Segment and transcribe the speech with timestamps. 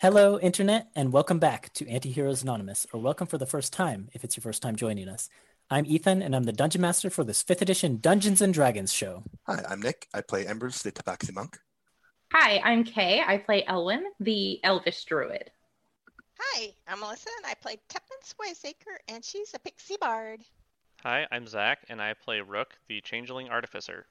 [0.00, 4.22] Hello, Internet, and welcome back to Antiheroes Anonymous, or welcome for the first time if
[4.22, 5.28] it's your first time joining us.
[5.70, 9.24] I'm Ethan, and I'm the Dungeon Master for this 5th edition Dungeons and Dragons show.
[9.48, 10.06] Hi, I'm Nick.
[10.14, 11.58] I play Embers, the Tabaxi Monk.
[12.32, 13.22] Hi, I'm Kay.
[13.26, 15.50] I play Elwyn, the Elvish Druid.
[16.38, 20.42] Hi, I'm Melissa, and I play Tuppence Wiseacre, and she's a pixie bard.
[21.02, 24.06] Hi, I'm Zach, and I play Rook, the Changeling Artificer.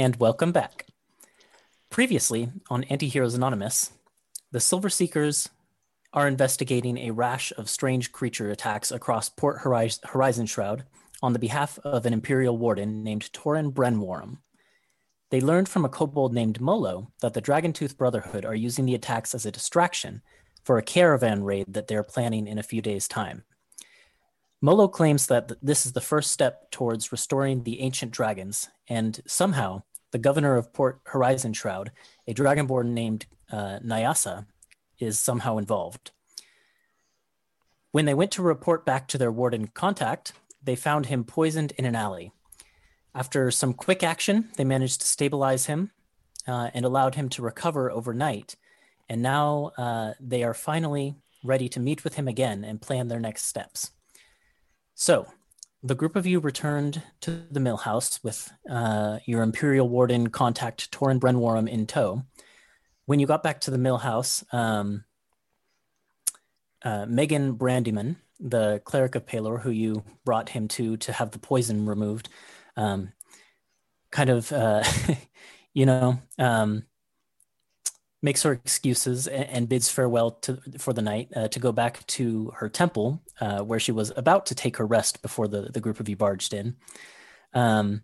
[0.00, 0.86] And welcome back.
[1.90, 3.92] Previously on Antiheroes Anonymous,
[4.50, 5.50] the Silver Seekers
[6.14, 10.84] are investigating a rash of strange creature attacks across Port Horizon Shroud
[11.22, 14.38] on the behalf of an Imperial warden named Torin Brenwarham.
[15.28, 19.34] They learned from a kobold named Molo that the Dragontooth Brotherhood are using the attacks
[19.34, 20.22] as a distraction
[20.64, 23.44] for a caravan raid that they're planning in a few days' time.
[24.62, 29.82] Molo claims that this is the first step towards restoring the ancient dragons, and somehow
[30.10, 31.90] the governor of Port Horizon Shroud,
[32.26, 34.46] a dragonborn named uh, Nyasa,
[34.98, 36.10] is somehow involved.
[37.92, 41.84] When they went to report back to their warden contact, they found him poisoned in
[41.84, 42.32] an alley.
[43.14, 45.90] After some quick action, they managed to stabilize him
[46.46, 48.54] uh, and allowed him to recover overnight.
[49.08, 53.18] And now uh, they are finally ready to meet with him again and plan their
[53.18, 53.90] next steps.
[54.94, 55.26] So,
[55.82, 60.90] the group of you returned to the mill house with uh, your Imperial Warden contact
[60.90, 62.22] Torin Brenwarham in tow.
[63.06, 65.04] When you got back to the mill house, um,
[66.82, 71.38] uh, Megan Brandyman, the cleric of Pelor, who you brought him to to have the
[71.38, 72.28] poison removed,
[72.76, 73.12] um,
[74.10, 74.82] kind of, uh,
[75.74, 76.84] you know, um,
[78.22, 82.06] makes her excuses and, and, bids farewell to for the night uh, to go back
[82.06, 85.80] to her temple uh, where she was about to take her rest before the, the
[85.80, 86.76] group of you barged in.
[87.54, 88.02] Um,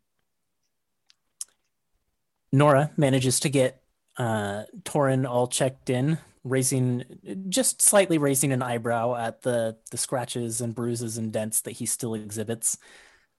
[2.52, 3.82] Nora manages to get
[4.16, 7.04] uh, Torin all checked in, raising
[7.48, 11.86] just slightly raising an eyebrow at the the scratches and bruises and dents that he
[11.86, 12.78] still exhibits.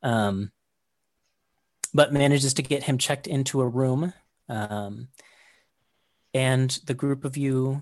[0.04, 0.52] Um,
[1.94, 4.14] but manages to get him checked into a room.
[4.50, 5.08] Um,
[6.34, 7.82] and the group of you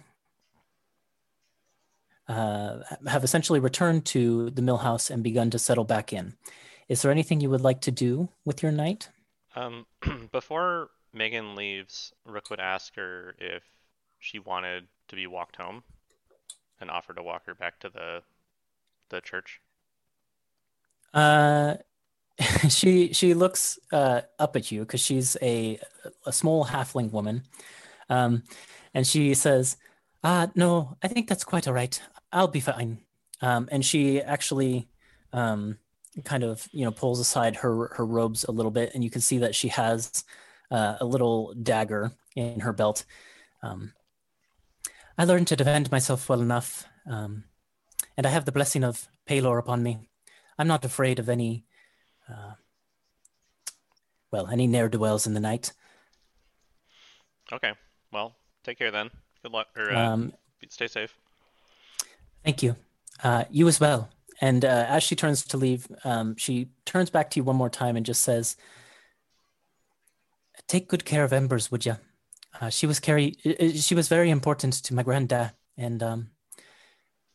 [2.28, 6.34] uh, have essentially returned to the mill house and begun to settle back in.
[6.88, 9.10] Is there anything you would like to do with your night?
[9.56, 9.86] Um,
[10.32, 13.64] before Megan leaves, Rook would ask her if
[14.20, 15.84] she wanted to be walked home
[16.80, 18.22] and offer to walk her back to the
[19.10, 19.62] the church.
[21.14, 21.76] Uh,
[22.70, 25.80] she she looks uh, up at you because she's a
[26.26, 27.44] a small halfling woman,
[28.10, 28.44] um,
[28.94, 29.78] and she says,
[30.24, 32.00] "Ah, no, I think that's quite all right.
[32.32, 33.00] I'll be fine."
[33.42, 34.88] Um, and she actually
[35.34, 35.78] um,
[36.24, 39.22] kind of you know pulls aside her her robes a little bit, and you can
[39.22, 40.24] see that she has
[40.72, 43.06] uh, a little dagger in her belt.
[43.64, 43.94] Um,
[45.18, 47.46] I learned to defend myself well enough, um,
[48.18, 50.10] and I have the blessing of Pelor upon me.
[50.58, 51.66] I'm not afraid of any,
[52.30, 52.54] uh,
[54.32, 55.74] well, any ne'er do wells in the night.
[57.52, 57.74] Okay.
[58.16, 58.34] Well,
[58.64, 59.10] take care then.
[59.44, 59.68] Good luck.
[59.76, 60.34] Or uh, um,
[60.70, 61.14] stay safe.
[62.46, 62.78] Thank you.
[63.22, 64.08] Uh, you as well.
[64.40, 67.70] And uh, as she turns to leave, um, she turns back to you one more
[67.70, 68.56] time and just says,
[70.66, 71.98] "Take good care of Embers, would you?
[72.62, 73.36] Uh, she was carry.
[73.76, 76.30] She was very important to my granddad, and um,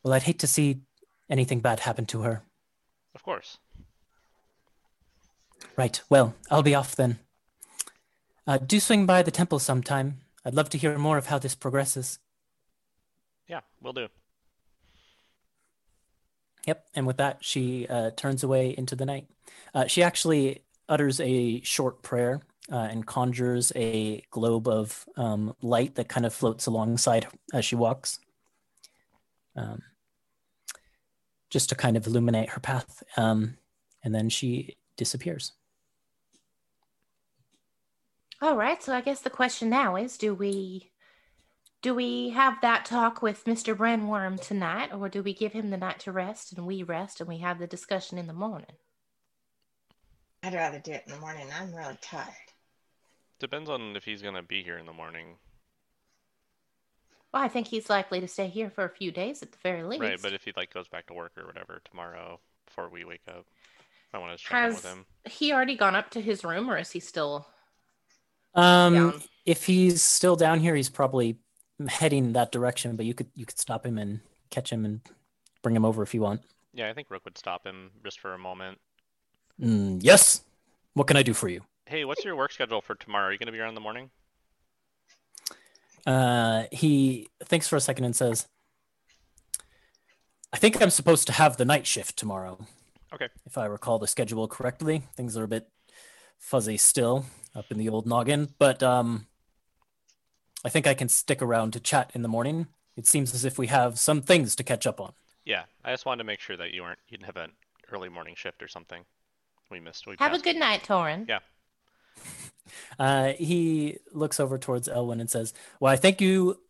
[0.03, 0.81] well, I'd hate to see
[1.29, 2.43] anything bad happen to her."
[3.15, 3.59] Of course.
[5.77, 6.01] Right.
[6.09, 7.19] Well, I'll be off then.
[8.47, 10.21] Uh, do swing by the temple sometime.
[10.45, 12.19] I'd love to hear more of how this progresses.
[13.47, 14.09] Yeah, we'll do.
[16.67, 16.87] Yep.
[16.95, 19.27] And with that, she uh, turns away into the night.
[19.75, 25.95] Uh, she actually utters a short prayer uh, and conjures a globe of um, light
[25.97, 28.21] that kind of floats alongside as she walks,
[29.57, 29.83] um,
[31.49, 33.03] just to kind of illuminate her path.
[33.17, 33.57] Um,
[34.05, 35.53] and then she disappears.
[38.43, 40.91] All right, so I guess the question now is do we
[41.83, 43.75] do we have that talk with Mr.
[43.75, 47.29] Brandworm tonight or do we give him the night to rest and we rest and
[47.29, 48.77] we have the discussion in the morning?
[50.43, 51.49] I'd rather do it in the morning.
[51.55, 52.33] I'm really tired.
[53.39, 55.37] Depends on if he's gonna be here in the morning.
[57.33, 59.85] Well, I think he's likely to stay here for a few days at the very
[59.85, 60.03] least.
[60.03, 63.23] Right, but if he like goes back to work or whatever tomorrow before we wake
[63.29, 63.47] up,
[64.13, 65.07] I want to check in with Has him.
[65.27, 67.47] he already gone up to his room or is he still
[68.55, 69.23] Um, down?
[69.47, 71.39] if he's still down here, he's probably
[71.89, 72.97] heading that direction.
[72.97, 74.21] But you could you could stop him and
[74.51, 75.01] catch him and
[75.63, 76.43] bring him over if you want.
[76.73, 78.79] Yeah, I think Rook would stop him just for a moment.
[79.61, 80.43] Mm, yes.
[80.95, 81.63] What can I do for you?
[81.87, 83.29] Hey, what's your work schedule for tomorrow?
[83.29, 84.11] Are you gonna be around in the morning?
[86.07, 88.49] Uh, he thinks for a second and says,
[90.53, 92.59] "I think I'm supposed to have the night shift tomorrow."
[93.13, 93.29] Okay.
[93.45, 95.69] If I recall the schedule correctly, things are a bit
[96.39, 99.27] fuzzy still up in the old noggin, but um,
[100.65, 102.69] I think I can stick around to chat in the morning.
[102.97, 105.13] It seems as if we have some things to catch up on.
[105.45, 107.53] Yeah, I just wanted to make sure that you weren't you didn't have an
[107.93, 109.05] early morning shift or something.
[109.71, 110.07] We missed.
[110.07, 111.29] We Have a good night, Torin.
[111.29, 111.39] Yeah.
[113.01, 116.61] Uh, he looks over towards Elwyn and says, Well, I thank you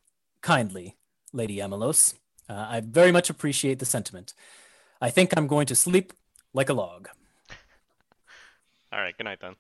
[0.41, 0.97] kindly,
[1.35, 2.15] Lady Amelos.
[2.49, 4.33] Uh, I very much appreciate the sentiment.
[5.03, 6.15] I think I'm going to sleep
[6.55, 7.09] like a log.
[8.93, 9.15] All right.
[9.15, 9.57] Good night then.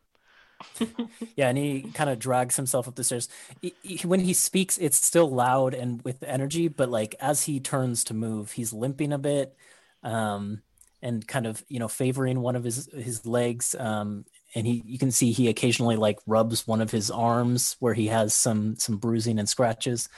[1.37, 3.29] Yeah, and he kind of drags himself up the stairs.
[3.61, 7.61] He- he- when he speaks, it's still loud and with energy, but like as he
[7.61, 9.57] turns to move, he's limping a bit,
[10.03, 10.63] um,
[11.03, 13.75] and kind of you know favoring one of his his legs.
[13.79, 14.25] Um,
[14.55, 18.07] and he you can see he occasionally like rubs one of his arms where he
[18.09, 20.09] has some some bruising and scratches.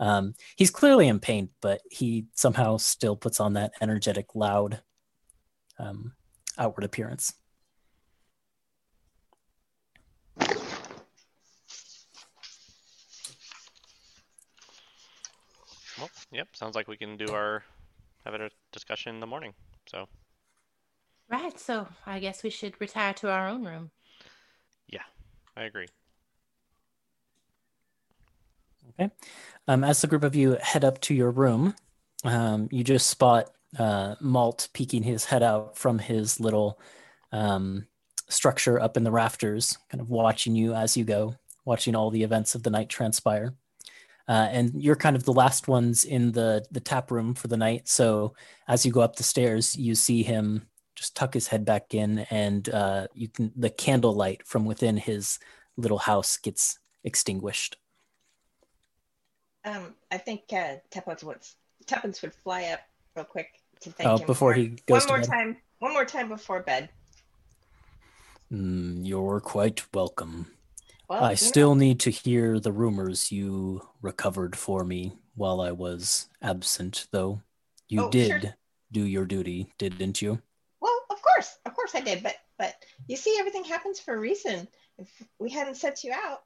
[0.00, 4.80] Um, he's clearly in pain, but he somehow still puts on that energetic, loud
[5.78, 6.12] um,
[6.58, 7.34] outward appearance.
[15.98, 16.48] Well, yep.
[16.54, 17.62] Sounds like we can do our
[18.24, 19.54] have a discussion in the morning.
[19.88, 20.08] So
[21.30, 23.90] Right, so I guess we should retire to our own room.
[24.88, 25.02] Yeah,
[25.56, 25.88] I agree.
[28.90, 29.12] Okay.
[29.66, 31.74] Um, as the group of you head up to your room,
[32.24, 36.80] um, you just spot uh, Malt peeking his head out from his little
[37.30, 37.86] um,
[38.30, 41.34] structure up in the rafters, kind of watching you as you go,
[41.66, 43.52] watching all the events of the night transpire.
[44.28, 47.56] Uh, and you're kind of the last ones in the the tap room for the
[47.56, 47.88] night.
[47.88, 48.34] So
[48.68, 52.20] as you go up the stairs, you see him just tuck his head back in,
[52.30, 55.38] and uh, you can the candlelight from within his
[55.76, 57.76] little house gets extinguished.
[59.64, 61.38] Um, I think uh, Tuppence would
[61.86, 62.80] Tuppence would fly up
[63.16, 63.48] real quick
[63.80, 65.26] to thank Oh, him before for- he goes one more bed.
[65.28, 65.56] time.
[65.78, 66.90] One more time before bed.
[68.52, 70.50] Mm, you're quite welcome.
[71.08, 75.70] Well, I you still need to hear the rumors you recovered for me while I
[75.72, 77.40] was absent, though.
[77.88, 78.54] You Oh, did sure.
[78.92, 80.40] do your duty, didn't you?
[80.80, 82.74] well, of course, of course I did, but but
[83.06, 84.68] you see, everything happens for a reason.
[84.98, 85.08] If
[85.38, 86.42] we hadn't set you out,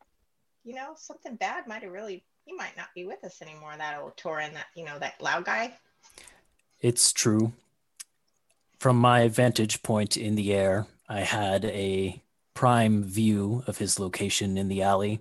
[0.62, 2.24] you know, something bad might have really.
[2.44, 3.72] He might not be with us anymore.
[3.78, 5.72] That old Torin, that you know, that loud guy.
[6.80, 7.52] It's true.
[8.78, 12.20] From my vantage point in the air, I had a
[12.54, 15.20] prime view of his location in the alley.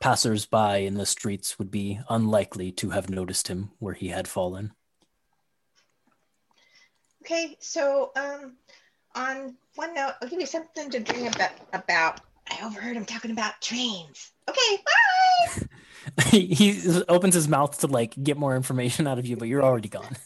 [0.00, 4.72] Passers-by in the streets would be unlikely to have noticed him where he had fallen.
[7.22, 8.56] Okay, so um,
[9.14, 11.50] on one note, I'll give you something to dream about.
[11.72, 14.30] About I overheard him talking about trains.
[14.48, 16.26] Okay, bye.
[16.26, 19.64] he he opens his mouth to like get more information out of you, but you're
[19.64, 20.16] already gone.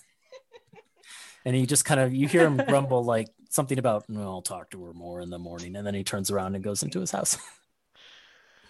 [1.45, 4.71] and he just kind of you hear him grumble like something about "No, I'll talk
[4.71, 7.11] to her more in the morning, and then he turns around and goes into his
[7.11, 7.37] house.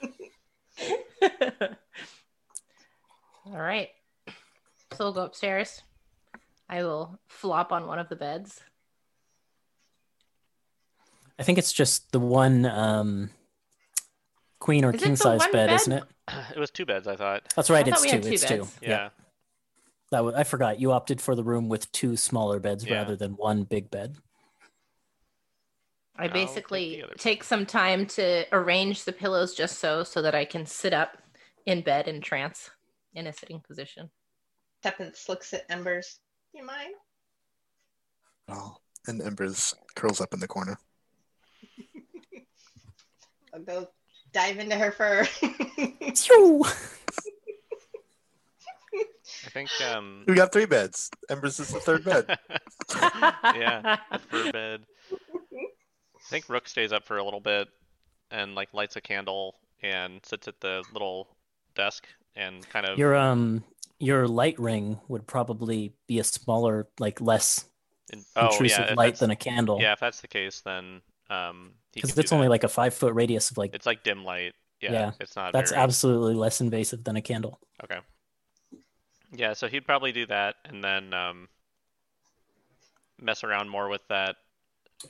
[3.46, 3.88] All right.
[4.92, 5.82] So we'll go upstairs.
[6.68, 8.60] I will flop on one of the beds.
[11.38, 13.30] I think it's just the one um,
[14.58, 15.74] queen or Is it king the size one bed, bed?
[15.76, 16.04] isn't it?
[16.54, 17.42] It was two beds, I thought.
[17.56, 17.86] That's right.
[17.86, 18.14] I It's we two.
[18.16, 18.58] had two It's two.
[18.58, 18.78] beds.
[18.82, 19.08] Yeah.
[20.12, 20.78] That was, I forgot.
[20.80, 22.96] You opted for the room with two smaller beds Yeah.
[22.98, 24.16] rather than one big bed.
[26.20, 30.66] I basically take some time to arrange the pillows just so so that I can
[30.66, 31.16] sit up
[31.64, 32.70] in bed in trance
[33.14, 34.10] in a sitting position.
[34.82, 36.18] Tuppence looks at Embers.
[36.52, 36.94] You mind?
[38.48, 40.78] Oh, and Embers curls up in the corner.
[43.54, 43.88] I'll go
[44.32, 45.24] dive into her fur.
[46.16, 46.64] Phew.
[49.46, 51.10] I think um We got three beds.
[51.30, 52.26] Embers is the third bed.
[52.94, 54.84] yeah, the fur bed.
[56.30, 57.68] I think Rook stays up for a little bit
[58.30, 61.26] and like lights a candle and sits at the little
[61.74, 62.06] desk
[62.36, 63.64] and kind of Your um
[63.98, 67.64] your light ring would probably be a smaller, like less
[68.12, 69.80] in- oh intrusive yeah, light than a candle.
[69.80, 73.50] Yeah, if that's the case, then um because it's only like a five foot radius
[73.50, 74.54] of like it's like dim light.
[74.80, 75.52] Yeah, Yeah, it's not.
[75.52, 75.82] that's very...
[75.82, 77.58] absolutely less invasive than a candle.
[77.82, 77.98] Okay.
[79.32, 81.48] Yeah, so he'd probably do that and then um,
[83.20, 84.36] mess around more with that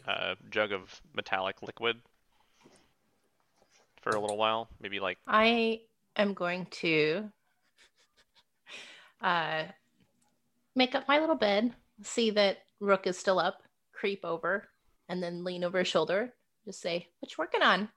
[0.06, 1.96] uh, jug of metallic liquid
[4.00, 4.68] for a little while.
[4.80, 5.80] Maybe like I
[6.16, 7.30] am going to
[9.20, 9.64] uh,
[10.74, 14.68] make up my little bed, see that Rook is still up, creep over,
[15.08, 16.32] and then lean over his shoulder.
[16.64, 17.88] Just say, "What you working on?"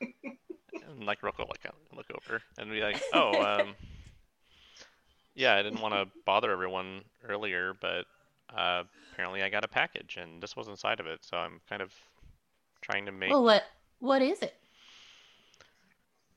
[0.00, 3.74] and like Rook will look look over and be like, "Oh, um,
[5.34, 8.06] yeah, I didn't want to bother everyone earlier, but
[8.54, 11.82] uh, apparently I got a package and this was inside of it, so I'm kind
[11.82, 11.92] of
[12.82, 13.64] trying to make." Well, what
[14.00, 14.54] what is it?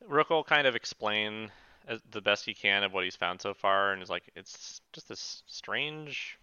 [0.07, 1.51] Rook will kind of explain
[1.87, 4.81] as, the best he can of what he's found so far, and is like, it's
[4.93, 6.37] just this strange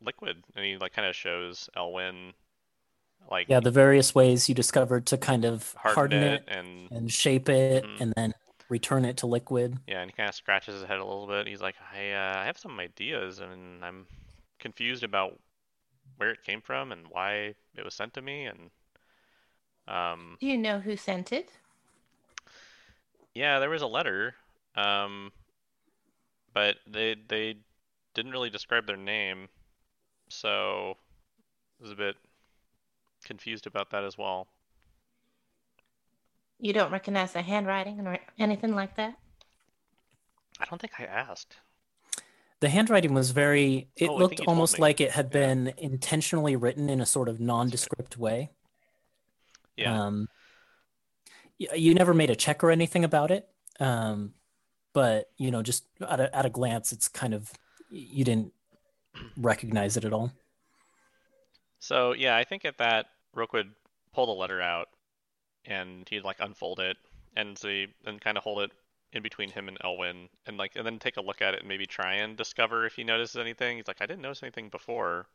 [0.00, 2.32] liquid, and he like kind of shows Elwyn,
[3.30, 6.90] like Yeah, the various ways you discovered to kind of harden, harden it, it and
[6.90, 8.00] and shape it Mhm.
[8.00, 8.34] and then
[8.70, 9.78] return it to liquid.
[9.86, 11.46] yeah, and he kind of scratches his head a little bit.
[11.46, 14.06] He's like, I uh, I have some ideas, and I'm
[14.64, 15.38] confused about
[16.16, 18.70] where it came from and why it was sent to me, and
[19.86, 21.50] um, Do you know who sent it?
[23.34, 24.34] Yeah, there was a letter,
[24.76, 25.32] um,
[26.54, 27.56] but they they
[28.14, 29.48] didn't really describe their name,
[30.28, 30.96] so
[31.80, 32.16] I was a bit
[33.24, 34.48] confused about that as well.
[36.58, 39.18] You don't recognize the handwriting or anything like that?
[40.58, 41.58] I don't think I asked.
[42.64, 45.30] The handwriting was very it Oh, looked almost like it had Yeah.
[45.32, 48.52] been intentionally written in a sort of nondescript way.
[49.76, 50.28] Yeah, Um,
[51.58, 53.46] you never made a check or anything about it.
[53.80, 54.32] Um,
[54.94, 57.52] but you know, just at a, at a glance, it's kind of
[57.90, 58.54] you didn't
[59.36, 60.32] recognize it at all.
[61.80, 63.72] so yeah, I think at that Rook would
[64.14, 64.88] pull the letter out,
[65.66, 66.96] and he'd like unfold it
[67.36, 68.70] and see and kind of hold it
[69.14, 71.68] in between him and Elwyn, and like and then take a look at it and
[71.68, 73.76] maybe try and discover if he notices anything.
[73.76, 75.26] He's like, I didn't notice anything before.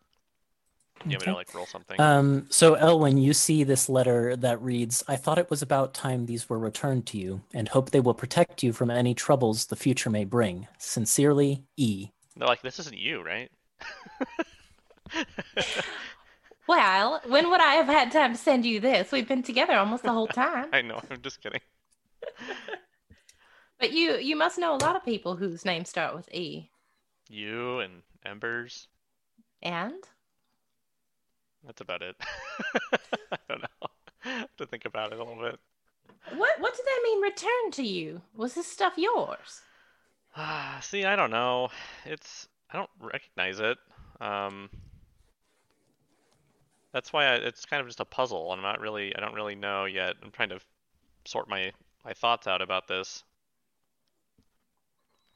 [1.05, 1.99] You want me to like roll something?
[1.99, 6.25] Um, so Elwyn, you see this letter that reads, I thought it was about time
[6.25, 9.77] these were returned to you, and hope they will protect you from any troubles the
[9.77, 10.67] future may bring.
[10.77, 12.09] Sincerely, E.
[12.35, 13.49] They're like, this isn't you, right?
[16.69, 19.11] Well, when would I have had time to send you this?
[19.11, 20.67] We've been together almost the whole time.
[20.73, 21.61] I know, I'm just kidding.
[23.79, 26.69] But you you must know a lot of people whose names start with E.
[27.29, 28.87] You and Embers.
[29.61, 30.03] And
[31.65, 32.15] That's about it.
[33.31, 33.87] I don't know.
[34.25, 35.59] I have to think about it a little bit.
[36.35, 38.21] what what did that mean return to you?
[38.35, 39.61] Was this stuff yours?
[40.35, 41.69] Ah, see, I don't know.
[42.05, 43.77] It's I don't recognize it.
[44.19, 44.69] Um,
[46.91, 48.51] that's why I, it's kind of just a puzzle.
[48.51, 49.15] I'm not really.
[49.15, 50.15] I don't really know yet.
[50.21, 50.59] I'm trying to
[51.25, 51.71] sort my
[52.03, 53.23] my thoughts out about this.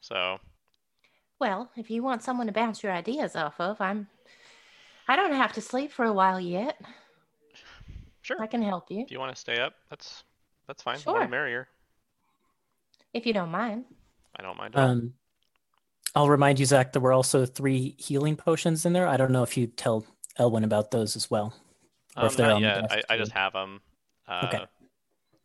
[0.04, 0.38] So
[1.40, 4.06] Well, if you want someone to bounce your ideas off of, I'm
[5.08, 6.78] I don't have to sleep for a while yet.
[8.20, 10.24] sure, I can help you if you want to stay up, that's
[10.68, 10.98] that's fine.
[10.98, 11.14] Sure.
[11.14, 11.68] More the merrier.
[13.14, 13.86] if you don't mind.
[14.38, 14.76] I don't mind.
[14.76, 15.14] Um,
[16.14, 19.06] I'll remind you, Zach, there were also three healing potions in there.
[19.08, 20.04] I don't know if you tell
[20.38, 21.54] Elwyn about those as well.
[22.16, 22.92] or if Um, they're not on the yet.
[22.92, 23.22] I, desk I too.
[23.22, 23.80] just have them.
[24.28, 24.64] Uh, Okay.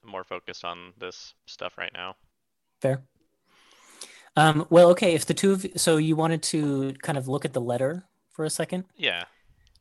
[0.04, 2.16] I'm more focused on this stuff right now.
[2.82, 3.04] Fair.
[4.36, 5.14] Um, well, okay.
[5.14, 8.46] If the two of so you wanted to kind of look at the letter for
[8.46, 9.26] a second, Yeah.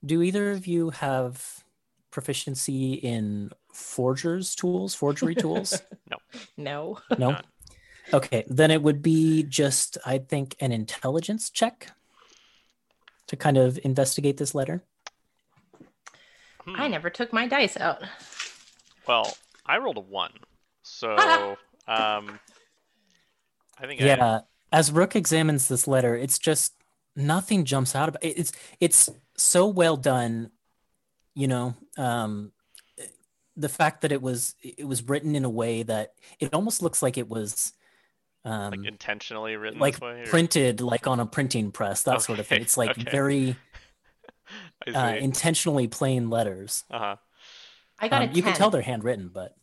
[0.04, 1.64] do either of you have
[2.10, 5.80] proficiency in forgers tools, forgery tools?
[6.56, 6.98] No.
[7.16, 7.20] No.
[7.30, 7.46] not.
[8.12, 11.90] Okay, then it would be just I think an intelligence check
[13.26, 14.82] to kind of investigate this letter.
[16.66, 16.90] I Hmm.
[16.90, 18.02] never took my dice out.
[19.06, 19.36] Well,
[19.66, 20.32] I rolled a one,
[20.82, 21.56] so
[21.88, 22.38] um,
[23.80, 24.40] I think I, Yeah,
[24.72, 26.74] as Rook examines this letter, it's just
[27.16, 28.38] nothing jumps out about it.
[28.38, 30.50] It's it's so well done,
[31.34, 31.74] you know.
[31.96, 32.52] Um,
[33.56, 37.02] the fact that it was it was written in a way that it almost looks
[37.02, 37.72] like it was
[38.44, 40.22] um, like intentionally written like this way.
[40.22, 40.26] Or...
[40.26, 42.62] printed like on a printing press, that sort of thing.
[42.62, 43.10] It's like okay.
[43.10, 43.56] very
[44.94, 46.84] uh, intentionally plain letters.
[46.90, 47.16] uh-huh.
[48.00, 49.56] I got Um, a you can tell they're handwritten, but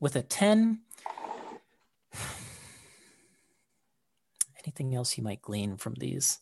[0.00, 0.80] with a 10.
[4.68, 6.40] Anything else you might glean from these?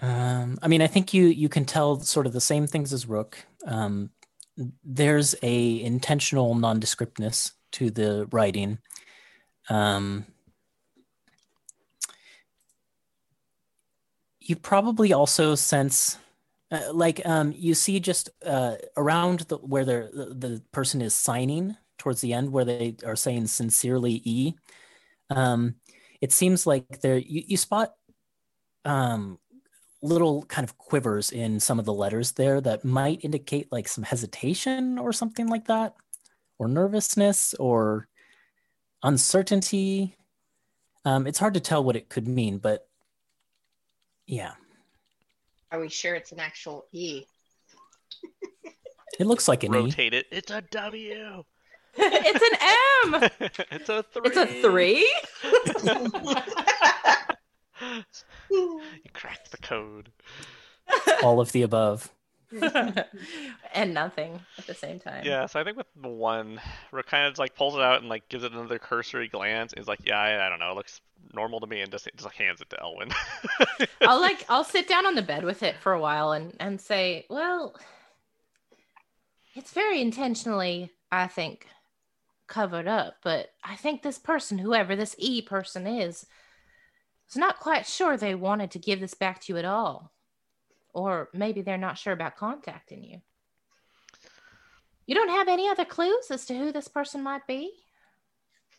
[0.00, 3.06] Um, I mean, I think you you can tell sort of the same things as
[3.06, 3.36] Rook.
[3.66, 4.08] Um,
[4.82, 8.78] there's a intentional nondescriptness to the writing.
[9.68, 10.24] Um,
[14.40, 16.16] you probably also sense
[16.70, 21.76] uh, like um, you see just uh, around the, where the, the person is signing
[21.98, 24.54] towards the end where they are saying sincerely e
[25.30, 25.74] um,
[26.20, 27.94] it seems like there you, you spot
[28.84, 29.38] um,
[30.02, 34.04] little kind of quivers in some of the letters there that might indicate like some
[34.04, 35.94] hesitation or something like that
[36.58, 38.08] or nervousness or
[39.02, 40.16] uncertainty
[41.04, 42.88] um, it's hard to tell what it could mean but
[44.26, 44.52] yeah
[45.70, 47.24] Are we sure it's an actual E?
[49.18, 50.26] it looks like an e Rotate it.
[50.30, 51.44] It's a W.
[51.98, 53.30] it's an M.
[53.70, 54.22] it's a three.
[54.24, 55.12] It's a three.
[58.50, 60.10] you cracked the code.
[61.22, 62.12] all of the above
[62.52, 65.24] and nothing at the same time.
[65.24, 66.60] Yeah, so I think with the one,
[66.92, 69.72] Rook kind of like pulls it out and like gives it another cursory glance.
[69.72, 71.00] And is like, yeah, I, I don't know, it looks
[71.34, 73.12] normal to me, and just just like hands it to Elwyn.
[74.00, 76.80] I'll like I'll sit down on the bed with it for a while and and
[76.80, 77.74] say, well,
[79.54, 81.66] it's very intentionally, I think,
[82.48, 83.16] covered up.
[83.22, 86.26] But I think this person, whoever this E person is,
[87.28, 90.12] is not quite sure they wanted to give this back to you at all,
[90.92, 93.20] or maybe they're not sure about contacting you.
[95.06, 97.72] You don't have any other clues as to who this person might be?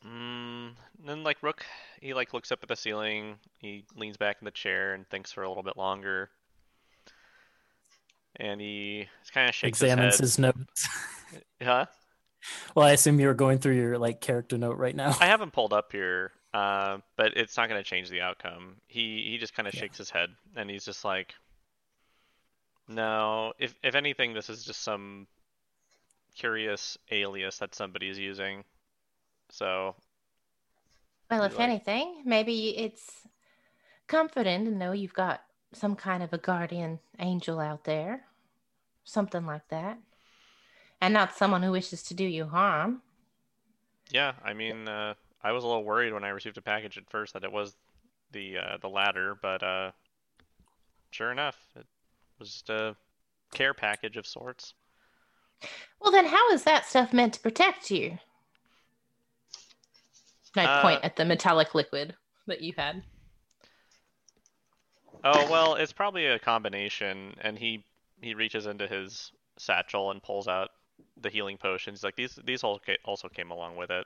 [0.06, 0.74] Mm,
[1.04, 1.66] then like Rook,
[2.02, 3.36] he like looks up at the ceiling.
[3.58, 6.30] He leans back in the chair and thinks for a little bit longer.
[8.36, 10.88] And he kind of shakes examines his his notes.
[11.62, 11.86] Huh?
[12.76, 15.74] Well i assume you're going through your like character note right now I haven't pulled
[15.74, 18.78] up here, uh, but it's not going to change the outcome.
[18.88, 19.82] He he just kind of Yeah.
[19.82, 21.34] shakes his head and he's just like,
[22.88, 23.54] no.
[23.60, 25.28] If if anything, this is just some
[26.36, 28.64] curious alias that somebody's using.
[29.50, 29.96] So
[31.30, 33.28] Well, if like- anything, maybe it's
[34.08, 38.26] comforting to know you've got some kind of a guardian angel out there,
[39.04, 40.00] something like that,
[41.02, 43.02] and not someone who wishes to do you harm.
[44.12, 47.10] yeah, I mean, uh, I was a little worried when I received a package at
[47.10, 47.76] first that it was
[48.32, 49.92] the uh, the latter, but uh,
[51.12, 51.86] sure enough, it
[52.40, 52.96] was just a
[53.54, 54.74] care package of sorts.
[56.02, 58.20] Well, then, how is that stuff meant to protect you?
[60.56, 63.04] And I Uh, point at the metallic liquid that you had.
[65.24, 67.86] Oh well, it's probably a combination, and he
[68.22, 70.72] he reaches into his satchel and pulls out
[71.22, 72.04] the healing potions.
[72.04, 74.06] Like these these all ca- also came along with it,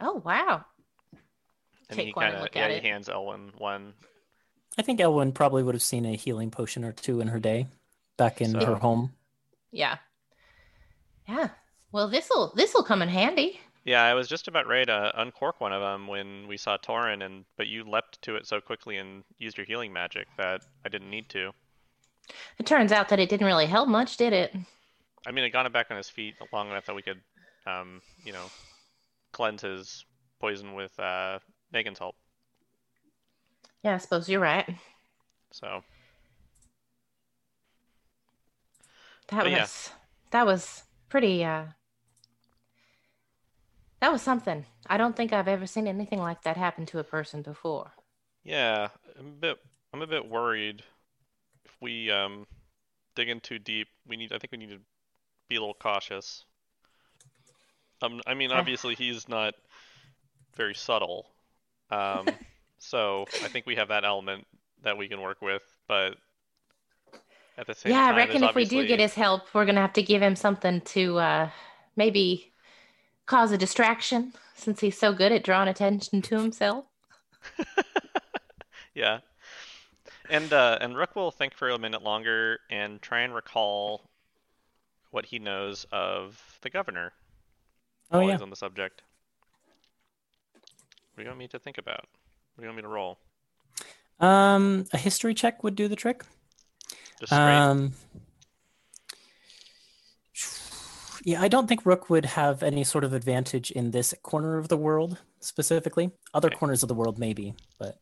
[0.00, 0.64] Oh, wow.
[1.88, 3.94] and Take he one and kind of yeah he hands Elwyn one.
[4.78, 7.66] i think elwyn probably would have seen a healing potion or two in her day
[8.16, 9.12] back in So- her home
[9.70, 9.96] Yeah.
[11.28, 11.48] Yeah.
[11.92, 13.60] Well, this'll this'll come in handy.
[13.84, 17.24] Yeah, I was just about ready to uncork one of them when we saw Torin,
[17.24, 20.88] and but you leapt to it so quickly and used your healing magic that I
[20.88, 21.52] didn't need to.
[22.58, 24.54] It turns out that it didn't really help much, did it?
[25.26, 27.20] I mean, it got him back on his feet long enough that we could,
[27.66, 28.50] um, you know,
[29.32, 30.06] cleanse his
[30.40, 31.38] poison with uh,
[31.72, 32.16] Megan's help.
[33.82, 34.68] Yeah, I suppose you're right.
[35.52, 35.82] So
[39.28, 39.68] That But yeah.
[39.68, 39.90] was
[40.32, 41.66] that was pretty uh
[44.00, 44.64] that was something.
[44.86, 47.92] I don't think I've ever seen anything like that happen to a person before.
[48.44, 49.58] yeah, I'm a bit
[49.92, 50.82] I'm a bit worried
[51.64, 52.46] if we um,
[53.16, 53.88] dig in too deep.
[54.06, 54.80] We need I think we need to
[55.48, 56.44] be a little cautious.
[58.02, 59.54] Um, I mean, obviously he's not
[60.54, 61.26] very subtle,
[61.90, 62.26] um,
[62.78, 64.46] so I think we have that element
[64.82, 65.62] that we can work with.
[65.88, 66.16] But
[67.56, 69.80] at the same yeah, time, I reckon if we do get his help, we're gonna
[69.80, 71.50] have to give him something to uh
[71.96, 72.52] maybe
[73.24, 76.84] cause a distraction since he's so good at drawing attention to himself.
[78.96, 79.18] Yeah.
[80.28, 84.10] And uh, and Rook will think for a minute longer and try and recall
[85.16, 87.14] what he knows of the governor
[88.12, 89.00] oh while yeah he's on the subject.
[91.14, 92.04] What do you want me to think about?
[92.54, 93.18] What do you want me to roll?
[94.20, 96.22] um a history check would do the trick
[97.18, 97.66] Just straight.
[97.68, 97.92] Um,
[101.24, 104.68] yeah, I don't think Rook would have any sort of advantage in this corner of
[104.68, 106.12] the world specifically.
[106.34, 106.56] Other Okay.
[106.56, 107.96] corners of the world, maybe, but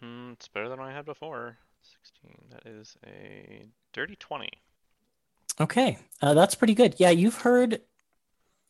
[0.00, 1.58] Hmm, it's better than I had before.
[2.26, 2.48] 16.
[2.50, 4.48] That is a dirty 20.
[5.60, 6.96] Okay, uh, that's pretty good.
[6.98, 7.80] Yeah, you've heard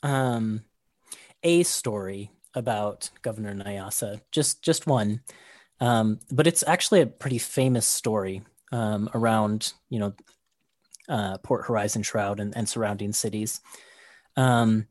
[0.02, 0.62] um,
[1.42, 5.20] a story about Governor Nyasa, just just one,
[5.80, 10.14] um, but it's actually a pretty famous story um, around you know
[11.08, 13.60] uh, Port Horizon Shroud and, and surrounding cities.
[14.36, 14.86] Um,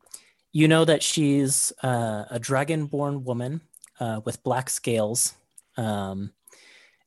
[0.52, 3.62] you know that she's uh, a dragon-born woman
[4.00, 5.34] uh, with black scales,
[5.78, 6.32] um,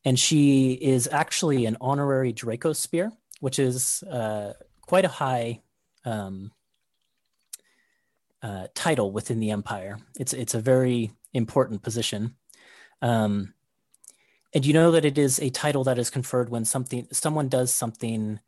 [0.05, 5.61] and she is actually an honorary Draco Spear, which is uh, quite a high
[6.05, 6.53] um,
[8.43, 9.99] uh, title within the empire.
[10.19, 12.37] It's it's a very important position,
[13.03, 13.55] um,
[14.55, 17.73] and you know that it is a title that is conferred when something someone does
[17.73, 18.41] something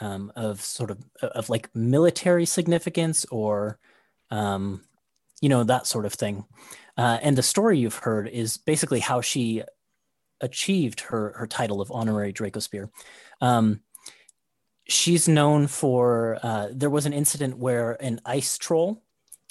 [0.00, 3.78] um, of sort of of like military significance or
[4.30, 4.82] um,
[5.40, 6.44] you know that sort of thing.
[6.98, 9.62] Uh, and the story you've heard is basically how she
[10.40, 12.90] achieved her her title of honorary Draco Spear.
[13.40, 13.80] Um,
[14.88, 19.02] she's known for uh, there was an incident where an ice troll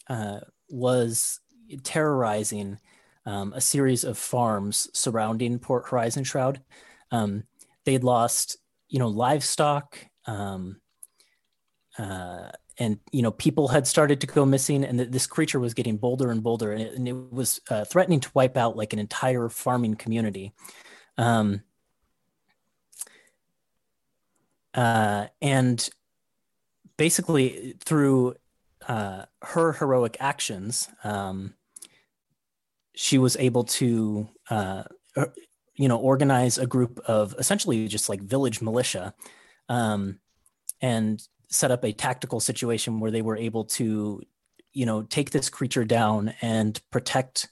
[0.09, 1.39] uh, was
[1.83, 2.79] terrorizing
[3.25, 6.61] um, a series of farms surrounding Port Horizon Shroud.
[7.11, 7.43] Um,
[7.83, 10.79] they'd lost, you know, livestock, um,
[11.97, 15.73] uh, and you know, people had started to go missing, and th- this creature was
[15.73, 18.93] getting bolder and bolder, and it, and it was uh, threatening to wipe out like
[18.93, 20.53] an entire farming community.
[21.17, 21.61] Um,
[24.73, 25.89] uh, and
[26.97, 28.35] basically, through
[28.87, 31.53] uh, her heroic actions, um,
[32.93, 34.83] she was able to, uh,
[35.17, 35.33] er,
[35.75, 39.13] you know, organize a group of essentially just like village militia,
[39.69, 40.19] um,
[40.81, 44.21] and set up a tactical situation where they were able to,
[44.73, 47.47] you know, take this creature down and protect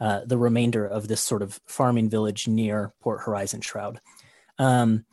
[0.00, 4.00] uh, the remainder of this sort of farming village near Port Horizon Shroud.
[4.58, 5.04] Um,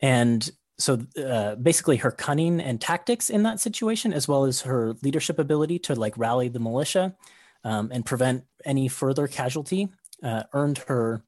[0.00, 4.94] and so uh, basically her cunning and tactics in that situation as well as her
[5.02, 7.14] leadership ability to like rally the militia
[7.64, 9.88] um, and prevent any further casualty
[10.22, 11.22] uh, earned her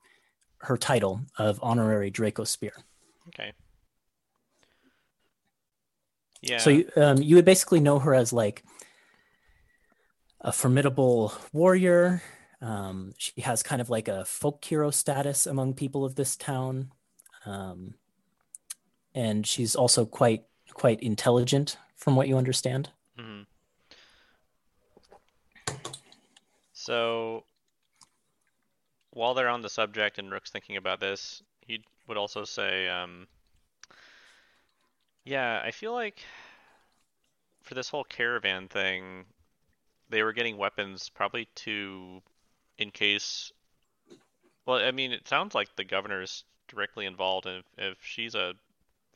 [0.59, 2.73] her title of honorary draco spear
[3.29, 3.53] Okay.
[6.43, 6.59] Yeah.
[6.59, 8.65] so you, um, you would basically know her as like
[10.41, 12.23] a formidable warrior
[12.61, 16.91] um, she has kind of like a folk hero status among people of this town
[17.47, 17.95] um,
[19.15, 23.47] and she's also quite quite intelligent from what you understand Mhm.
[26.73, 27.45] So,
[29.11, 33.29] while they're on the subject and Rook's thinking about this, he would also say, um,
[35.25, 36.21] yeah, I feel like
[37.63, 39.25] for this whole caravan thing,
[40.09, 42.23] they were getting weapons probably to,
[42.79, 43.53] in case.
[44.67, 48.55] Well, I mean, it sounds like the governor's directly involved, and if, if she's a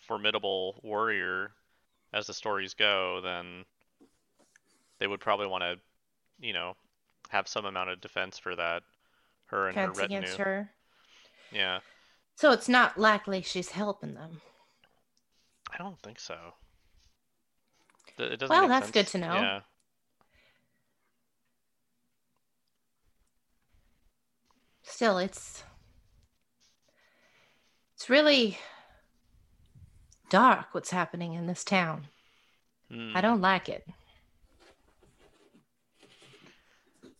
[0.01, 1.53] formidable warrior,
[2.13, 3.65] as the stories go, then
[4.99, 5.77] they would probably want to,
[6.41, 6.75] you know,
[7.31, 8.83] have some amount of defense for that.
[9.47, 10.19] Her and her retinue.
[10.19, 10.71] against her.
[11.53, 11.81] Yeah,
[12.35, 14.41] So it's not likely she's helping them.
[15.73, 16.37] I don't think so.
[18.19, 19.35] It doesn't Well, that's good to know.
[19.35, 19.61] Yeah.
[24.83, 25.65] Still, it's
[27.95, 28.59] it's really
[30.31, 32.09] dark what's happening in this town.
[32.91, 33.21] I Hmm.
[33.21, 33.87] don't like it.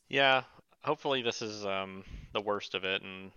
[0.09, 0.45] Yeah,
[0.85, 3.33] hopefully this is um, the worst of it, and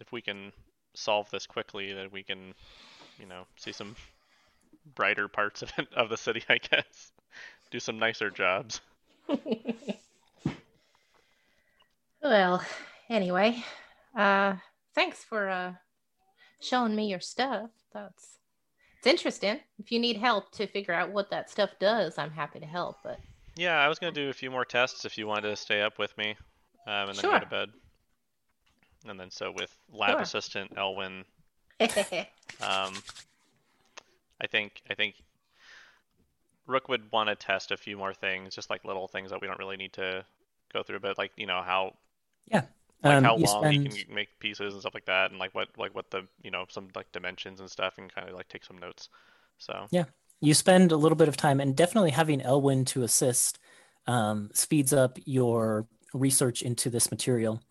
[0.00, 0.52] if we can
[0.94, 2.54] solve this quickly, then we can,
[3.22, 3.94] you know, see some
[4.96, 7.12] brighter parts of it, of the city, I guess.
[7.70, 8.80] Do some nicer jobs.
[12.22, 12.64] Well,
[13.10, 13.64] anyway,
[14.16, 14.54] uh,
[14.94, 15.72] thanks for uh,
[16.60, 17.70] showing me your stuff.
[17.92, 18.38] That's
[18.98, 19.58] it's interesting.
[19.80, 22.98] If you need help to figure out what that stuff does, I'm happy to help.
[23.02, 23.18] But
[23.56, 25.98] Yeah, I was gonna do a few more tests if you wanted to stay up
[25.98, 26.36] with me,
[26.86, 27.70] um, and then go to bed.
[29.08, 30.20] And then so with lab Sure.
[30.20, 31.24] assistant Elwyn,
[32.60, 32.94] um,
[34.40, 35.14] I think I think
[36.66, 39.46] Rook would want to test a few more things, just like little things that we
[39.46, 40.24] don't really need to
[40.72, 41.94] go through, but like you know how
[42.48, 42.62] yeah.
[43.02, 45.54] like Um, how long spend- you can make pieces and stuff like that, and like
[45.54, 48.48] what like what the you know some like dimensions and stuff, and kind of like
[48.48, 49.08] take some notes.
[49.58, 49.86] So.
[49.90, 50.04] Yeah,
[50.40, 53.60] you spend a little bit of time and definitely having elwyn to assist
[54.06, 57.62] um, speeds up your research into this material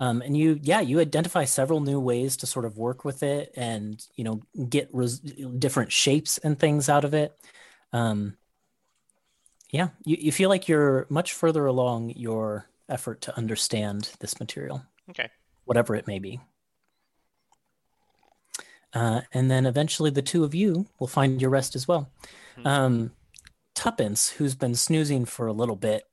[0.00, 3.52] um, and you yeah you identify several new ways to sort of work with it
[3.56, 7.36] and you know get res- different shapes and things out of it
[7.92, 8.36] um,
[9.70, 14.82] yeah you, you feel like you're much further along your effort to understand this material
[15.10, 15.28] okay,
[15.64, 16.40] whatever it may be
[18.94, 22.10] Uh, and then eventually the two of you will find your rest as well.
[22.56, 22.66] Hmm.
[22.66, 23.12] Um,
[23.74, 26.04] Tuppence, who's been snoozing for a little bit,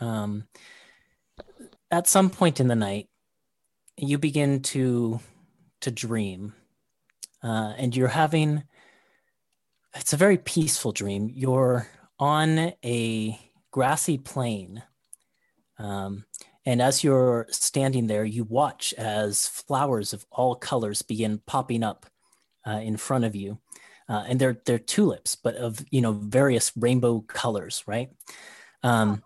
[0.00, 0.46] um,
[1.94, 3.08] at some point in the night,
[3.96, 5.20] you begin to
[5.80, 6.52] to dream,
[7.42, 8.64] uh, and you're having.
[9.94, 11.30] It's a very peaceful dream.
[11.32, 11.86] You're
[12.18, 13.38] on a
[13.70, 14.82] grassy plain,
[15.78, 16.24] um,
[16.66, 22.06] and as you're standing there, you watch as flowers of all colors begin popping up
[22.66, 23.60] uh, in front of you,
[24.08, 28.10] uh, and they're they're tulips, but of you know various rainbow colors, right?
[28.82, 29.22] Um,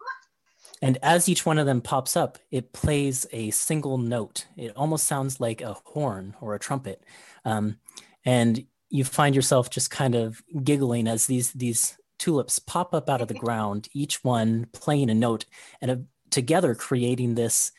[0.81, 4.47] and as each one of them pops up, it plays a single note.
[4.57, 7.05] It almost sounds like a horn or a trumpet.
[7.45, 7.79] Um,
[8.25, 13.21] and you find yourself just kind of giggling as these these tulips pop up out
[13.21, 15.45] of the ground, each one playing a note
[15.81, 17.73] and a, together creating this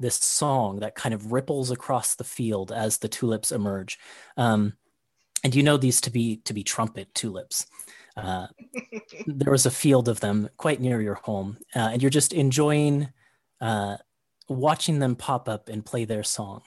[0.00, 3.98] this song that kind of ripples across the field as the tulips emerge.
[4.36, 4.74] Um,
[5.42, 7.66] and you know these to be to be trumpet tulips.
[8.16, 8.46] Uh,
[9.26, 13.12] there was a field of them quite near your home, uh, and you're just enjoying
[13.60, 13.96] uh,
[14.48, 16.62] watching them pop up and play their song.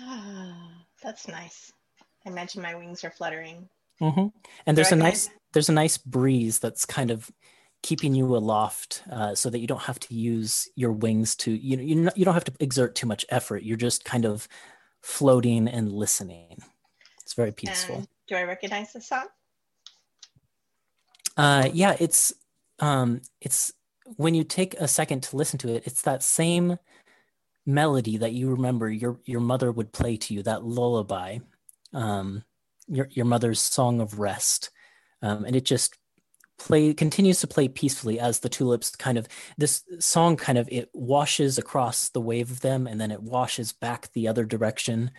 [0.00, 1.72] Ah, that's nice.
[2.26, 3.68] I imagine my wings are fluttering.
[4.00, 4.28] hmm
[4.66, 7.30] And there's a nice there's a nice breeze that's kind of
[7.82, 11.76] keeping you aloft, uh, so that you don't have to use your wings to you
[11.76, 13.62] know you not, you don't have to exert too much effort.
[13.62, 14.48] You're just kind of
[15.02, 16.62] floating and listening.
[17.22, 17.96] It's very peaceful.
[17.98, 19.26] And do I recognize the song?
[21.36, 22.32] Uh, yeah, it's
[22.78, 23.72] um, it's
[24.16, 26.78] when you take a second to listen to it, it's that same
[27.66, 31.38] melody that you remember your your mother would play to you, that lullaby,
[31.92, 32.44] um,
[32.86, 34.70] your your mother's song of rest,
[35.22, 35.96] um, and it just
[36.58, 39.26] play continues to play peacefully as the tulips kind of
[39.58, 43.72] this song kind of it washes across the wave of them and then it washes
[43.72, 45.10] back the other direction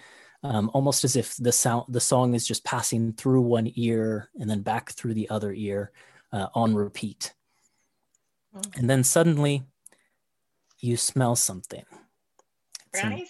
[0.45, 4.49] um, almost as if the sound the song is just passing through one ear and
[4.49, 5.91] then back through the other ear
[6.31, 7.33] uh, on repeat.
[8.55, 8.79] Mm.
[8.79, 9.63] and then suddenly
[10.79, 11.83] you smell something.
[12.93, 13.25] It's an-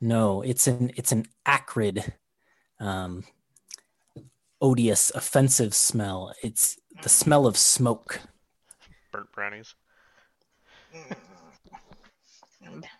[0.00, 2.12] no it's an it's an acrid
[2.80, 3.24] um,
[4.60, 6.34] odious offensive smell.
[6.42, 8.20] It's the smell of smoke.
[9.12, 9.74] Burnt brownies.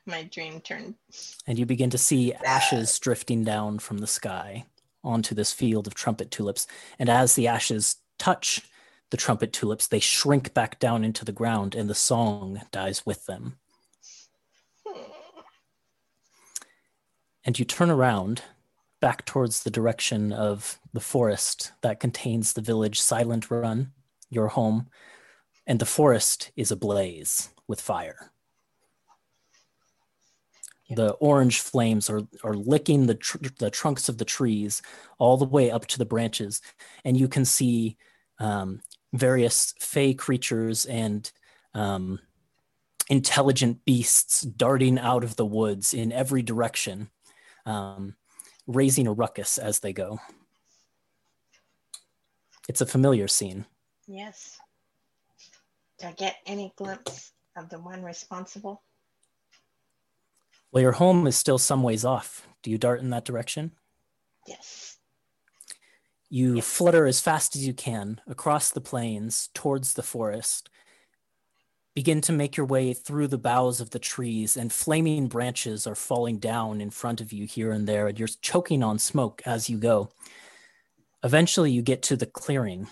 [0.06, 0.94] My dream turned.
[1.46, 4.66] and you begin to see ashes drifting down from the sky
[5.04, 6.66] onto this field of trumpet tulips.
[6.98, 8.62] And as the ashes touch
[9.10, 13.26] the trumpet tulips, they shrink back down into the ground, and the song dies with
[13.26, 13.58] them.
[17.44, 18.42] And you turn around
[19.00, 23.92] back towards the direction of the forest that contains the village Silent Run,
[24.28, 24.88] your home,
[25.66, 28.32] and the forest is ablaze with fire.
[30.90, 34.80] The orange flames are, are licking the, tr- the trunks of the trees
[35.18, 36.62] all the way up to the branches,
[37.04, 37.98] and you can see
[38.38, 38.80] um,
[39.12, 41.30] various fey creatures and
[41.74, 42.20] um,
[43.10, 47.10] intelligent beasts darting out of the woods in every direction,
[47.66, 48.14] um,
[48.66, 50.18] raising a ruckus as they go.
[52.68, 53.66] It's a familiar scene.
[54.06, 54.58] Yes.
[55.98, 58.82] Do I get any glimpse of the one responsible?
[60.72, 62.46] Well, your home is still some ways off.
[62.62, 63.72] Do you dart in that direction?
[64.46, 64.98] Yes.
[66.30, 66.66] You Yes.
[66.76, 70.68] flutter as fast as you can across the plains towards the forest.
[71.94, 75.94] Begin to make your way through the boughs of the trees, and flaming branches are
[75.94, 79.68] falling down in front of you here and there, and you're choking on smoke as
[79.68, 80.10] you go.
[81.24, 82.86] Eventually, you get to the clearing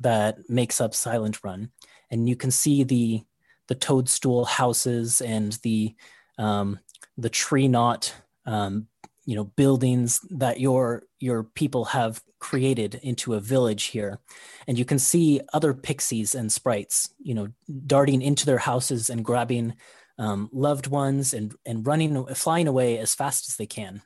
[0.00, 1.70] that makes up Silent Run,
[2.10, 3.22] and you can see the
[3.68, 5.94] the toadstool houses and the
[6.36, 6.78] um,
[7.16, 8.14] the tree knot
[8.46, 8.88] um,
[9.24, 14.18] you know buildings that your your people have created into a village here.
[14.66, 17.48] And you can see other pixies and sprites you know
[17.86, 19.74] darting into their houses and grabbing
[20.18, 24.02] um, loved ones and and running flying away as fast as they can.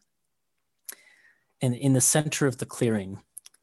[1.62, 3.20] And in the center of the clearing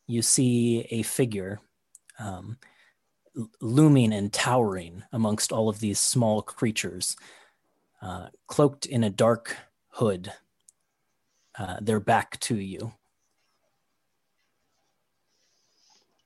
[0.07, 1.59] you see a figure
[2.19, 2.57] um,
[3.61, 7.15] looming and towering amongst all of these small creatures
[8.03, 9.55] uh, cloaked in a dark
[9.87, 10.31] hood
[11.57, 12.93] uh, their back to you.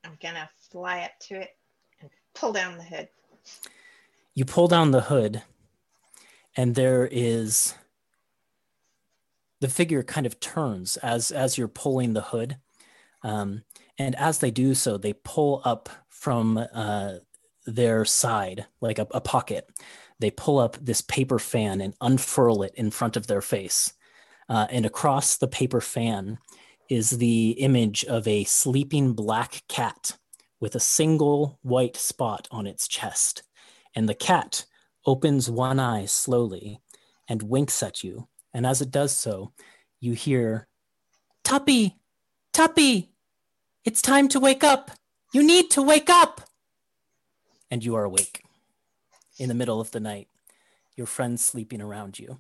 [0.04, 1.50] I'm gonna fly up to it
[2.02, 3.10] and pull down the hood.
[4.34, 5.44] You pull down the hood,
[6.56, 7.76] and there is
[9.60, 12.58] the figure kind of turns as as you're pulling the hood,
[13.24, 13.64] um,
[14.00, 17.16] and as they do so, they pull up from uh,
[17.66, 19.70] their side like a, a pocket.
[20.20, 23.94] They pull up this paper fan and unfurl it in front of their face.
[24.50, 26.40] Uh, and across the paper fan
[26.90, 30.18] is the image of a sleeping black cat
[30.60, 33.44] with a single white spot on its chest.
[33.96, 34.66] And the cat
[35.06, 36.80] opens one eye slowly
[37.28, 38.28] and winks at you.
[38.54, 39.54] And as it does so,
[40.00, 40.68] you hear,
[41.44, 41.98] Tuppy,
[42.54, 43.12] Tuppy,
[43.84, 44.92] it's time to wake up.
[45.34, 46.42] You need to wake up.
[47.70, 48.47] And you are awake
[49.38, 50.28] in the middle of the night,
[50.96, 52.40] your friends sleeping around you.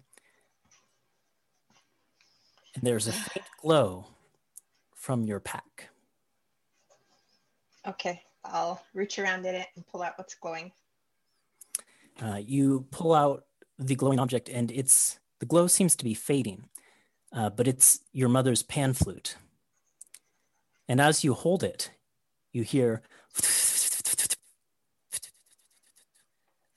[2.75, 4.07] And there's a faint glow
[4.95, 5.89] from your pack.
[7.87, 10.71] Okay, I'll reach around in it and pull out what's glowing.
[12.21, 13.45] Uh, you pull out
[13.79, 16.67] the glowing object, and it's the glow seems to be fading,
[17.31, 19.37] uh, but it's your mother's pan flute.
[20.87, 21.91] And as you hold it,
[22.51, 23.01] you hear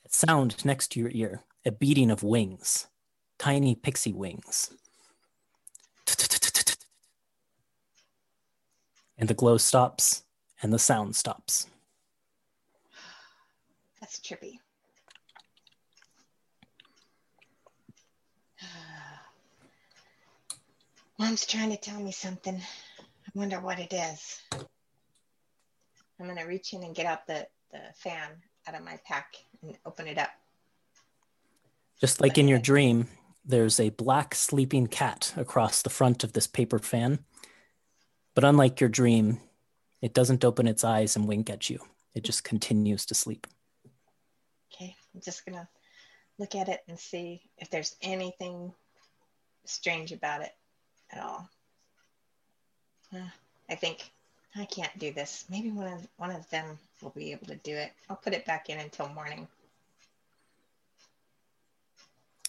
[0.11, 2.87] sound next to your ear, a beating of wings,
[3.39, 4.71] tiny pixie wings.
[9.17, 10.23] And the glow stops
[10.61, 11.67] and the sound stops.
[13.99, 14.59] That's trippy.
[21.19, 22.59] Mom's trying to tell me something.
[22.99, 24.41] I wonder what it is.
[24.51, 28.29] I'm gonna reach in and get out the, the fan
[28.67, 30.29] out of my pack and open it up.
[31.99, 33.07] Just like in your dream,
[33.45, 37.19] there's a black sleeping cat across the front of this paper fan.
[38.33, 39.39] But unlike your dream,
[40.01, 41.79] it doesn't open its eyes and wink at you.
[42.15, 43.47] It just continues to sleep.
[44.73, 45.67] Okay, I'm just gonna
[46.39, 48.73] look at it and see if there's anything
[49.65, 50.53] strange about it
[51.11, 51.49] at all.
[53.69, 54.11] I think
[54.55, 55.45] I can't do this.
[55.49, 57.91] Maybe one of one of them will be able to do it.
[58.09, 59.47] I'll put it back in until morning.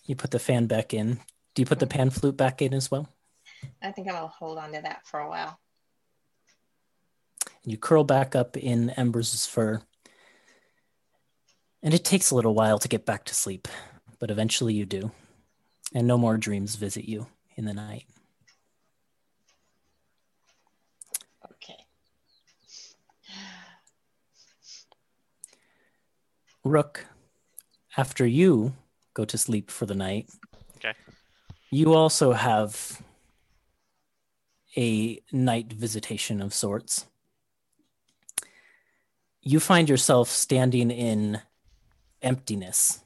[0.07, 1.21] You put the fan back in.
[1.55, 3.09] Do you put the pan flute back in as well?
[3.83, 5.59] I think I'll hold on to that for a while.
[7.65, 9.81] You curl back up in Embers' fur.
[11.83, 13.69] And it takes a little while to get back to sleep,
[14.19, 15.13] but eventually you do.
[15.95, 18.05] And no more dreams visit you in the night.
[21.53, 21.87] Okay.
[26.65, 27.07] Rook,
[27.97, 28.75] after you
[29.15, 30.29] go to sleep for the night,
[30.77, 30.95] Okay.
[31.71, 33.03] you also have
[34.77, 37.07] a night visitation of sorts.
[39.43, 41.41] You find yourself standing in
[42.23, 43.05] emptiness,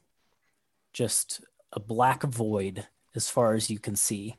[0.93, 1.41] just
[1.73, 4.37] a black void as far as you can see.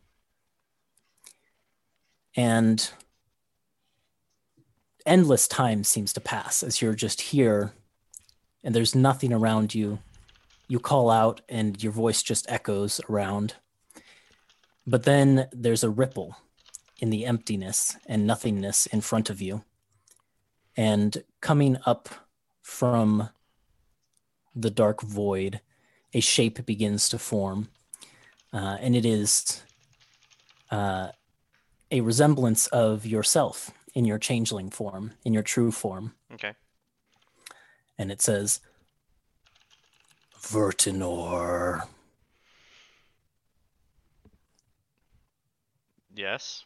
[2.36, 2.88] And
[5.08, 7.74] endless time seems to pass as you're just here
[8.68, 10.00] and there's nothing around you.
[10.68, 13.56] You call out and your voice just echoes around.
[14.86, 16.36] But then there's a ripple
[17.00, 19.64] in the emptiness and nothingness in front of you.
[20.76, 22.10] And coming up
[22.62, 23.30] from
[24.54, 25.62] the dark void,
[26.14, 27.70] a shape begins to form.
[28.52, 29.64] Uh, and it is
[30.72, 31.12] uh,
[31.90, 36.16] a resemblance of yourself in your changeling form, in your true form.
[36.34, 36.52] Okay.
[37.98, 38.62] And it says,
[40.40, 41.88] Vertinor.
[46.16, 46.66] Yes.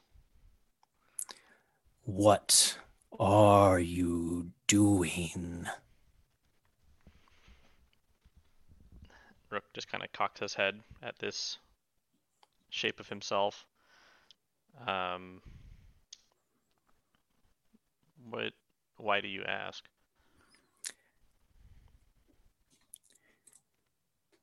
[2.04, 2.78] What
[3.20, 5.68] are you doing?
[9.50, 11.58] Rook just kind of cocked his head at this
[12.70, 13.66] shape of himself.
[14.88, 15.42] Um,
[18.30, 18.54] what?
[18.98, 19.84] Why do you ask?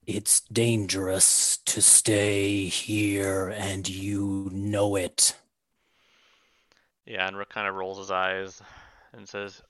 [0.08, 5.36] It's dangerous to stay here, and you know it.
[7.04, 8.62] Yeah, and Rook kind of rolls his eyes
[9.12, 9.60] and says,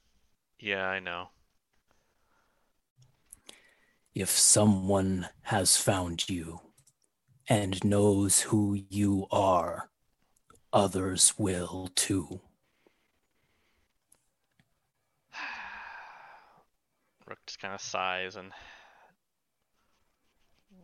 [0.60, 1.30] "Yeah, I know."
[4.14, 6.60] If someone has found you
[7.48, 9.90] and knows who you are,
[10.72, 12.42] others will too.
[17.26, 18.52] Rook just kind of sighs and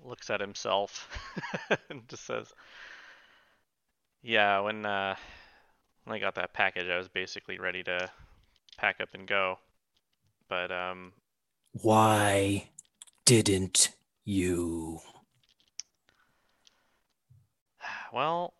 [0.05, 1.09] looks at himself
[1.91, 2.53] and just says,
[4.23, 5.17] "Yeah, when uh,
[6.05, 8.11] when I got that package, I was basically ready to
[8.77, 9.59] pack up and go,
[10.49, 11.15] but um,
[11.83, 12.71] Why
[13.27, 13.91] didn't
[14.25, 15.01] you?
[18.13, 18.55] well,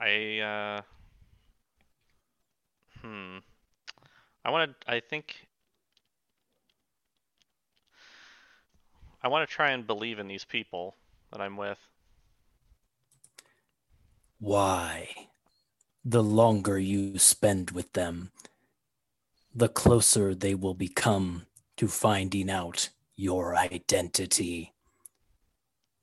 [0.00, 0.82] I uh,
[3.00, 3.38] hmm,
[4.44, 5.46] I wanted, I think."
[9.24, 10.96] I want to try and believe in these people
[11.32, 11.78] that I'm with.
[14.38, 15.08] Why?
[16.04, 18.32] The longer you spend with them,
[19.54, 21.46] the closer they will become
[21.78, 24.74] to finding out your identity.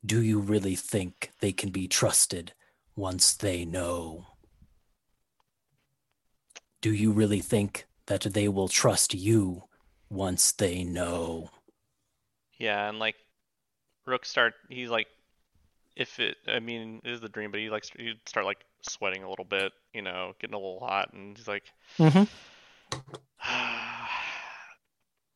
[0.04, 2.54] Do you really think they can be trusted
[2.96, 4.26] once they know?
[6.82, 9.66] Do you really think that they will trust you
[10.10, 11.52] once they know?
[12.62, 13.16] Yeah, and like
[14.06, 15.08] Rook start he's like
[15.96, 19.24] if it I mean it is the dream, but he likes he'd start like sweating
[19.24, 21.64] a little bit, you know, getting a little hot and he's like
[21.98, 22.24] Mm-hmm.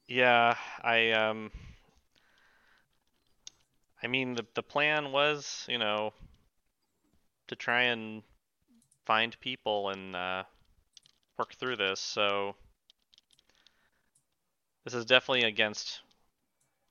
[0.07, 1.51] Yeah, I um
[4.03, 6.13] I mean the the plan was, you know,
[7.47, 8.21] to try and
[9.07, 10.43] find people and uh
[11.39, 12.55] work through this, so
[14.83, 16.01] this is definitely against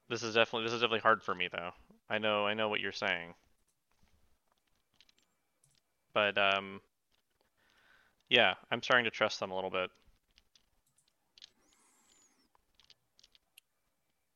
[0.08, 1.70] this is definitely this is definitely hard for me though.
[2.08, 3.34] I know I know what you're saying.
[6.12, 6.80] But um
[8.28, 9.90] yeah, I'm starting to trust them a little bit.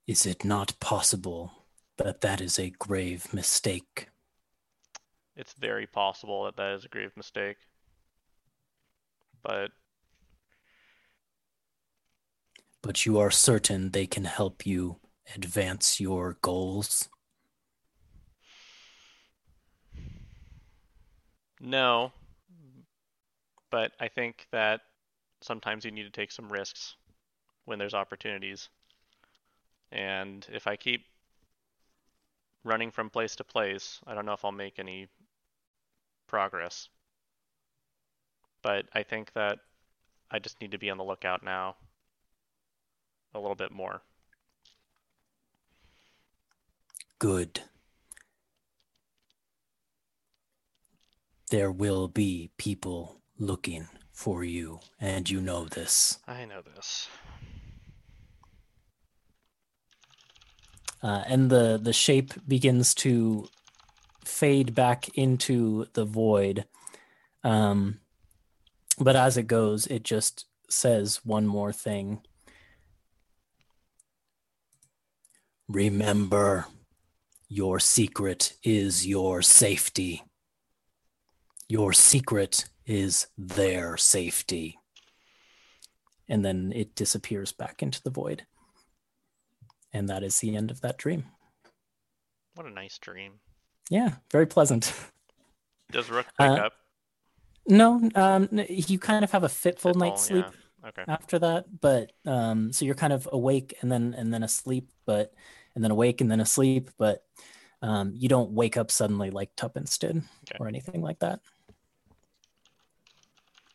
[0.07, 1.53] Is it not possible
[1.97, 4.09] that that is a grave mistake?
[5.37, 7.59] It's very possible that that is a grave mistake.
[9.43, 9.71] But
[12.83, 14.97] But you are certain they can help you
[15.35, 17.09] advance your goals?
[21.61, 22.13] no.
[23.71, 24.81] But I think that
[25.43, 26.97] sometimes you need to take some risks
[27.65, 28.69] when there's opportunities.
[29.93, 31.05] And if I keep
[32.65, 35.09] running from place to place, I don't know if I'll make any
[36.27, 36.89] progress.
[38.63, 39.59] But I think that
[40.31, 41.77] I just need to be on the lookout now
[43.35, 44.03] a little bit more.
[47.19, 47.63] Good.
[51.51, 56.19] There will be people looking for you, and you know this.
[56.29, 57.09] I know this.
[61.03, 63.49] Uh, and the the shape begins to
[64.25, 66.67] fade back into the void.
[67.43, 68.01] Um,
[68.99, 72.21] but as it goes, it just says one more thing.
[75.69, 76.67] Remember,
[77.49, 80.23] your secret is your safety.
[81.69, 84.79] Your secret is their safety.
[86.29, 88.45] And then it disappears back into the void.
[89.93, 91.25] And that is the end of that dream.
[92.55, 93.35] What a nice dream.
[93.89, 94.93] Yeah, very pleasant.
[95.91, 96.73] Does Rook wake Uh, up?
[97.67, 100.89] No, um, you kind of have a fitful Fitful, night's sleep yeah.
[100.89, 101.05] Okay.
[101.07, 105.35] after that, but um, so you're kind of awake and then and then asleep, but
[105.79, 107.23] and then awake and then asleep, but
[107.83, 110.57] um, you don't wake up suddenly like Tuppence did Okay.
[110.59, 111.39] or anything like that.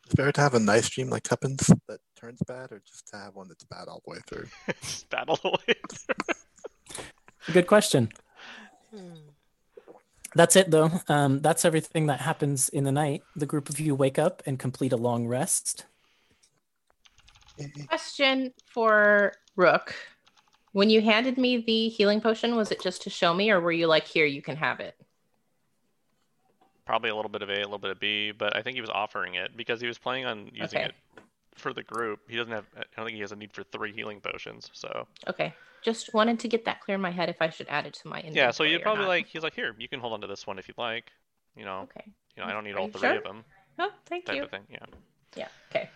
[0.06, 3.16] It's better to have a nice dream like Tuppence that turns bad, or just to
[3.16, 4.48] have one that's bad all the way through.
[4.82, 5.76] Just battle away.
[7.54, 8.10] Good question.
[10.36, 10.92] That's it though.
[11.08, 13.24] Um, that's everything that happens in the night.
[13.38, 15.86] The group of you wake up and complete a long rest.
[17.88, 19.96] Question for Rook.
[20.74, 23.72] When you handed me the healing potion, was it just to show me, or were
[23.72, 24.96] you like, here, you can have it?
[26.86, 28.82] Probably a little bit of A, a little bit of B, but I think he
[28.82, 30.90] was offering it because he was planning on using Okay.
[30.90, 30.96] it
[31.56, 32.20] for the group.
[32.28, 32.66] He doesn't have.
[32.76, 34.70] I don't think he has a need for three healing potions.
[34.74, 35.54] So Okay.
[35.84, 38.08] Just wanted to get that clear in my head if I should add it to
[38.08, 38.38] my inventory.
[38.46, 39.10] yeah, so you'd or probably not.
[39.10, 39.28] like.
[39.28, 41.12] He's like, here, you can hold on to this one if you'd like.
[41.56, 42.04] You know, Okay.
[42.36, 43.18] you know, I don't need Are all three sure?
[43.18, 43.44] of them.
[43.80, 44.44] Oh, thank Type you.
[44.44, 44.64] of thing.
[44.70, 44.86] Yeah.
[45.36, 45.48] Yeah.
[45.70, 45.90] Okay.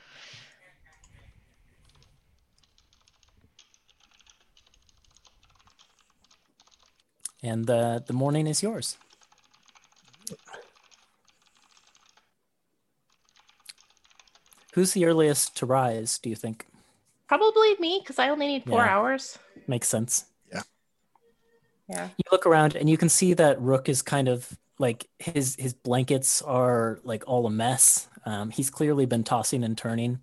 [7.44, 8.98] And uh, the morning is yours.
[14.74, 16.68] Who's the earliest to rise, do you think?
[17.28, 18.90] Probably me, because I only need four Yeah.
[18.96, 19.38] hours.
[19.68, 20.26] Makes sense.
[20.52, 20.62] Yeah.
[21.90, 22.10] Yeah.
[22.18, 25.74] You look around and you can see that Rook is kind of like his his
[25.74, 28.08] blankets are like all a mess.
[28.26, 30.20] Um, he's clearly been tossing and turning.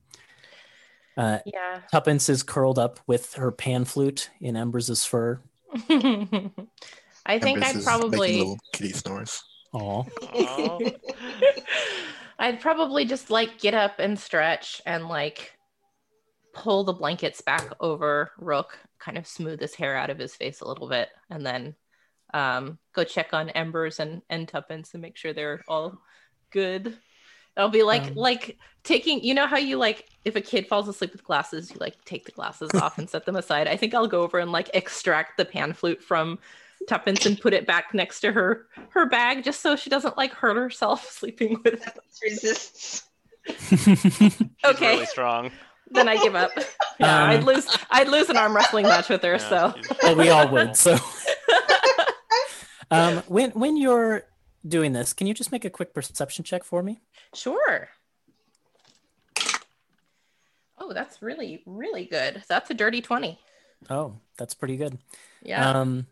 [1.16, 1.80] Uh, Yeah.
[1.90, 5.40] Tuppence is curled up with her pan flute in Embers' fur.
[7.26, 8.38] I think I'd probably.
[8.38, 9.42] little kitty snores.
[9.72, 10.02] Aw.
[10.02, 10.78] Aw.
[12.38, 15.56] I'd probably just like get up and stretch and like
[16.52, 20.60] pull the blankets back over Rook, kind of smooth his hair out of his face
[20.60, 21.74] a little bit, and then
[22.32, 26.00] um, go check on Embers and, and Tuppence and make sure they're all
[26.50, 26.96] good.
[27.56, 30.88] I'll be like Um, like taking you know how you like if a kid falls
[30.88, 33.68] asleep with glasses, you like take the glasses off and set them aside.
[33.68, 36.38] I think I'll go over and like extract the pan flute from
[36.88, 40.32] tuppence and put it back next to her her bag just so she doesn't like
[40.32, 41.98] hurt herself sleeping with it.
[42.22, 43.04] Resists.
[44.64, 44.94] Okay.
[44.94, 45.50] really strong.
[45.90, 46.50] Then I give up.
[47.00, 49.74] Yeah, Um, I'd lose I'd lose an arm wrestling match with her, Yeah, so
[50.04, 50.76] Well, we all would.
[50.76, 50.96] So,
[52.92, 54.22] um, when when you're
[54.66, 57.00] doing this, can you just make a quick perception check for me?
[57.34, 57.88] sure.
[60.78, 62.42] Oh, that's really, really good.
[62.48, 63.38] That's a dirty 20.
[63.90, 64.98] Oh, that's pretty good.
[65.42, 65.70] Yeah.
[65.80, 66.06] Um,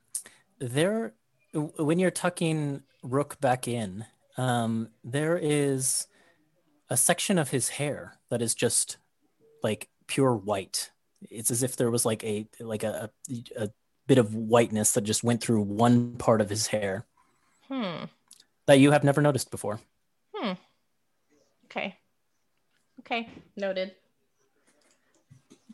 [0.63, 1.15] there,
[1.53, 4.05] when you're tucking Rook back in,
[4.37, 6.07] um, there is
[6.89, 8.97] a section of his hair that is just
[9.63, 10.91] like pure white.
[11.31, 13.11] It's as if there was like a like a
[13.57, 13.71] a,
[14.09, 17.07] bit of whiteness that just went through one part of his hair
[17.69, 18.05] hmm.
[18.67, 19.79] that you have never noticed before.
[20.35, 20.55] Hmm.
[21.67, 21.97] Okay.
[23.01, 23.31] Okay.
[23.57, 23.95] Noted.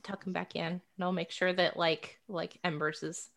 [0.03, 3.30] Tuck him back in, and I'll make sure that like like Embers is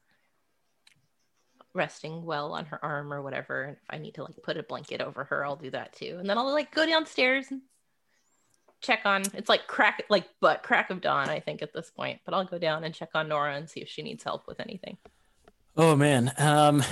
[1.73, 3.63] resting well on her arm or whatever.
[3.63, 6.17] And if I need to like put a blanket over her, I'll do that too.
[6.19, 7.61] And then I'll like go downstairs and
[8.81, 9.23] check on.
[9.33, 12.19] It's like crack like butt crack of dawn, I think at this point.
[12.25, 14.59] But I'll go down and check on Nora and see if she needs help with
[14.59, 14.97] anything.
[15.77, 16.83] Oh man, um,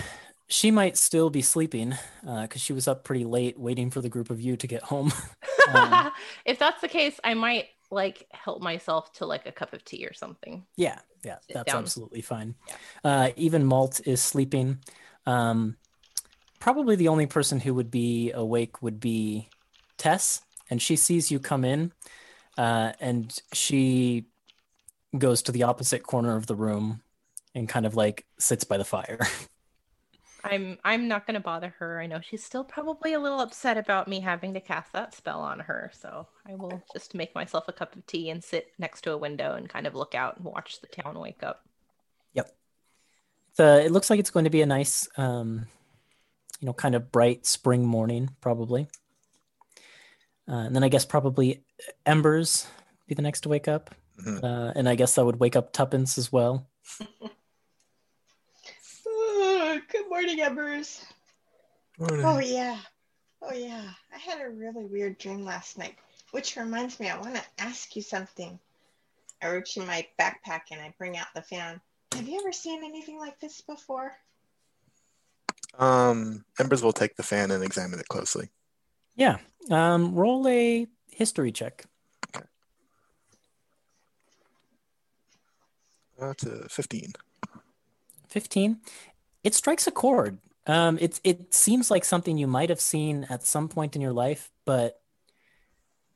[0.48, 4.30] she might still be sleeping because she was up pretty late waiting for the group
[4.30, 5.12] of you to get home.
[5.72, 6.12] Um,
[6.46, 10.06] if that's the case, I might like help myself to like a cup of tea
[10.06, 10.66] or something.
[10.78, 11.84] Yeah, yeah, Sit that's down.
[11.84, 12.56] absolutely fine.
[12.68, 12.76] Yeah.
[13.04, 14.80] Uh, even Malt is sleeping.
[15.26, 15.78] Um,
[16.60, 19.50] probably the only person who would be awake would be
[19.98, 21.92] Tess, and she sees you come in,
[22.58, 24.26] uh, and she
[25.18, 27.02] goes to the opposite corner of the room
[27.56, 29.20] and kind of like sits by the fire.
[30.44, 32.00] I'm I'm not gonna bother her.
[32.00, 35.42] I know she's still probably a little upset about me having to cast that spell
[35.42, 39.02] on her, so I will just make myself a cup of tea and sit next
[39.02, 41.66] to a window and kind of look out and watch the town wake up.
[43.52, 45.68] It's, uh, it looks like it's going to be a nice, um,
[46.60, 48.88] you know, kind of bright spring morning, probably.
[50.48, 51.64] Uh, and then I guess probably
[52.06, 52.68] Embers
[53.08, 53.94] be the next to wake up.
[54.20, 54.44] Mhm.
[54.44, 56.68] Uh, and I guess that would wake up Tuppence as well.
[60.20, 61.06] Good morning, Embers.
[61.98, 62.26] Morning.
[62.26, 62.78] Oh yeah.
[63.42, 63.86] Oh yeah.
[64.14, 65.96] I had a really weird dream last night,
[66.32, 68.60] which reminds me, I want to ask you something.
[69.42, 71.80] I reach in my backpack and I bring out the fan.
[72.16, 74.12] Have you ever seen anything like this before?
[75.78, 78.50] Um, Embers will take the fan and examine it closely.
[79.16, 79.38] Yeah.
[79.72, 81.86] Um, roll a history check.
[86.20, 87.14] That's a 15.
[88.28, 88.78] 15
[89.44, 93.44] it strikes a chord um it it seems like something you might have seen at
[93.44, 95.02] some point in your life but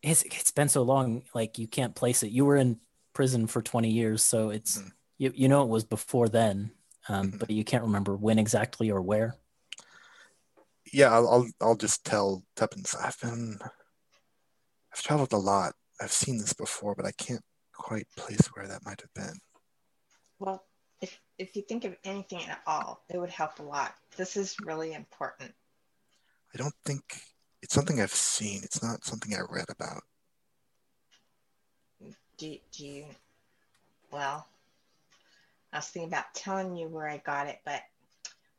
[0.01, 2.79] it's, it's been so long like you can't place it you were in
[3.13, 4.91] prison for 20 years so it's Mhm.
[5.17, 6.71] you, you know it was before then
[7.07, 7.39] um Mhm.
[7.39, 9.35] but you can't remember when exactly or where
[10.91, 13.57] Yeah, I'll, I'll I'll just tell Tuppence I've been
[14.93, 15.73] I've traveled a lot.
[16.01, 17.43] I've seen this before, but I can't
[17.73, 19.39] quite place where that might have been.
[20.39, 20.63] Well,
[21.03, 23.93] if if you think of anything at all, it would help a lot.
[24.15, 25.51] This is really important.
[26.53, 27.03] I don't think
[27.61, 28.61] it's something I've seen.
[28.63, 30.03] It's not something I read about.
[32.37, 33.05] Do, you- do you?
[34.11, 34.47] Well,
[35.73, 37.81] I was thinking about telling you where I got it, but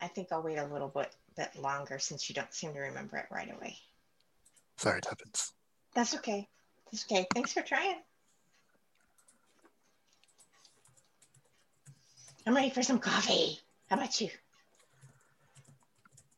[0.02, 3.16] I think I'll wait a little bit bit longer since you don't seem to remember
[3.16, 3.76] it right away.
[4.76, 5.52] Sorry, it happens.
[5.94, 6.46] That's okay.
[6.92, 7.26] That's okay.
[7.34, 8.02] Thanks for trying.
[12.46, 13.58] I'm ready for some coffee.
[13.88, 14.28] How about you?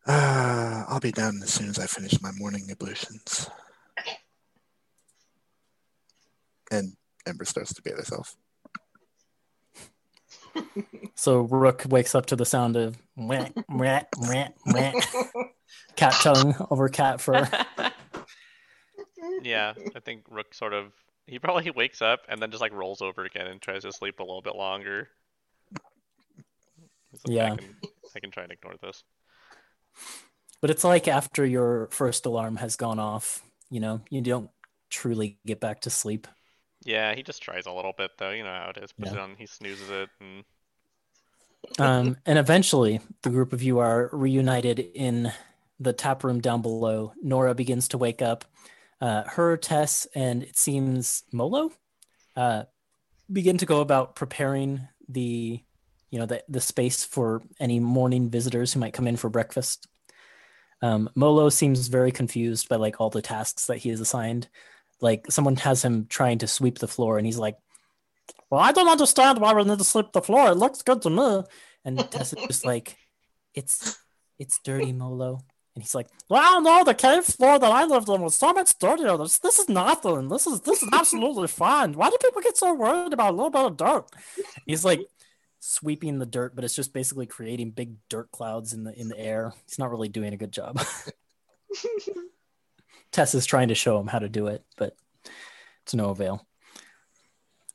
[0.06, 3.50] Uh, I'll be down as soon as I finish my morning ablutions.
[3.98, 4.16] Okay.
[6.70, 6.96] And
[7.26, 8.36] Ember starts to bathe herself.
[11.16, 14.92] so rook wakes up to the sound of meh, meh, meh, meh,
[15.96, 17.48] cat tongue over cat fur
[19.42, 20.92] Yeah, I think Rook sort of
[21.26, 24.20] he probably wakes up and then just like rolls over again and tries to sleep
[24.20, 25.08] a little bit longer.
[27.26, 27.52] Yeah.
[27.52, 27.76] I can,
[28.16, 29.02] I can try and ignore this.
[30.60, 34.50] But it's like after your first alarm has gone off, you know, you don't
[34.90, 36.26] truly get back to sleep.
[36.84, 38.30] Yeah, he just tries a little bit though.
[38.30, 38.92] You know how it is.
[38.92, 39.18] Puts Yeah.
[39.18, 40.44] it on, he snoozes it, and
[41.78, 45.32] Um, and eventually, the group of you are reunited in
[45.80, 47.12] the tap room down below.
[47.22, 48.44] Nora begins to wake up.
[49.00, 51.72] Uh, her, Tess, and it seems Molo
[52.36, 52.64] uh,
[53.30, 55.62] begin to go about preparing the,
[56.10, 59.86] you know, the, the space for any morning visitors who might come in for breakfast.
[60.82, 64.48] Um, Molo seems very confused by like all the tasks that he is assigned.
[65.00, 67.56] Like someone has him trying to sweep the floor, and he's like,
[68.50, 70.50] "Well, I don't understand why we need to sweep the floor.
[70.50, 71.42] It looks good to me."
[71.84, 72.96] And Tess is just like,
[73.54, 73.98] it's
[74.38, 75.40] it's dirty, Molo.
[75.74, 78.78] And he's like, Well, no, the cave floor that I lived on was so much
[78.78, 79.18] dirtier.
[79.18, 80.28] This, this is nothing.
[80.28, 81.92] This is this is absolutely fine.
[81.92, 84.06] Why do people get so worried about a little bit of dirt?
[84.64, 85.00] He's like
[85.66, 89.18] sweeping the dirt, but it's just basically creating big dirt clouds in the in the
[89.18, 89.52] air.
[89.66, 90.80] He's not really doing a good job.
[93.12, 94.94] Tess is trying to show him how to do it, but
[95.82, 96.46] it's no avail.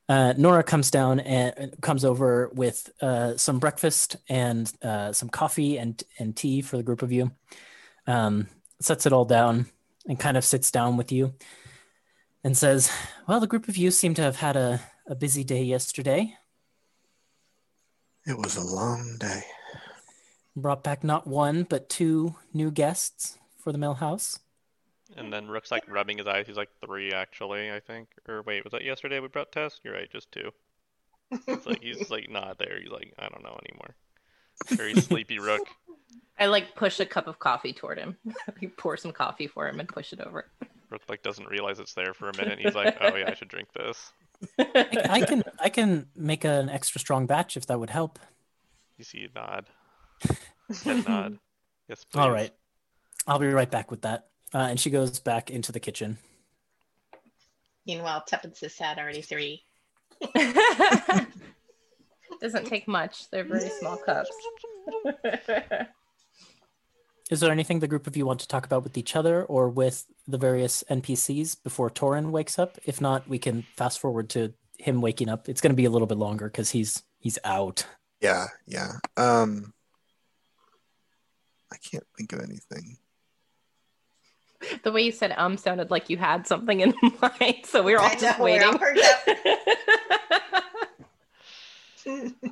[0.08, 5.78] Uh, Nora comes down and comes over with uh, some breakfast and uh, some coffee
[5.78, 7.32] and and tea for the group of you.
[8.08, 8.48] Um,
[8.80, 9.68] sets it all down
[10.08, 11.34] and kind of sits down with you
[12.44, 12.90] and says,
[13.28, 16.38] "Well, the group of you seem to have had a, a busy day yesterday.
[18.26, 19.44] It was a long day.
[20.56, 24.40] Brought back not one but two new guests for the mill house.
[25.18, 26.46] And then Rook's like rubbing his eyes.
[26.48, 28.10] He's like three actually, I think.
[28.28, 29.80] Or wait, was that yesterday we brought Tess?
[29.84, 30.52] You're right, just two.
[31.48, 32.80] It's like he's like not there.
[32.82, 33.96] He's like I don't know anymore.
[34.68, 35.68] Very sleepy Rook.
[36.40, 38.18] I like push a cup of coffee toward him.
[38.60, 40.46] you pour some coffee for him and push it over.
[40.90, 42.60] Rook like doesn't realize it's there for a minute.
[42.60, 44.12] He's like, oh yeah, I should drink this.
[44.60, 48.20] I, I can I can make an extra strong batch if that would help.
[48.98, 49.66] You see a nod.
[50.84, 51.40] Head nod.
[51.90, 52.20] Yes, please.
[52.20, 52.54] All right,
[53.28, 54.28] I'll be right back with that.
[54.54, 56.18] Uh, and she goes back into the kitchen.
[57.86, 59.64] Meanwhile, Tuppence has had already three.
[62.42, 63.30] Doesn't take much.
[63.30, 64.32] They're very small cups.
[67.32, 69.70] Is there anything the group of you want to talk about with each other or
[69.70, 72.78] with the various NPCs before Torin wakes up?
[72.86, 75.48] If not, we can fast forward to him waking up.
[75.48, 77.88] It's going to be a little bit longer because he's he's out.
[78.20, 78.96] Yeah, yeah.
[79.16, 79.74] Um,
[81.72, 82.98] I can't think of anything.
[84.84, 88.00] the way you said um sounded like you had something in mind, so we were
[88.00, 88.78] all I just know, we're all
[92.06, 92.34] waiting.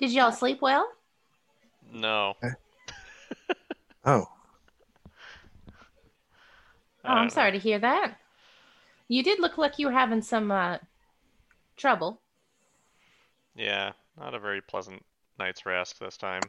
[0.00, 0.88] Did y'all sleep well?
[1.92, 2.34] No.
[4.02, 4.26] Oh,
[7.04, 8.16] Oh, I'm sorry to hear that.
[9.08, 10.78] You did look like you were having some uh,
[11.76, 12.20] trouble.
[13.54, 15.04] Yeah, not a very pleasant
[15.38, 16.42] night's rest this time.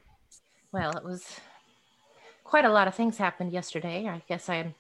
[0.72, 1.40] Well, it was
[2.44, 4.08] quite a lot of things happened yesterday.
[4.08, 4.76] I guess I'm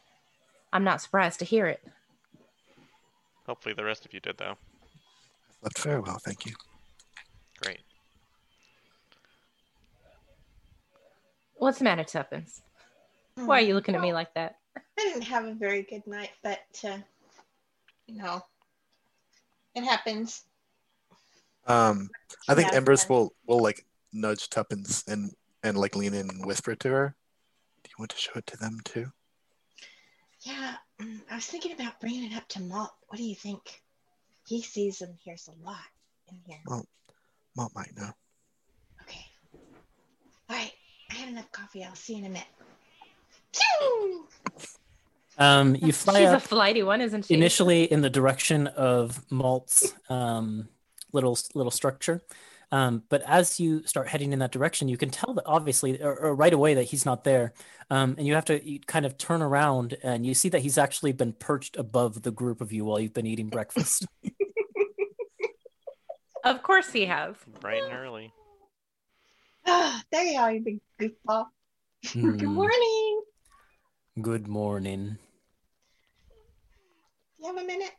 [0.74, 1.82] I'm not surprised to hear it.
[3.45, 4.57] Hopefully the rest of you did though.
[5.62, 6.53] slept very well, thank you.
[7.62, 7.80] Great.
[11.62, 12.64] What's the matter, Tuppence?
[13.36, 14.55] Why are you looking at me like that?
[14.76, 16.97] I didn't have a very good night, but uh,
[18.07, 18.41] you know,
[19.76, 20.43] it happens.
[21.68, 22.09] Um,
[22.49, 23.16] I think Embers fine.
[23.16, 27.16] will will like nudge Tuppence and and like lean in and whisper to her.
[27.84, 29.12] Do you want to show it to them too?
[30.41, 32.89] Yeah, mm, I was thinking about bringing it up to Malt.
[33.07, 33.84] What do you think?
[34.47, 35.78] He sees and hears a lot
[36.28, 36.57] in here.
[37.55, 38.09] Mom might know.
[39.03, 39.26] Okay.
[40.49, 40.72] All right.
[41.12, 41.84] I had enough coffee.
[41.84, 42.47] I'll see you in a minute.
[43.51, 44.28] Choo!
[45.38, 47.34] Um, you fly She's up a flighty one, isn't she?
[47.34, 50.70] initially in the direction of Malt's um,
[51.12, 52.22] little little structure.
[52.74, 56.16] Um, but as you start heading in that direction, you can tell that obviously, or,
[56.16, 57.53] or right away, that he's not there.
[57.89, 60.78] Um, and you have to you kind of turn around and you see that he's
[60.78, 64.05] actually been perched above the group of you while you've been eating breakfast.
[66.43, 67.36] Of course he has.
[67.59, 68.34] Bright and early.
[70.12, 71.45] There you are, you big goofball.
[72.14, 73.22] Good Hmm, morning.
[74.22, 75.18] Good morning.
[77.39, 77.91] You have a minute?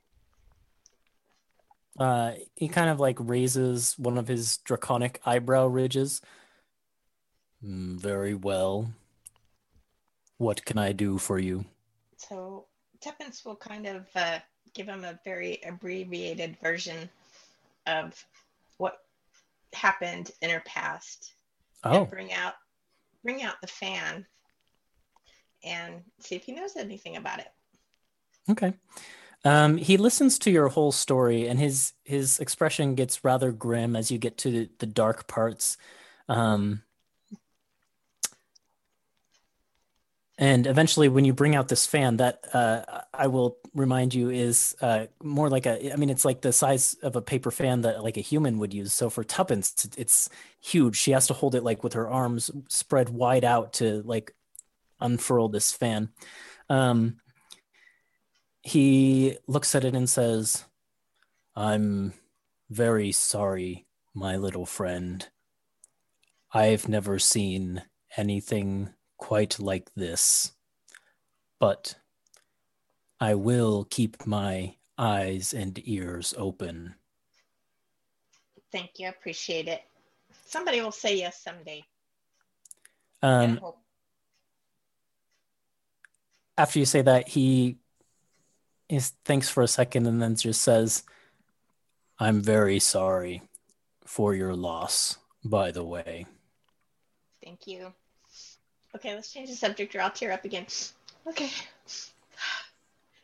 [1.98, 6.20] Uh, he kind of like raises one of his draconic eyebrow ridges.
[7.60, 8.92] "Hmm, very well.
[10.38, 11.64] What can I do for you?
[12.16, 12.66] So
[13.00, 14.38] Tuppence will kind of uh,
[14.74, 17.08] give him a very abbreviated version
[17.86, 18.24] of
[18.78, 18.98] what
[19.72, 21.32] happened in her past
[21.84, 22.54] Oh, and bring out
[23.22, 24.26] bring out the fan
[25.64, 27.48] and see if he knows anything about it.
[28.50, 28.74] Okay.
[29.44, 34.10] Um, he listens to your whole story, and his his expression gets rather grim as
[34.10, 35.76] you get to the, the dark parts.
[36.28, 36.82] Um,
[40.42, 42.82] and eventually, when you bring out this fan, that uh,
[43.14, 45.92] I will remind you is uh, more like a.
[45.92, 48.74] I mean, it's like the size of a paper fan that like a human would
[48.74, 48.92] use.
[48.92, 50.28] So for Tuppence, it's,
[50.58, 50.96] huge.
[50.96, 54.34] She has to hold it like with her arms spread wide out to like
[55.00, 56.08] unfurl this fan.
[56.68, 57.18] Um,
[58.62, 60.64] he looks at it and says,
[61.54, 62.14] I'm
[62.68, 65.24] very sorry, my little friend.
[66.52, 67.82] I've never seen
[68.16, 68.90] anything
[69.22, 70.50] quite like this,
[71.60, 71.94] but
[73.20, 76.96] I will keep my eyes and ears open.
[78.72, 79.06] Thank you.
[79.06, 79.82] I appreciate it.
[80.44, 81.84] Somebody will say yes someday.
[83.22, 83.60] Um,
[86.58, 87.76] after you say that, he
[88.88, 91.04] is thinks for a second and then just says,
[92.18, 93.42] "I'm very sorry
[94.04, 96.26] for your loss." By the way,
[97.44, 97.92] Thank you.
[98.94, 100.66] Okay, let's change the subject or I'll tear up again.
[101.26, 101.50] Okay.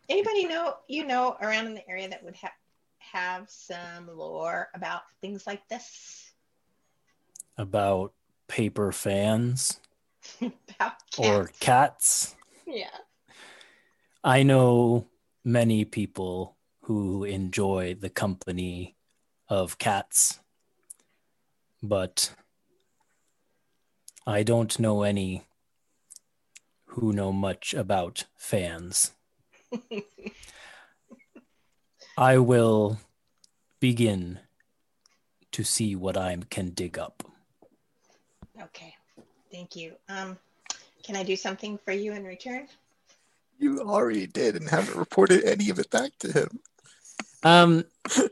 [0.09, 2.53] Anybody know you know around in the area that would have
[2.99, 6.29] have some lore about things like this?
[7.59, 8.13] about
[8.47, 9.81] paper fans
[10.41, 11.59] about or cats?
[11.61, 12.37] cats.
[12.67, 12.87] yeah.
[14.25, 15.07] I know
[15.45, 18.97] many people who enjoy the company
[19.49, 20.41] of cats,
[21.83, 22.33] but
[24.27, 25.43] I don't know any
[26.89, 29.13] who know much about fans.
[32.19, 32.99] I will
[33.81, 34.41] begin
[35.53, 37.23] to see what I can dig up.
[38.61, 38.95] Okay.
[39.53, 39.93] Thank you.
[40.09, 40.37] Um,
[41.03, 42.67] can I do something for you in return?
[43.59, 46.61] You already did and haven't reported any of it back to him.
[47.43, 47.85] Um,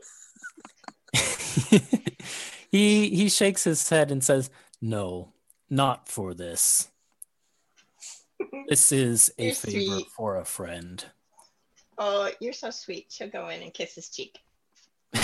[2.71, 4.49] he he shakes his head and says,
[4.81, 5.33] "No,
[5.69, 6.89] not for this.
[8.67, 10.07] This is a You're favor sweet.
[10.15, 11.03] for a friend."
[11.97, 13.07] Oh, you're so sweet.
[13.09, 14.37] She'll go in and kiss his cheek.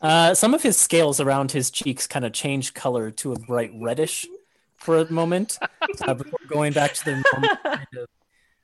[0.00, 3.72] Uh, some of his scales around his cheeks kind of change color to a bright
[3.80, 4.28] reddish
[4.76, 5.58] for a moment,
[6.06, 8.08] uh, before going back to their normal kind of.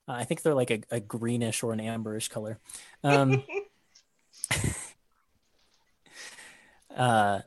[0.06, 2.60] Uh, I think they're like a, a greenish or an amberish color.
[3.02, 3.42] Um,
[6.96, 7.40] uh,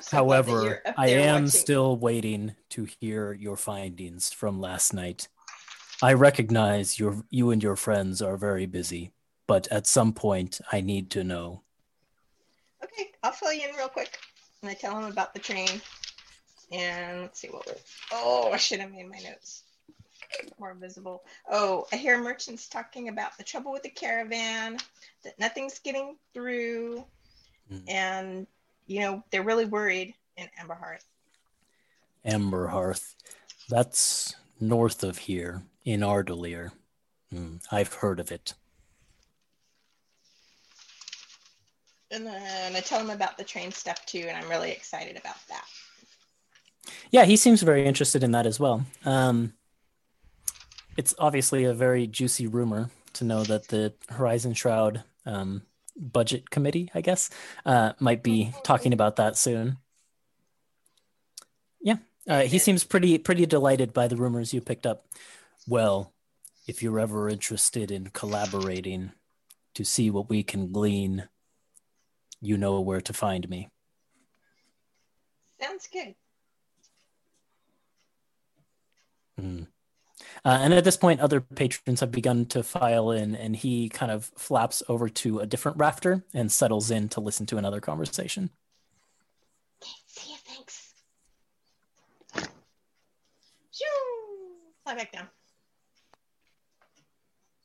[0.00, 1.46] so glad that you're However, I am watching.
[1.60, 5.28] still waiting to hear your findings from last night.
[6.02, 9.12] I recognize your you and your friends are very busy,
[9.46, 11.62] but at some point I need to know.
[12.82, 14.18] Okay, I'll fill you in real quick.
[14.62, 15.80] And I tell him about the train.
[16.72, 17.74] And let's see what we're.
[18.12, 19.62] Oh, I should have made my notes
[20.58, 21.22] more visible.
[21.48, 24.78] Oh, I hear merchants talking about the trouble with the caravan,
[25.22, 27.04] that nothing's getting through,
[27.68, 27.78] Hmm.
[27.88, 28.46] and
[28.86, 31.04] you know they're really worried in Amberhearth.
[32.24, 33.14] Amber Hearth.
[33.68, 36.70] That's north of here in Ardelier.
[37.30, 38.54] Hmm, I've heard of it.
[42.10, 45.36] And then I tell him about the train stuff too, and I'm really excited about
[45.48, 45.66] that.
[47.10, 48.84] Yeah, he seems very interested in that as well.
[49.04, 49.54] Um,
[50.96, 55.62] it's obviously a very juicy rumor to know that the Horizon Shroud um,
[55.96, 57.30] budget committee, I guess,
[57.64, 59.78] uh, might be talking about that soon.
[61.80, 61.96] Yeah,
[62.28, 65.06] uh, he seems pretty pretty delighted by the rumors you picked up.
[65.66, 66.12] Well,
[66.66, 69.12] if you're ever interested in collaborating
[69.74, 71.28] to see what we can glean,
[72.40, 73.68] you know where to find me.
[75.60, 76.14] Sounds good.
[79.40, 79.66] Mm.
[80.44, 84.12] Uh, and at this point, other patrons have begun to file in, and he kind
[84.12, 88.50] of flaps over to a different rafter and settles in to listen to another conversation.
[89.82, 90.36] Okay, see you.
[90.44, 90.92] Thanks.
[93.72, 93.84] Shoo!
[94.84, 95.28] Fly back down.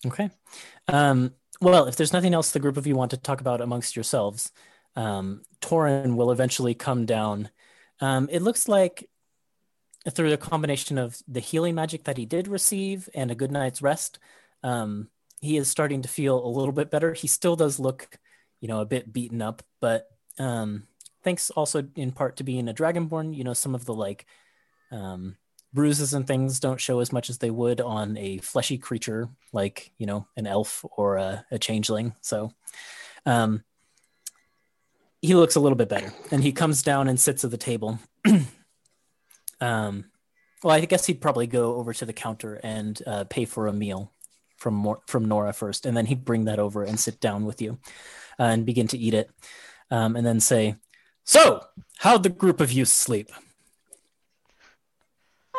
[0.05, 0.29] Okay.
[0.87, 3.97] Um, well, if there's nothing else the group of you want to talk about amongst
[3.97, 4.53] yourselves,
[4.95, 7.49] um, Torin will eventually come down.
[7.99, 9.09] Um, it looks like
[10.09, 13.81] through the combination of the healing magic that he did receive and a good night's
[13.81, 14.19] rest,
[14.63, 15.09] um,
[15.41, 17.13] he is starting to feel a little bit better.
[17.13, 18.17] He still does look,
[18.59, 20.07] you know, a bit beaten up, but
[20.37, 20.87] um,
[21.23, 24.25] thanks also in part to being a dragonborn, you know, some of the like
[24.91, 25.37] um,
[25.73, 29.91] bruises and things don't show as much as they would on a fleshy creature like
[29.97, 32.51] you know an elf or a, a changeling so
[33.25, 33.63] um
[35.21, 37.99] he looks a little bit better and he comes down and sits at the table
[39.61, 40.05] um
[40.63, 43.73] well i guess he'd probably go over to the counter and uh, pay for a
[43.73, 44.11] meal
[44.57, 47.61] from Mor- from nora first and then he'd bring that over and sit down with
[47.61, 47.79] you
[48.39, 49.29] uh, and begin to eat it
[49.91, 50.75] um, and then say
[51.23, 51.63] so
[51.97, 53.31] how'd the group of you sleep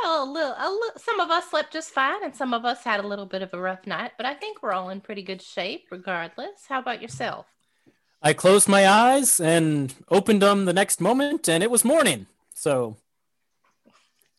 [0.02, 2.84] Well, a little, a little, some of us slept just fine, and some of us
[2.84, 4.12] had a little bit of a rough night.
[4.16, 6.66] But I think we're all in pretty good shape, regardless.
[6.68, 7.46] How about yourself?
[8.22, 12.26] I closed my eyes and opened them the next moment, and it was morning.
[12.54, 12.96] So,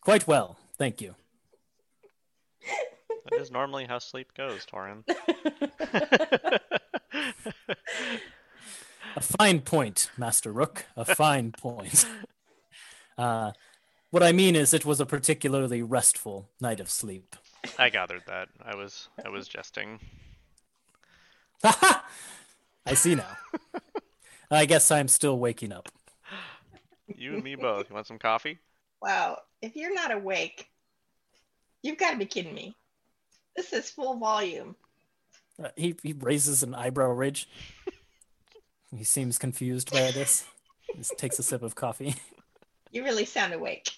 [0.02, 0.58] quite well.
[0.76, 1.14] Thank you.
[3.30, 5.04] That is normally how sleep goes, Torin.
[9.14, 10.86] A fine point, Master Rook.
[10.96, 12.06] A fine point.
[13.18, 13.52] Uh,
[14.10, 17.36] what I mean is, it was a particularly restful night of sleep.
[17.78, 18.48] I gathered that.
[18.62, 20.00] I was I was jesting.
[21.64, 23.36] I see now.
[24.50, 25.88] I guess I'm still waking up.
[27.06, 27.88] You and me both.
[27.88, 28.58] You want some coffee?
[29.02, 30.68] Wow, if you're not awake,
[31.82, 32.76] you've got to be kidding me.
[33.56, 34.76] This is full volume.
[35.62, 37.48] Uh, he he raises an eyebrow ridge.
[38.96, 40.44] he seems confused by this.
[40.94, 42.14] He takes a sip of coffee.
[42.90, 43.90] You really sound awake.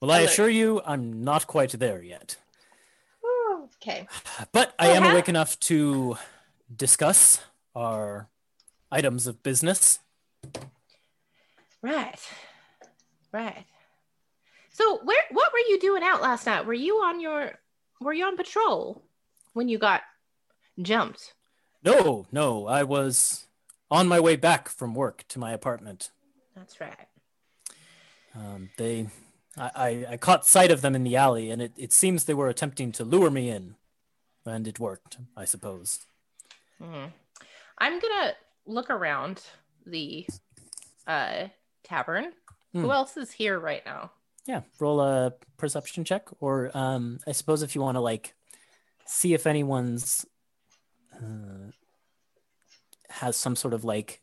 [0.00, 2.36] Well, I assure you, I'm not quite there yet.
[3.22, 4.08] Woo, okay.
[4.50, 6.16] But I am awake enough to
[6.74, 7.40] discuss
[7.76, 8.28] our
[8.90, 10.00] items of business.
[11.82, 12.18] Right.
[13.32, 13.64] Right.
[14.72, 16.66] So where what were you doing out last night?
[16.66, 17.52] Were you on your
[18.00, 19.02] were you on patrol
[19.52, 20.02] when you got
[20.80, 21.34] jumped?
[21.82, 23.46] No, no, I was
[23.90, 26.10] on my way back from work to my apartment.
[26.54, 27.08] That's right.
[28.34, 29.08] Um, they,
[29.56, 32.34] I, I, I caught sight of them in the alley, and it, it seems they
[32.34, 33.74] were attempting to lure me in,
[34.46, 36.00] and it worked, I suppose.
[36.80, 37.12] Mhm.
[37.78, 38.34] I'm gonna
[38.66, 39.42] look around
[39.86, 40.26] the
[41.06, 41.48] uh
[41.82, 42.32] tavern.
[42.72, 42.82] Hmm.
[42.82, 44.12] Who else is here right now?
[44.46, 48.34] Yeah, roll a perception check, or um, I suppose if you want to like
[49.06, 50.24] see if anyone's
[51.14, 51.70] uh,
[53.10, 54.22] has some sort of like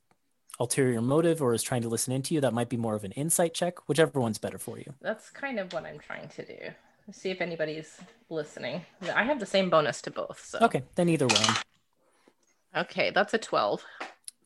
[0.59, 3.11] ulterior motive or is trying to listen into you, that might be more of an
[3.11, 3.87] insight check.
[3.87, 4.93] Whichever one's better for you.
[5.01, 6.57] That's kind of what I'm trying to do.
[7.11, 8.81] See if anybody's listening.
[9.13, 10.43] I have the same bonus to both.
[10.43, 11.55] So Okay, then either one.
[12.75, 13.83] Okay, that's a 12.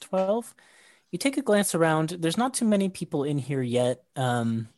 [0.02, 0.54] 12
[1.12, 4.04] you take a glance around there's not too many people in here yet.
[4.16, 4.70] Um,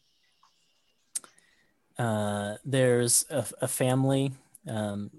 [1.98, 4.32] uh, there's a, a family
[4.68, 5.12] um,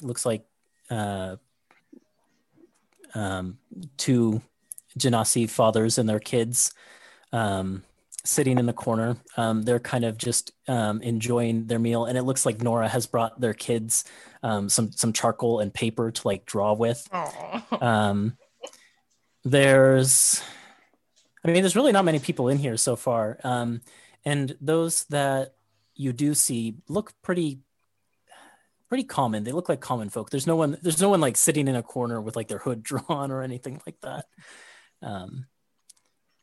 [0.00, 0.44] looks like
[0.90, 1.36] uh,
[3.14, 3.58] um,
[3.96, 4.40] two
[4.98, 6.72] genasi fathers and their kids
[7.32, 7.82] um,
[8.24, 9.16] sitting in the corner.
[9.36, 13.06] Um, they're kind of just um, enjoying their meal and it looks like nora has
[13.06, 14.04] brought their kids
[14.44, 17.06] um, some some charcoal and paper to like draw with.
[17.82, 18.36] Um,
[19.44, 20.42] there's,
[21.44, 23.38] I mean, there's really not many people in here so far.
[23.44, 23.80] Um,
[24.24, 25.54] and those that
[25.94, 27.60] you do see look pretty,
[28.88, 29.44] pretty common.
[29.44, 30.30] They look like common folk.
[30.30, 32.82] There's no one, there's no one like sitting in a corner with like their hood
[32.82, 34.26] drawn or anything like that.
[35.02, 35.46] Um,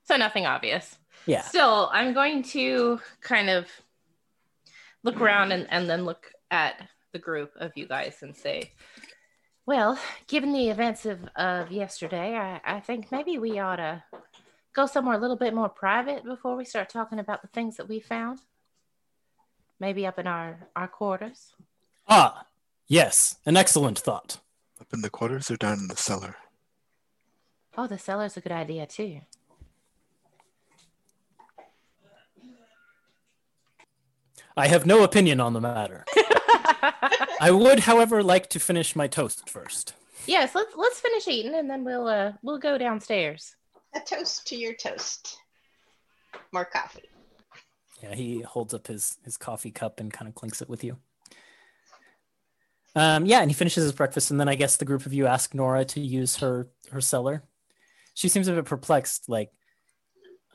[0.06, 0.98] so nothing obvious.
[1.26, 1.42] yeah.
[1.42, 3.68] Still, I'm going to kind of
[5.04, 8.72] look around and, and then look at the group of you guys and say,
[9.66, 9.98] well,
[10.28, 14.04] given the events of, of yesterday, I, I think maybe we ought to
[14.76, 17.90] go somewhere a little bit more private before we start talking about the things that
[17.90, 18.40] we found.
[19.80, 21.54] Maybe up in our, our quarters.
[22.08, 22.46] Ah,
[22.88, 23.38] yes.
[23.46, 24.40] An excellent thought.
[24.80, 26.36] Up in the quarters or down in the cellar?
[27.78, 29.22] Oh, the cellar's a good idea too.
[34.58, 36.06] I have no opinion on the matter.
[37.40, 39.94] I would, however, like to finish my toast first.
[40.26, 43.56] yes, let's let's finish eating and then we'll uh we'll go downstairs.
[43.94, 45.38] A toast to your toast.
[46.52, 47.04] More coffee.
[48.04, 50.98] Yeah, he holds up his his coffee cup and kind of clinks it with you.
[52.96, 55.28] Um, yeah, and he finishes his breakfast, and then I guess the group of you
[55.28, 57.44] ask Nora to use her her cellar.
[58.14, 59.52] She seems a bit perplexed, like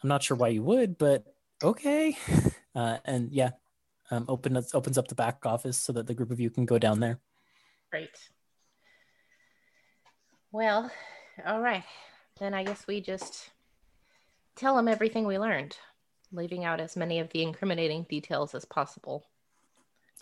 [0.02, 1.24] I'm not sure why you would, but
[1.62, 2.16] okay.
[2.72, 3.50] Uh, and yeah,
[4.10, 6.78] um, open opens up the back office so that the group of you can go
[6.78, 7.18] down there.
[7.90, 8.10] Great.
[10.52, 10.90] Well,
[11.46, 11.84] all right.
[12.38, 13.50] Then I guess we just
[14.56, 15.76] tell them everything we learned,
[16.32, 19.26] leaving out as many of the incriminating details as possible.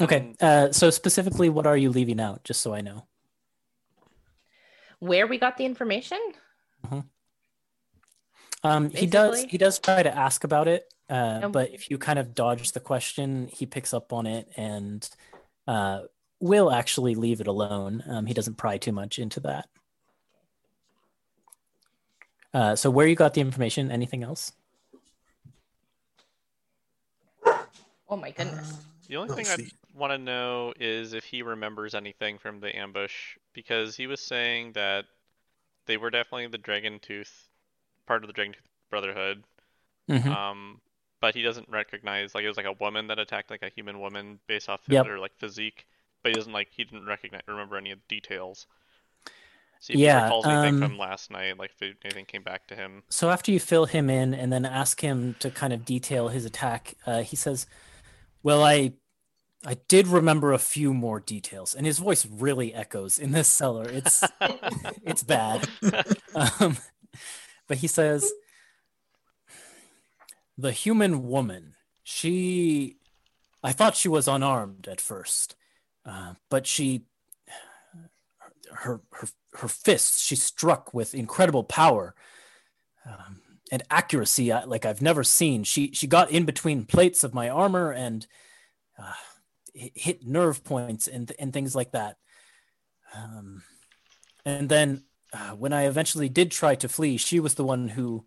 [0.00, 0.34] Okay.
[0.40, 3.06] Uh, so specifically, what are you leaving out, just so I know?
[5.00, 6.18] Where we got the information?
[8.64, 9.44] Um, he does.
[9.44, 12.72] He does try to ask about it, uh, Um, but if you kind of dodge
[12.72, 15.08] the question, he picks up on it and
[15.66, 16.02] uh,
[16.40, 18.02] will actually leave it alone.
[18.06, 19.68] Um, he doesn't pry too much into that.
[22.54, 23.90] Uh, so, where you got the information?
[23.90, 24.52] Anything else?
[28.08, 28.72] Oh my goodness.
[29.08, 33.36] The only thing I'd want to know is if he remembers anything from the ambush,
[33.52, 35.04] because he was saying that
[35.86, 37.48] they were definitely the Dragon Tooth,
[38.06, 39.44] part of the Dragon Tooth Brotherhood.
[40.08, 40.26] Mhm.
[40.26, 40.80] Um,
[41.20, 44.00] but he doesn't recognize like it was like a woman that attacked like a human
[44.00, 45.06] woman based off Yep.
[45.06, 45.86] her like physique,
[46.22, 48.66] but he doesn't like he didn't recognize remember any of the details.
[49.80, 52.68] See if Yeah, he recalls anything um, from last night, like if anything came back
[52.68, 53.02] to him.
[53.10, 56.44] So after you fill him in and then ask him to kind of detail his
[56.44, 57.66] attack, uh, he says,
[58.42, 58.94] "Well, I,
[59.66, 63.90] I did remember a few more details." And his voice really echoes in this cellar.
[63.90, 64.32] It's
[65.04, 65.68] it's bad.
[66.34, 66.78] Um,
[67.68, 68.34] but he says,
[70.58, 71.74] "The human woman.
[72.02, 72.96] She,
[73.62, 75.56] I thought she was unarmed at first,
[76.04, 77.04] uh, but she,
[78.72, 80.22] her her her fists.
[80.22, 82.14] She struck with incredible power."
[83.06, 83.40] Um,
[83.70, 85.64] and accuracy uh, like I've never seen.
[85.64, 88.26] She she got in between plates of my armor and
[88.98, 89.12] uh,
[89.74, 92.16] hit nerve points and and things like that.
[93.14, 93.62] Um,
[94.44, 98.24] and then uh, when I eventually did try to flee, she was the one who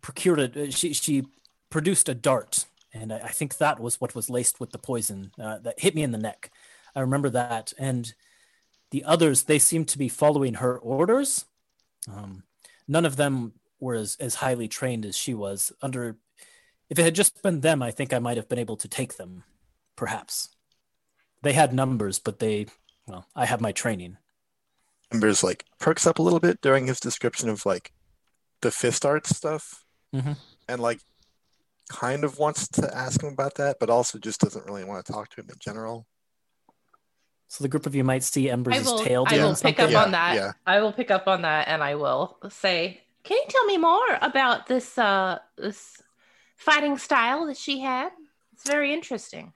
[0.00, 0.56] procured it.
[0.56, 1.24] Uh, she she
[1.74, 5.32] produced a dart, and I, I think that was what was laced with the poison
[5.42, 6.52] uh, that hit me in the neck.
[6.94, 8.14] I remember that, and
[8.92, 11.46] the others they seemed to be following her orders.
[12.06, 12.44] Um,
[12.86, 15.72] none of them were as, as highly trained as she was.
[15.82, 16.16] Under,
[16.88, 19.16] if it had just been them, I think I might have been able to take
[19.16, 19.42] them,
[19.96, 20.50] perhaps.
[21.42, 22.66] They had numbers, but they,
[23.08, 24.18] well, I have my training.
[25.10, 27.90] Embers like perks up a little bit during his description of like
[28.60, 30.36] the fist art stuff, Mhm.
[30.68, 31.00] and like
[31.88, 35.12] kind of wants to ask him about that, but also just doesn't really want to
[35.12, 36.06] talk to him in general.
[37.48, 39.78] So the group of you might see Ember's I will, tail I doing will pick
[39.78, 40.34] up Yeah, on that.
[40.34, 40.52] yeah.
[40.66, 44.18] I will pick up on that and I will say, Can you tell me more
[44.22, 46.02] about this uh this
[46.56, 48.10] fighting style that she had?
[48.54, 49.52] It's very interesting.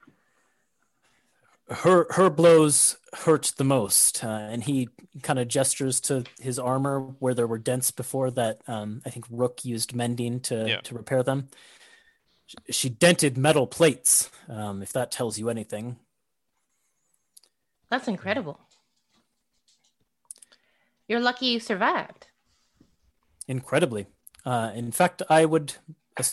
[1.71, 4.89] her her blows hurt the most, uh, and he
[5.23, 8.61] kind of gestures to his armor where there were dents before that.
[8.67, 10.81] Um, I think Rook used mending to Yeah.
[10.83, 11.49] to repair them.
[12.49, 14.31] She, she dented metal plates.
[14.49, 15.97] Um, if that tells you anything,
[17.91, 18.59] That's incredible.
[21.07, 22.27] You're lucky you survived.
[23.47, 24.07] incredibly.
[24.45, 25.75] Uh, in fact, I would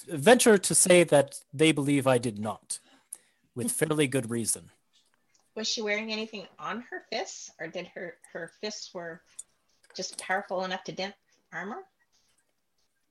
[0.08, 2.80] venture to say that they believe I did not,
[3.56, 4.72] with fairly good reason.
[5.56, 9.22] Was she wearing anything on her fists, or did her her fists were
[9.96, 11.16] just powerful enough to dent
[11.54, 11.84] armor?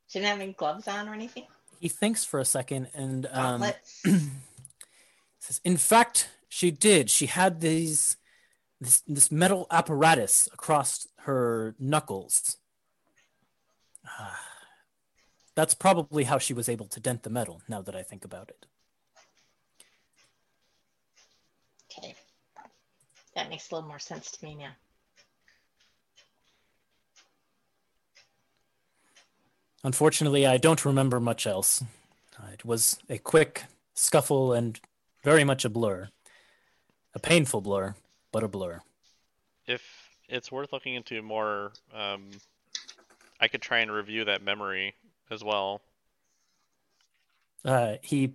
[0.08, 1.46] She didn't have any gloves on or anything.
[1.84, 3.62] He thinks for a second and um,
[5.38, 7.10] says, "In fact, she did.
[7.10, 8.16] She had these
[8.80, 12.56] this this metal apparatus across her knuckles.
[14.06, 14.40] Ah,
[15.56, 17.60] That's probably how she was able to dent the metal.
[17.68, 18.64] Now that I think about it,
[21.92, 22.14] okay,
[23.34, 24.72] that makes a little more sense to me now.
[29.84, 31.84] Unfortunately, I don't remember much else.
[32.36, 33.64] Uh, it was a quick
[33.94, 34.80] scuffle and
[35.22, 36.08] very much a blur,
[37.14, 37.94] a painful blur,
[38.32, 38.80] but a blur.
[39.66, 39.82] If
[40.28, 42.30] it's worth looking into more, um,
[43.40, 44.94] I could try and review that memory
[45.30, 45.80] as well.
[47.64, 48.32] Uh, he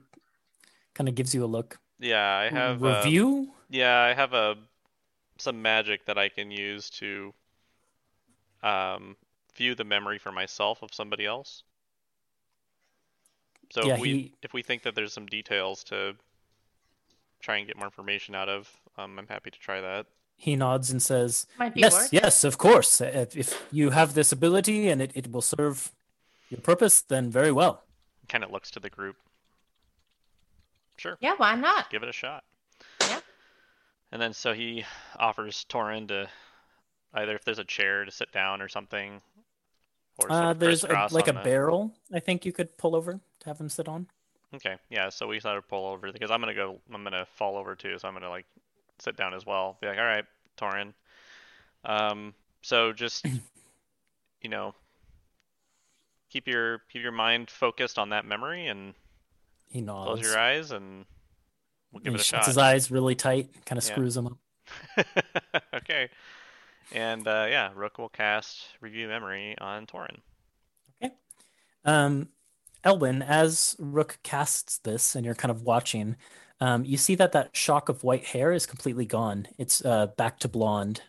[0.94, 1.78] kind of gives you a look.
[2.00, 3.52] Yeah, I have um, review.
[3.70, 4.56] Yeah, I have a
[5.38, 7.34] some magic that I can use to
[8.64, 9.16] um,
[9.60, 11.64] view the memory for myself of somebody else.
[13.72, 16.16] So Yeah, if we he- if we think that there's some details to
[17.42, 20.08] try and get more information out of, um, I'm happy to try that.
[20.38, 21.46] He nods and says,
[21.76, 22.14] Yes, worth.
[22.14, 23.02] yes, of course.
[23.02, 25.92] If, if you have this ability and it, it will serve
[26.50, 27.84] your purpose, then very well.
[28.30, 29.18] Kind of looks to the group.
[30.98, 31.90] Sure, Yeah, why not?
[31.90, 32.44] give it a shot.
[33.02, 33.20] Yeah.
[34.14, 34.86] And then so he
[35.18, 36.30] offers Torin to
[37.14, 39.29] either if there's a chair to sit down or something, or sort
[40.30, 43.60] Uh, there's a, like a the- barrel I think you could pull over to have
[43.60, 44.08] him sit on.
[44.56, 46.80] Okay, yeah, so we sort of pull over because I'm gonna go.
[46.92, 48.46] I'm gonna fall over too, so I'm gonna like
[48.98, 49.78] sit down as well.
[49.80, 50.26] Be like, all right,
[50.58, 50.94] Torin.
[51.86, 53.26] Um, so just
[54.42, 54.74] you know,
[56.30, 58.94] keep your keep your mind focused on that memory and
[59.70, 60.08] He nods.
[60.08, 61.06] close your eyes and
[61.92, 62.48] we'll give he it a shuts shot.
[62.48, 63.92] his eyes really tight, kind of Yeah.
[63.94, 64.38] screws them up.
[65.76, 66.10] okay.
[66.92, 70.18] And uh, yeah, Rook will cast review memory on Torin.
[71.04, 71.14] Okay.
[71.86, 72.30] Um,
[72.84, 76.16] Elwyn, as Rook casts this and you're kind of watching,
[76.62, 79.48] um, you see that that shock of white hair is completely gone.
[79.58, 81.02] It's uh, back to blonde.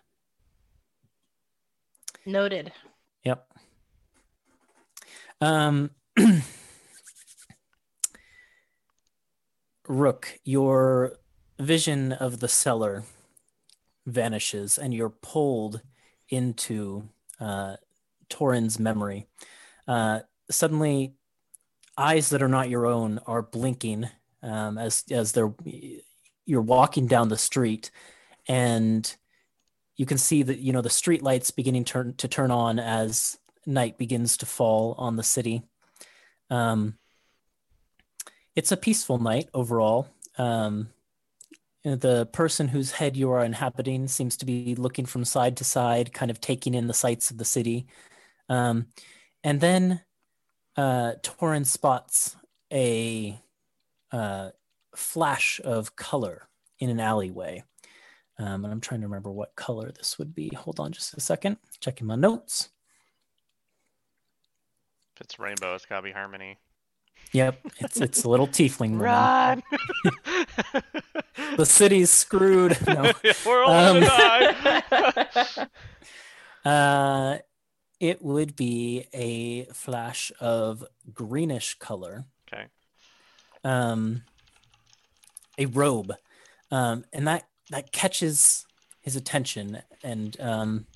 [2.26, 2.72] Noted.
[3.24, 3.46] Yep.
[5.40, 5.90] Um,
[9.88, 11.14] Rook, your
[11.58, 13.04] vision of the cellar
[14.10, 15.80] vanishes and you're pulled
[16.28, 17.08] into
[17.40, 17.76] uh,
[18.28, 19.26] Torin's memory.
[19.88, 21.14] Uh, suddenly,
[21.96, 24.08] eyes that are not your own are blinking
[24.42, 25.52] um, as as they're
[26.46, 27.90] you're walking down the street,
[28.48, 29.16] and
[29.96, 33.38] you can see that you know the street lights beginning turn, to turn on as
[33.66, 35.62] night begins to fall on the city.
[36.48, 36.96] Um,
[38.56, 40.08] it's a peaceful night overall.
[40.38, 40.88] Um,
[41.82, 46.12] the person whose head you are inhabiting seems to be looking from side to side,
[46.12, 47.86] kind of taking in the sights of the city.
[48.48, 48.88] Um,
[49.42, 50.02] and then
[50.76, 52.36] uh, Torin spots
[52.72, 53.40] a
[54.12, 54.50] uh,
[54.94, 57.64] flash of color in an alleyway.
[58.38, 60.48] Um, and I'm trying to remember what color this would be.
[60.54, 61.58] Hold on just a second.
[61.80, 62.70] Checking my notes.
[65.14, 66.58] If it's rainbow, it's gotta be Harmony.
[67.32, 69.00] Yep, it's it's a little tiefling.
[69.00, 69.62] Run!
[71.56, 72.76] The city's screwed.
[72.86, 73.12] No.
[73.46, 75.66] We're all Um, gonna die.
[76.64, 77.38] Uh,
[78.00, 82.26] it would be a flash of greenish color.
[82.52, 82.66] Okay.
[83.64, 84.22] Um,
[85.58, 86.12] a robe,
[86.70, 88.66] um, and that that catches
[89.00, 90.86] his attention, and um,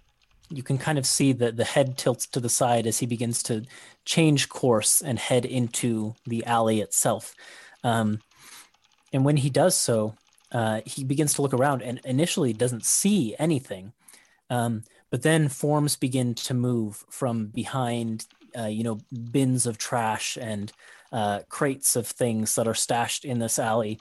[0.50, 3.42] you can kind of see that the head tilts to the side as he begins
[3.44, 3.64] to
[4.04, 7.34] change course and head into the alley itself.
[7.82, 8.20] Um,
[9.12, 10.14] and when he does so,
[10.52, 13.92] uh, he begins to look around and initially doesn't see anything.
[14.50, 18.26] Um, but then forms begin to move from behind,
[18.58, 19.00] uh, you know,
[19.30, 20.72] bins of trash and
[21.12, 24.00] uh, crates of things that are stashed in this alley.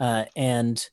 [0.00, 0.88] Uh, and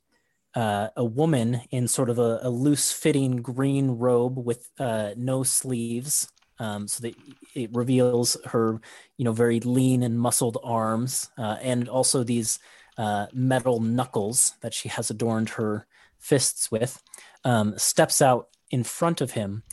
[0.55, 5.43] uh, a woman in sort of a, a loose fitting green robe with uh, no
[5.43, 6.27] sleeves.
[6.61, 7.15] Um, so that
[7.55, 8.79] it reveals her,
[9.17, 12.59] you know, very lean and muscled arms, uh, and also these
[12.99, 15.87] uh, metal knuckles that she has adorned her
[16.19, 17.01] fists with.
[17.43, 19.63] Um, steps out in front of him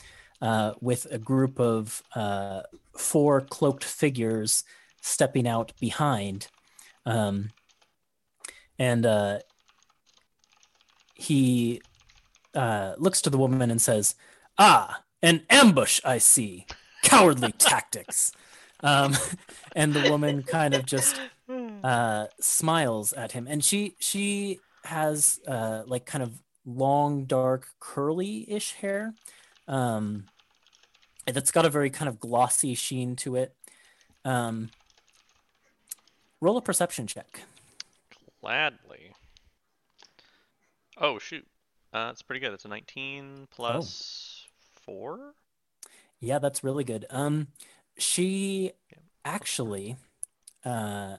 [0.41, 2.62] uh, with a group of uh,
[2.97, 4.64] four cloaked figures
[5.03, 6.49] stepping out behind.
[7.05, 7.51] Um,
[8.78, 9.41] and uh,
[11.14, 11.82] he
[12.55, 14.14] uh, looks to the woman and says,
[14.59, 16.66] Ah, an ambush, I see.
[17.02, 18.32] Cowardly tactics.
[18.80, 19.16] Um,
[19.76, 21.20] and the woman kind of just
[21.84, 23.46] uh, smiles at him.
[23.48, 29.14] And she she has uh, like kind of long, dark, curly-ish hair.
[29.66, 30.26] Um,
[31.26, 33.54] that's got a very kind of glossy sheen to it.
[34.24, 34.70] Um,
[36.40, 37.42] roll a perception check.
[38.40, 39.12] Gladly.
[40.96, 41.46] Oh shoot.
[41.92, 42.52] Uh, it's pretty good.
[42.52, 44.38] It's a 19 plus
[44.89, 45.34] four.
[46.20, 47.05] Yeah, that's really good.
[47.11, 47.49] Um,
[47.97, 48.72] she
[49.24, 49.97] actually,
[50.64, 51.16] uh,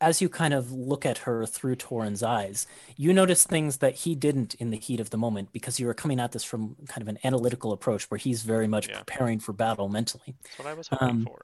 [0.00, 2.66] as you kind of look at her through Torin's eyes,
[2.96, 5.94] you notice things that he didn't in the heat of the moment because you were
[5.94, 8.98] coming at this from kind of an analytical approach where he's very much Yeah.
[8.98, 10.34] preparing for battle mentally.
[10.42, 11.42] That's what I was hoping Um, for.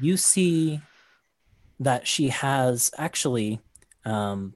[0.00, 0.80] You see
[1.80, 3.60] that she has actually,
[4.04, 4.54] um,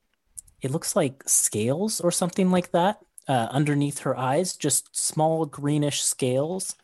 [0.61, 6.03] it looks like scales or something like that uh, underneath her eyes, just small greenish
[6.03, 6.75] scales.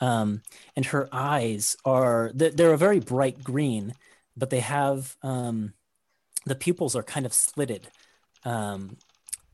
[0.00, 0.42] Um,
[0.74, 3.94] and her eyes are, they're a very bright green,
[4.36, 5.72] but they have, um,
[6.44, 7.88] the pupils are kind of slitted,
[8.44, 8.98] um,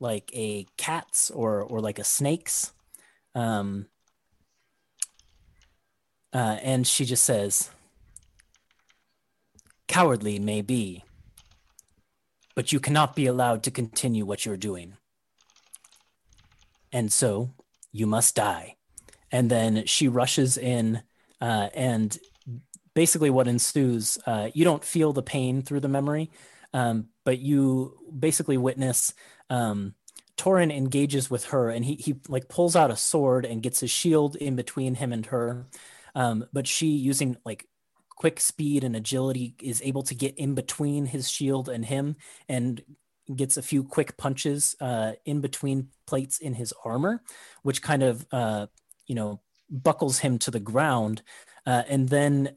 [0.01, 2.73] like a cat's or, or like a snake's.
[3.35, 3.87] Um,
[6.33, 7.71] uh, and she just says,
[9.87, 11.05] Cowardly may be,
[12.55, 14.97] but you cannot be allowed to continue what you're doing.
[16.93, 17.55] And so
[17.91, 18.77] you must die.
[19.31, 21.03] And then she rushes in,
[21.41, 22.17] uh, and
[22.95, 26.31] basically, what ensues, uh, you don't feel the pain through the memory,
[26.75, 29.15] um, but you basically witness
[29.49, 29.95] um,
[30.37, 33.91] Torin engages with her, and he he like pulls out a sword and gets his
[33.91, 35.67] shield in between him and her.
[36.15, 37.69] Um, but she, using like
[38.17, 42.17] quick speed and agility, is able to get in between his shield and him,
[42.49, 42.83] and
[43.35, 47.23] gets a few quick punches uh, in between plates in his armor,
[47.63, 48.67] which kind of uh,
[49.07, 51.23] you know buckles him to the ground,
[51.67, 52.57] uh, and then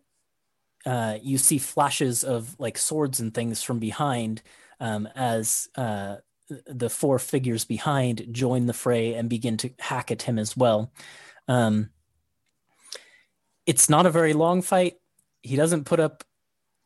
[0.85, 4.41] uh, you see flashes of like swords and things from behind
[4.79, 6.17] um, as uh,
[6.67, 10.91] the four figures behind join the fray and begin to hack at him as well.
[11.47, 11.89] Um,
[13.65, 14.95] it's not a very long fight.
[15.41, 16.23] He doesn't put up.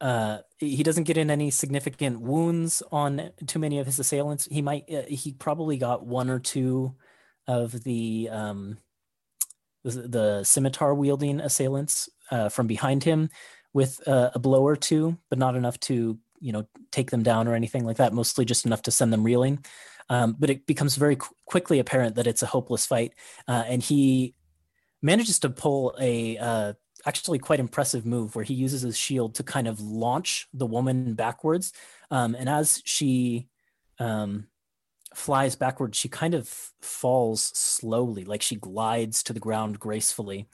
[0.01, 4.45] Uh, he doesn't get in any significant wounds on too many of his assailants.
[4.45, 4.85] He might.
[4.91, 6.95] Uh, he probably got one or two
[7.47, 8.77] of the um,
[9.83, 13.29] the, scimitar wielding assailants uh, from behind him
[13.73, 17.47] with uh, a blow or two, but not enough to you know take them down
[17.47, 18.13] or anything like that.
[18.13, 19.63] Mostly just enough to send them reeling.
[20.11, 23.13] Um, but it becomes very qu- quickly apparent that it's a hopeless fight,
[23.47, 24.33] uh, and he
[25.01, 26.73] manages to pull a uh,
[27.05, 31.13] actually quite impressive move where he uses his shield to kind of launch the woman
[31.13, 31.73] backwards,
[32.11, 33.47] um, and as she
[33.99, 34.47] um,
[35.13, 36.47] flies backwards, she kind of
[36.81, 40.47] falls slowly, like she glides to the ground gracefully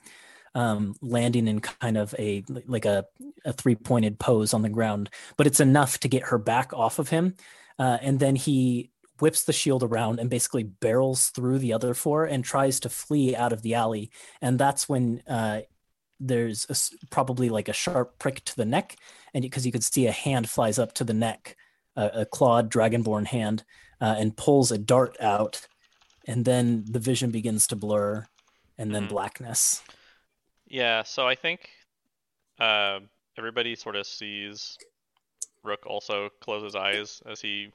[0.56, 3.04] um, landing in kind of a like a,
[3.44, 6.98] a three pointed pose on the ground, but it's enough to get her back off
[6.98, 7.34] of him.
[7.78, 8.90] Uh, and then he
[9.20, 13.36] whips the shield around and basically barrels through the other four and tries to flee
[13.36, 14.10] out of the alley.
[14.40, 15.60] And that's when uh,
[16.20, 18.96] there's a probably like a sharp prick to the neck,
[19.34, 21.56] and because you could see a hand flies up to the neck,
[21.96, 23.64] a, a clawed dragonborn hand,
[24.00, 25.66] uh, and pulls a dart out,
[26.26, 28.26] and then the vision begins to blur,
[28.78, 29.08] and then Mhm.
[29.08, 29.82] blackness.
[30.66, 31.70] Yeah, so I think
[32.58, 33.00] uh,
[33.38, 34.78] everybody sort of sees
[35.62, 37.72] Rook also close his eyes as he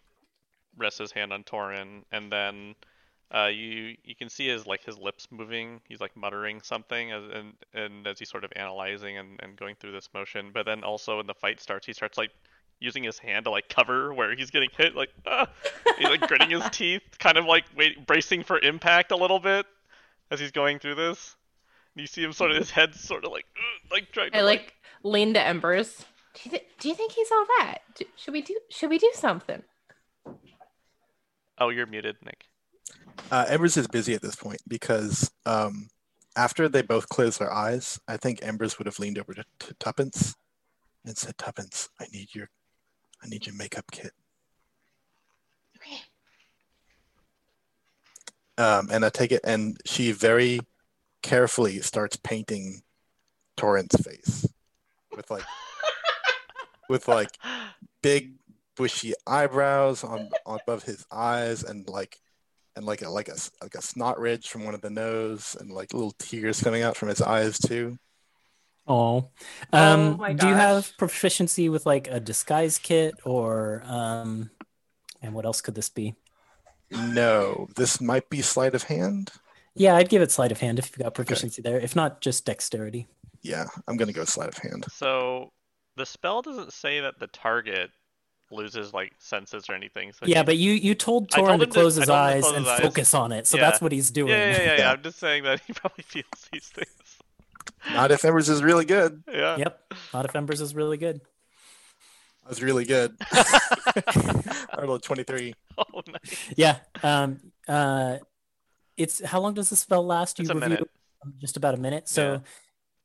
[0.78, 2.76] rests his hand on Torin, and then
[3.34, 5.80] uh, you you can see his like his lips moving.
[5.88, 9.76] He's like muttering something, as, and and as he's sort of analyzing and, and going
[9.76, 10.52] through this motion.
[10.54, 12.32] But then also when the fight starts, he starts like
[12.80, 14.96] using his hand to like cover where he's getting hit.
[14.96, 15.48] Like ah!
[15.98, 19.66] he's like gritting his teeth, kind of like wait, bracing for impact a little bit
[20.30, 21.36] as he's going through this.
[21.96, 23.46] And you see him sort of his head sort of like
[23.92, 26.06] like trying to I like lean to Embers.
[26.34, 27.80] Do you, th- do you think he's all right?
[27.96, 29.64] Do- should we do should we do something?
[31.58, 32.46] Oh, you're muted, Nick.
[33.32, 35.88] Uh, Embers is busy at this point because um,
[36.36, 39.74] after they both closed their eyes, I think Embers would have leaned over to, to
[39.76, 40.36] Tuppence
[41.06, 42.50] and said, "Tuppence, I need your,
[43.24, 44.12] I need your makeup kit."
[45.78, 46.02] Okay.
[48.58, 50.60] Um, and I take it, and she very
[51.22, 52.82] carefully starts painting
[53.56, 54.46] Torin's face
[55.16, 55.46] with like,
[56.90, 57.30] with like
[58.02, 58.34] big
[58.76, 62.20] bushy eyebrows on, on above his eyes, and like,
[62.76, 65.56] and like a like a s- like a snot ridge from one of the nose,
[65.60, 67.98] and like little tears coming out from his eyes too.
[68.88, 69.30] Oh,
[69.74, 74.50] Oh um, my do you have proficiency with like a disguise kit or um,
[75.22, 76.16] and what else could this be?
[76.92, 79.32] No, this might be sleight of hand.
[79.76, 81.80] Yeah, I'd give it sleight of hand if you've got proficiency there.
[81.80, 83.08] If not, just dexterity.
[83.44, 84.86] Yeah, I'm gonna go sleight of hand.
[84.88, 85.54] So
[85.96, 87.92] the spell doesn't say that the target
[88.52, 90.12] loses like senses or anything.
[90.14, 92.06] So yeah, he- but you you told I told Torin to him to- close his
[92.08, 92.80] told him to eyes close and his eyes.
[92.82, 93.48] focus on it.
[93.48, 93.64] So Yeah.
[93.70, 94.30] that's what he's doing.
[94.30, 94.92] yeah, yeah, yeah, yeah, Yeah.
[94.92, 96.90] I'm just saying that he probably feels these things.
[97.94, 99.24] Not if Embers is really good.
[99.32, 99.58] Yeah.
[99.58, 99.94] Yep.
[100.14, 101.22] Not if Embers is really good.
[102.46, 103.16] I was really good.
[103.32, 105.54] I rolled 23.
[105.78, 106.50] Oh, nice.
[106.56, 106.78] Yeah.
[107.04, 107.40] Um.
[107.68, 108.18] Uh.
[108.98, 110.40] It's how long does the spell last?
[110.40, 110.90] It's a review minute.
[111.40, 112.08] just about a minute.
[112.10, 112.40] So Yeah.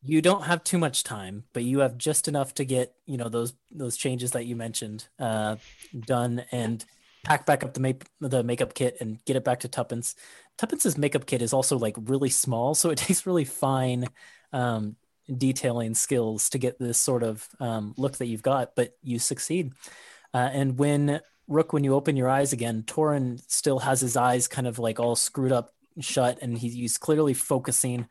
[0.07, 3.29] You don't have too much time, but you have just enough to get you know
[3.29, 5.57] those those changes that you mentioned uh,
[6.07, 6.85] done and
[7.25, 10.15] pack back up the make the makeup kit and get it back to Tuppence.
[10.57, 14.07] Tuppence's makeup kit is also like really small, so it takes really fine
[14.53, 14.97] um,
[15.35, 19.73] detailing skills to get this sort of um, look that you've got, but you succeed.
[20.33, 24.49] Uh, and when Rook, when you open your eyes again, Torin still has his eyes
[24.49, 25.71] kind of like all screwed up
[26.01, 28.07] shut, and he, he's clearly focusing.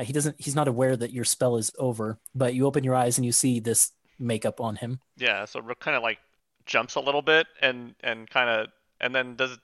[0.00, 0.36] Uh, he doesn't.
[0.38, 3.32] He's not aware that your spell is over, but you open your eyes and you
[3.32, 5.00] see this makeup on him.
[5.18, 5.44] Yeah.
[5.44, 6.18] So Rook kind of like
[6.66, 8.68] jumps a little bit and and kind of
[9.00, 9.58] and then does.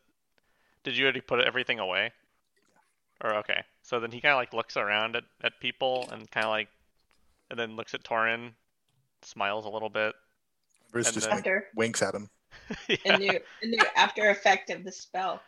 [0.85, 2.13] Did you already put everything away?
[3.25, 3.63] Or okay.
[3.83, 6.69] So then he kind of like looks around at, at people and kind of like,
[7.51, 8.51] and then looks at Torin,
[9.23, 10.15] smiles a little bit.
[10.91, 12.29] Embers And just then- wink- winks at him.
[12.89, 13.17] a yeah.
[13.17, 15.41] new a new after effect of the spell.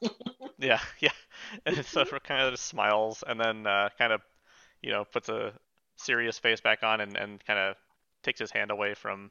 [0.58, 1.10] Yeah, yeah.
[1.66, 4.20] And so Rook kind of just smiles and then uh, kind of,
[4.82, 5.52] you know, puts a
[5.96, 7.76] serious face back on and, and kind of
[8.22, 9.30] takes his hand away from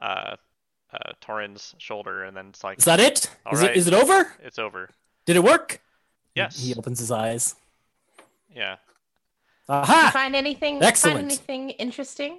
[0.00, 0.36] uh,
[0.92, 3.30] uh, Torin's shoulder and then it's like, Is that it?
[3.46, 3.70] All Is right.
[3.70, 3.76] it?
[3.76, 4.32] Is it over?
[4.42, 4.88] it's over.
[5.26, 5.80] Did it work?
[6.34, 6.58] Yes.
[6.58, 7.54] He opens his eyes.
[8.54, 8.76] Yeah.
[9.68, 10.10] Did you Aha!
[10.12, 11.16] find anything Excellent.
[11.16, 12.38] find anything interesting?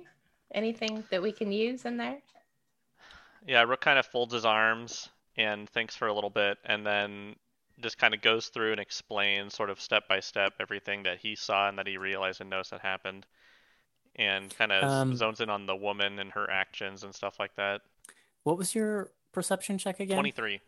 [0.54, 2.18] Anything that we can use in there?
[3.48, 5.10] Yeah, Rook kind of folds his arms
[5.42, 7.36] and thinks for a little bit and then
[7.82, 11.36] just kind of goes through and explains sort of step by step everything that he
[11.36, 13.26] saw and that he realized and noticed had happened.
[14.16, 17.56] And kind of Um, zones in on the woman and her actions and stuff like
[17.56, 17.82] that.
[18.44, 20.34] What was your perception check again?
[20.34, 20.62] 23.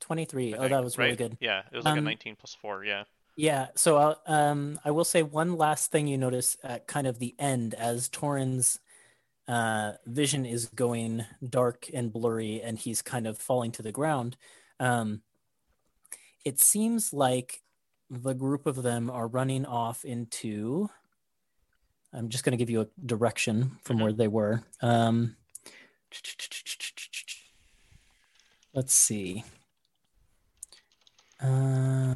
[0.00, 0.54] 23.
[0.54, 1.16] I Oh, think, that was really right?
[1.16, 1.38] good.
[1.40, 3.04] Yeah, it was like a Um, 19 plus 4, yeah.
[3.36, 3.68] Yeah.
[3.74, 7.34] So I'll, um, I will say one last thing you notice at kind of the
[7.38, 8.80] end as Torin's
[9.48, 14.36] uh, vision is going dark and blurry and he's kind of falling to the ground.
[14.80, 15.22] Um,
[16.44, 17.62] it seems like
[18.10, 20.88] the group of them are running off into.
[22.12, 24.62] I'm just going to give you a direction from where they were.
[24.80, 25.36] Um,
[28.74, 29.44] let's see.
[31.40, 32.14] Uh,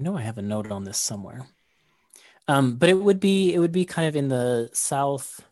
[0.00, 1.46] I know I have a note on this somewhere.
[2.48, 5.42] Um, but it would be it would be kind of in the south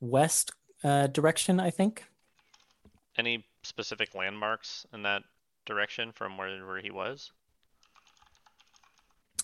[0.00, 0.50] west
[0.84, 2.04] uh, direction, I think.
[3.18, 5.24] Any specific landmarks in that
[5.64, 7.32] direction from where, where he was?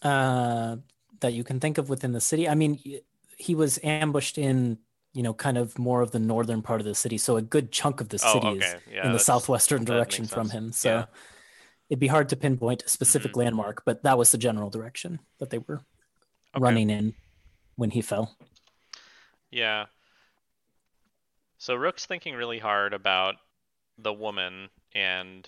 [0.02, 0.76] Uh,
[1.20, 2.48] that you can think of within the city.
[2.48, 2.80] I mean,
[3.36, 4.78] he was ambushed in
[5.14, 7.70] you know kind of more of the northern part of the city, so a good
[7.70, 8.58] chunk of the Oh, city okay.
[8.58, 10.72] is Yeah, in the southwestern direction from him.
[10.72, 11.06] So Yeah.
[11.92, 13.36] It'd be hard to pinpoint a specific Mhm.
[13.36, 15.84] landmark, but that was the general direction that they were
[16.54, 16.62] Okay.
[16.62, 17.14] running in
[17.76, 18.34] when he fell.
[19.50, 19.88] Yeah.
[21.58, 23.36] So Rook's thinking really hard about
[23.98, 25.46] the woman and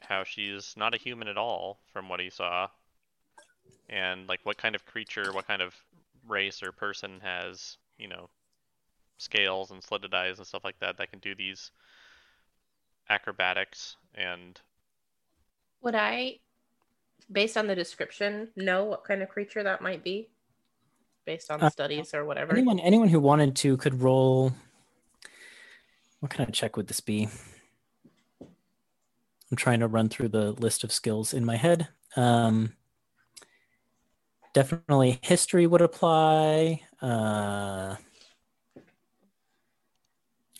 [0.00, 2.68] how she's not a human at all from what he saw,
[3.88, 5.76] and like what kind of creature, what kind of
[6.26, 8.28] race or person has you know
[9.18, 11.70] scales and slitted eyes and stuff like that that can do these
[13.08, 14.60] acrobatics and
[15.82, 16.40] Would I,
[17.30, 20.28] based on the description, know what kind of creature that might be?
[21.24, 22.52] Based on Uh, studies or whatever.
[22.52, 24.52] Anyone anyone who wanted to could roll.
[26.20, 27.28] What kind of check would this be?
[28.40, 31.88] I'm trying to run through the list of skills in my head.
[32.16, 32.74] Um,
[34.52, 36.82] definitely history would apply.
[37.00, 37.96] Uh,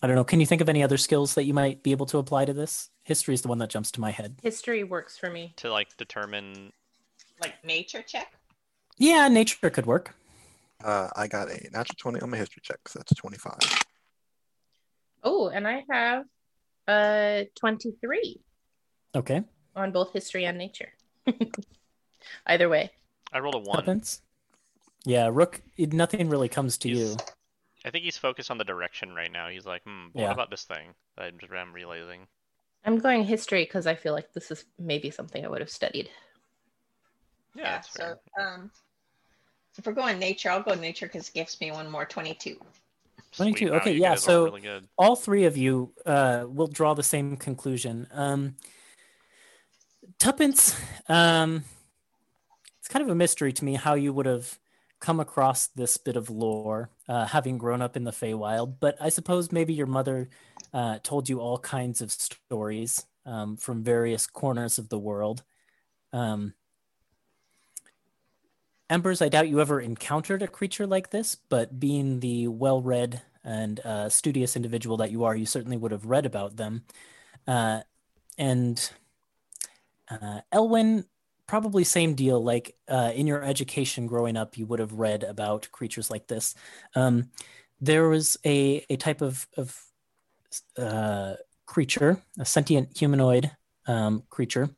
[0.00, 0.24] I don't know.
[0.24, 2.52] Can you think of any other skills that you might be able to apply to
[2.52, 2.90] this?
[3.08, 4.36] History is the one that jumps to my head.
[4.42, 5.54] History works for me.
[5.56, 6.74] to like determine
[7.40, 8.34] Like nature check.
[8.98, 10.14] Yeah, nature could work.
[10.84, 13.54] Uh, I got a natural 20 on my history check, so that's 25.
[15.24, 16.24] Oh, and I have
[16.86, 18.40] uh 23
[19.16, 19.42] Okay.
[19.74, 20.92] on both history and nature.
[22.46, 22.90] Either way.
[23.32, 23.76] I rolled a one.
[23.78, 24.20] Tuppence?
[25.06, 25.62] Yeah, Rook.
[25.78, 27.16] It, nothing really comes to He's- you.
[27.86, 29.48] I think he's focused on the direction right now.
[29.48, 30.32] He's like, hmm, what Yeah.
[30.32, 32.26] about this thing that I'm just I'm realizing?
[32.84, 36.10] I'm going history because I feel like this is maybe something I would have studied.
[37.54, 37.70] Yeah, Yeah.
[37.72, 38.18] that's fair.
[38.36, 38.70] so um,
[39.76, 42.56] if we're going nature, I'll go nature because it gives me one more twenty-two.
[43.36, 47.02] 22, Sweet, okay, you yeah, so- really all three of you uh, will draw the
[47.02, 48.06] same conclusion.
[48.12, 48.56] Um,
[50.18, 50.74] Tuppence,
[51.08, 51.64] um,
[52.78, 54.58] it's kind of a mystery to me how you would have
[55.00, 58.76] come across this bit of lore, uh, having grown up in the Feywild.
[58.80, 60.28] But I suppose maybe your mother
[60.72, 65.42] uh, told you all kinds of stories um, from various corners of the world.
[66.12, 66.54] Um,
[68.90, 73.20] Embers, I doubt you ever encountered a creature like this, but being the well read
[73.44, 76.84] and uh, studious individual that you are, you certainly would have read about them.
[77.46, 77.80] Uh,
[78.38, 78.90] and
[80.10, 81.04] uh, Elwyn,
[81.48, 82.40] probably same deal.
[82.40, 86.54] Like uh, in your education growing up, you would have read about creatures like this.
[86.94, 87.30] Um,
[87.80, 89.76] there was a, a type of, of
[90.76, 91.34] uh,
[91.66, 93.50] creature, a sentient humanoid
[93.86, 94.70] um, creature.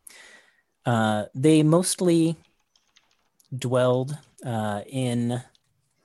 [0.86, 2.36] Uh, they mostly
[3.56, 4.16] dwelled
[4.46, 5.42] uh, in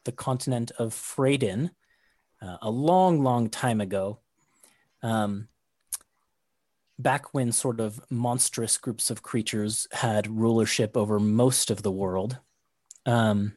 [0.04, 1.70] the continent of Freydin
[2.42, 4.20] uh, a long, long time ago.
[5.02, 5.48] Um,
[6.98, 12.40] back when sort of monstrous groups of creatures had rulership over most of the world.
[13.06, 13.54] Um,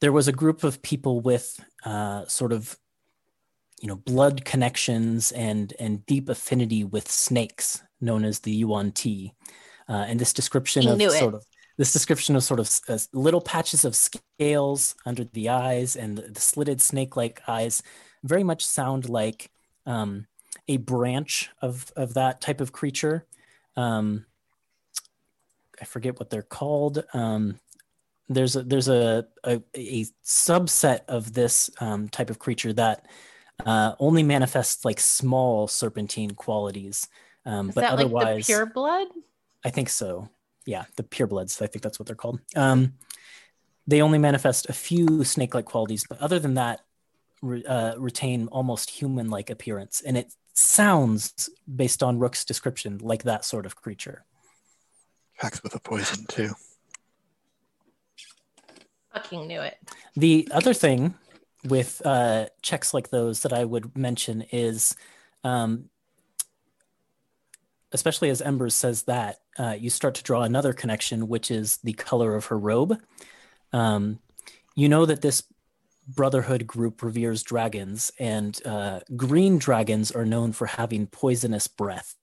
[0.00, 2.78] there was a group of people with uh, sort of
[3.80, 9.34] you know blood connections and and deep affinity with snakes known as the yuan ti
[9.88, 11.10] uh, and this description of it.
[11.10, 11.44] sort of
[11.76, 16.22] this description of sort of uh, little patches of scales under the eyes and the,
[16.22, 17.82] the slitted snake-like eyes
[18.22, 19.50] very much sound like
[19.86, 20.26] um,
[20.68, 23.26] a branch of of that type of creature.
[23.76, 24.26] Um,
[25.80, 27.04] I forget what they're called.
[27.12, 27.58] Um,
[28.28, 33.06] there's a there's a, a a subset of this um, type of creature that
[33.64, 37.08] uh, only manifests like small serpentine qualities,
[37.44, 39.08] um, Is but that like otherwise, the pure blood?
[39.64, 40.30] I think so.
[40.66, 41.60] Yeah, the pure bloods.
[41.60, 42.40] I think that's what they're called.
[42.56, 42.94] Um,
[43.86, 46.80] they only manifest a few snake-like qualities, but other than that,
[47.42, 53.44] re- uh, retain almost human-like appearance, and it sounds, based on Rook's description, like that
[53.44, 54.24] sort of creature.
[55.38, 56.52] Packs with a poison too.
[59.12, 59.76] Fucking knew it.
[60.16, 61.14] The other thing
[61.64, 64.96] with uh, checks like those that I would mention is,
[65.42, 65.88] um,
[67.92, 71.92] especially as Embers says that, uh, you start to draw another connection, which is the
[71.92, 73.00] color of her robe.
[73.72, 74.18] Um,
[74.74, 75.42] you know that this
[76.06, 82.14] Brotherhood group reveres dragons, and uh, green dragons are known for having poisonous breath.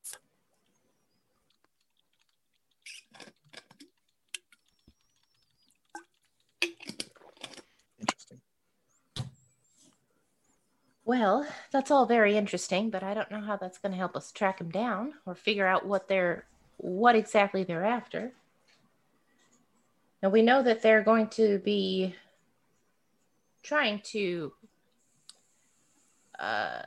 [7.99, 8.41] Interesting.
[11.03, 14.31] Well, that's all very interesting, but I don't know how that's going to help us
[14.31, 16.45] track them down or figure out what they're
[16.77, 18.33] what exactly they're after.
[20.21, 22.15] Now we know that they're going to be
[23.63, 24.53] trying to
[26.39, 26.81] uh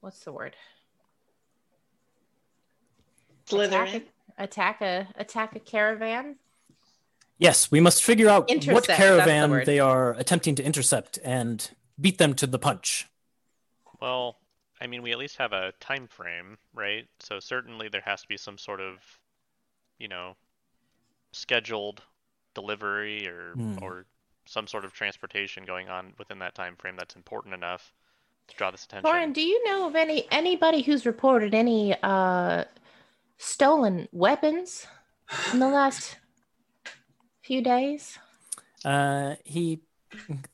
[0.00, 0.56] what's the word?
[3.50, 6.36] Attack a, attack a attack a caravan.
[7.38, 9.66] Yes, we must figure out what Intercept, that's the caravan word.
[9.66, 11.70] they are attempting to intercept and
[12.00, 13.06] beat them to the punch.
[14.00, 14.38] Well,
[14.80, 17.06] I mean, we at least have a time frame, right?
[17.20, 18.96] So certainly there has to be some sort of,
[19.98, 20.36] you know,
[21.32, 22.02] scheduled
[22.54, 23.78] delivery or Hmm.
[23.82, 24.04] or
[24.48, 27.92] some sort of transportation going on within that time frame that's important enough
[28.48, 29.04] to draw this attention.
[29.10, 32.64] Lauren, do you know of any anybody who's reported any uh
[33.36, 34.86] stolen weapons
[35.52, 36.16] in the last
[37.42, 38.18] few days?
[38.84, 39.80] Uh, he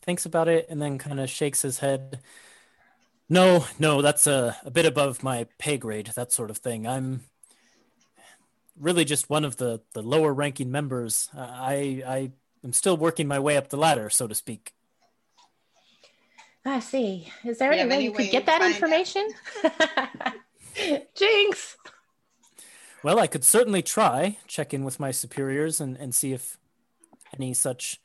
[0.03, 2.21] thinks about it and then kind of shakes his head.
[3.29, 6.87] No, no, that's a, a bit above my pay grade, that sort of thing.
[6.87, 7.23] I'm
[8.79, 11.29] really just one of the, the lower ranking members.
[11.35, 12.33] Uh, I, I
[12.65, 14.73] am still working my way up the ladder, so to speak.
[16.65, 17.29] I see.
[17.45, 19.29] Is there Do any way you could get that information?
[21.15, 21.77] Jinx.
[23.03, 26.57] Well, I could certainly try, check in with my superiors and, and see if
[27.35, 28.01] any such,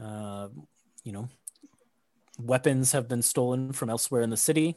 [0.00, 0.48] uh,
[1.04, 1.28] you know,
[2.38, 4.76] weapons have been stolen from elsewhere in the city.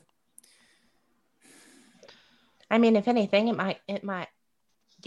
[2.70, 4.28] I mean, if anything, it might it might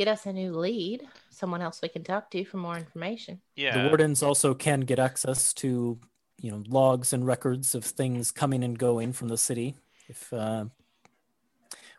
[0.00, 3.38] get us a new lead, someone else we can talk to for more information.
[3.54, 3.82] Yeah.
[3.82, 5.98] The wardens also can get access to,
[6.40, 9.76] you know, logs and records of things coming and going from the city.
[10.08, 10.64] If, uh,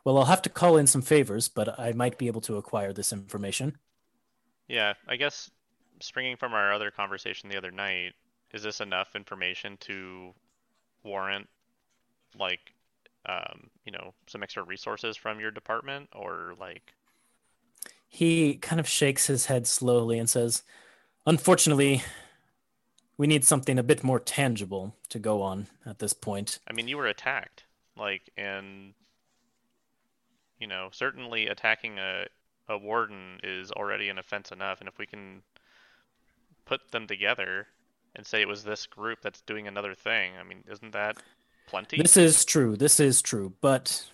[0.04, 2.92] well, I'll have to call in some favors, but I might be able to acquire
[2.92, 3.78] this information.
[4.68, 5.52] Yeah, I guess
[6.00, 8.14] springing from our other conversation the other night,
[8.52, 10.34] is this enough information to
[11.04, 11.48] warrant
[12.40, 12.74] like
[13.28, 16.94] um, you know, some extra resources from your department or like
[18.14, 20.64] He kind of shakes his head slowly and says,
[21.26, 22.04] Unfortunately,
[23.18, 26.60] we need something a bit more tangible to go on at this point.
[26.68, 27.64] I mean, you were attacked,
[27.96, 28.94] like, and
[30.60, 32.26] you know, certainly attacking a
[32.68, 35.42] a warden is already an offense enough, and if we can
[36.66, 37.68] put them together
[38.16, 41.18] and say it was this group that's doing another thing, I mean, isn't that
[41.68, 41.98] plenty?
[41.98, 42.76] This is true.
[42.76, 43.54] This is true.
[43.62, 44.06] But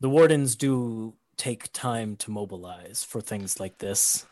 [0.00, 4.26] the wardens do take time to mobilize for things like this.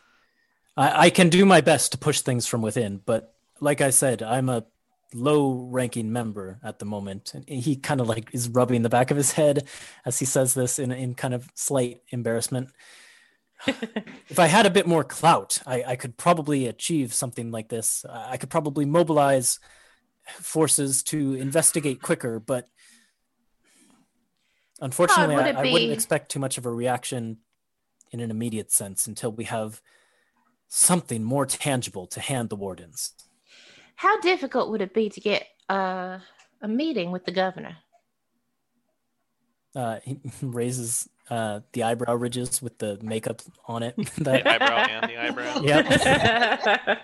[0.77, 4.21] I, I can do my best to push things from within, but like I said,
[4.21, 4.65] I'm a
[5.13, 7.33] low ranking member at the moment.
[7.33, 9.67] And he kind of like is rubbing the back of his head
[10.05, 12.69] as he says this in, in kind of slight embarrassment.
[13.67, 18.05] if I had a bit more clout, I, I could probably achieve something like this.
[18.09, 19.59] I could probably mobilize
[20.27, 22.67] forces to investigate quicker, but
[24.81, 27.37] unfortunately, would I, I wouldn't expect too much of a reaction
[28.11, 29.81] in an immediate sense until we have
[30.67, 33.13] something more tangible to hand the wardens.
[33.95, 36.19] How difficult would it be to get uh,
[36.61, 37.77] a meeting with the governor?
[39.75, 43.95] Uh, he raises uh, the eyebrow ridges with the makeup on it.
[44.17, 45.59] the eyebrow and the eyebrow.
[46.89, 46.99] Yep.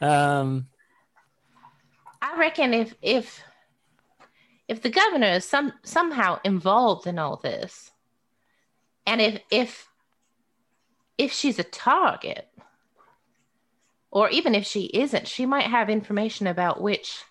[0.00, 0.66] um,
[2.20, 3.42] I reckon if if
[4.68, 7.90] if the governor is some somehow involved in all this,
[9.06, 9.88] and if if
[11.18, 12.48] if she's a target,
[14.10, 17.22] or even if she isn't, she might have information about which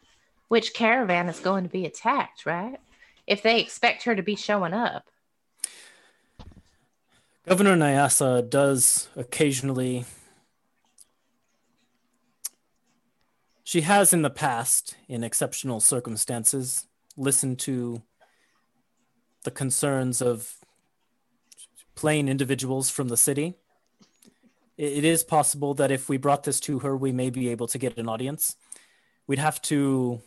[0.48, 2.78] which caravan is going to be attacked, right?
[3.26, 5.06] If they expect her to be showing up.
[7.48, 10.06] Governor Nyasa does occasionally.
[13.64, 16.88] She has in the past, in exceptional circumstances,
[17.18, 18.02] listened to
[19.44, 20.58] the concerns of
[21.96, 23.56] plain individuals from the city.
[24.78, 27.68] It it is possible that if we brought this to her, we may be able
[27.68, 28.56] to get an audience.
[29.28, 30.22] We'd have to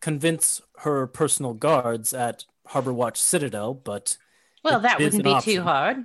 [0.00, 4.16] convince her personal guards at Harbor Watch Citadel, but
[4.62, 5.54] Well, that wouldn't be option.
[5.54, 6.04] too hard.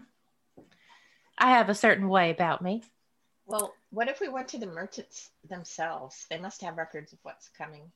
[1.38, 2.84] I have a certain way about me.
[3.46, 6.26] Well, what if we went to the merchants themselves?
[6.30, 7.92] They must have records of what's coming.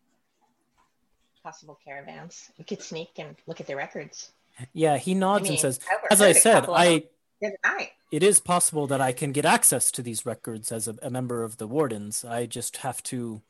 [1.47, 2.51] Possible caravans.
[2.57, 4.31] We could sneak and look at the records.
[4.73, 5.79] yeah, he nods mean, and says,
[6.11, 7.03] as I said, couple of them I
[7.39, 7.91] the other night.
[8.11, 11.45] it is possible that I can get access to these records as a, a member
[11.45, 12.25] of the wardens.
[12.25, 13.41] I just have to.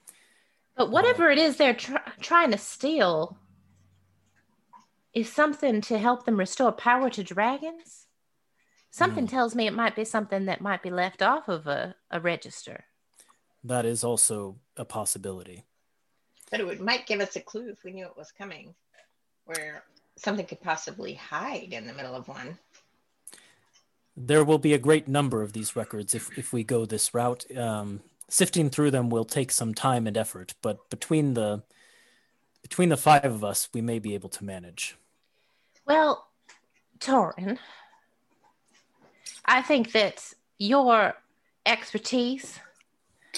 [0.76, 3.36] But uh, whatever it is they're tr- trying to steal
[5.16, 8.06] is something to help them restore power to dragons.
[8.92, 12.20] Something tells me it might be something that might be left off of a, a
[12.20, 12.86] register.
[13.64, 15.64] That is also a possibility.
[16.50, 18.74] But it would, might give us a clue if we knew it was coming,
[19.46, 19.84] where
[20.16, 22.58] something could possibly hide in the middle of one.
[24.16, 27.46] There will be a great number of these records if, if we go this route.
[27.56, 31.64] Um, sifting through them will take some time and effort, but between the
[32.62, 34.98] between the five of us, we may be able to manage.
[35.86, 36.28] Well,
[37.00, 37.60] Torin,
[39.46, 41.14] I think that your
[41.66, 42.60] expertise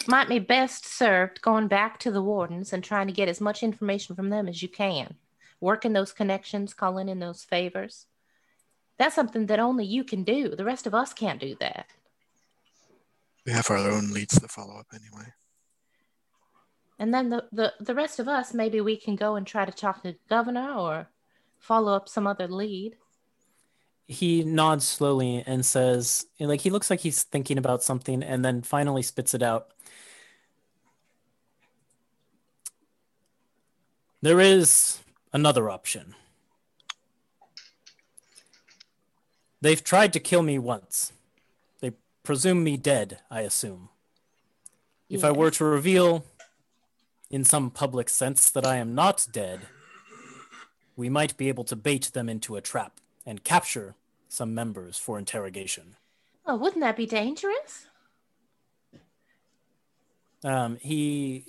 [0.08, 3.64] might be best served going back to the wardens and trying to get as much
[3.64, 5.16] information from them as you can.
[5.62, 8.06] Working those connections, calling in those favors.
[8.98, 10.50] That's something that only you can do.
[10.56, 11.88] The rest of us can't do that.
[13.46, 15.34] We have our own leads to follow up anyway.
[16.98, 19.72] And then the, the, the rest of us, maybe we can go and try to
[19.72, 21.08] talk to the governor or
[21.58, 22.98] follow up some other lead.
[24.10, 28.64] he nods slowly and says, like, he looks like he's thinking about something and then
[28.64, 29.72] finally spits it out.
[34.22, 35.00] There is
[35.32, 36.16] another option.
[39.62, 41.14] They've tried to kill me once.
[41.80, 41.94] They
[42.24, 43.90] presume me dead, I assume.
[45.10, 46.26] If I were to reveal
[47.30, 49.62] in some public sense that I am not dead,
[50.96, 53.96] we might be able to bait them into a trap and capture
[54.28, 55.96] some members for interrogation.
[56.46, 57.88] Oh, wouldn't that be dangerous?
[60.44, 61.44] Um, he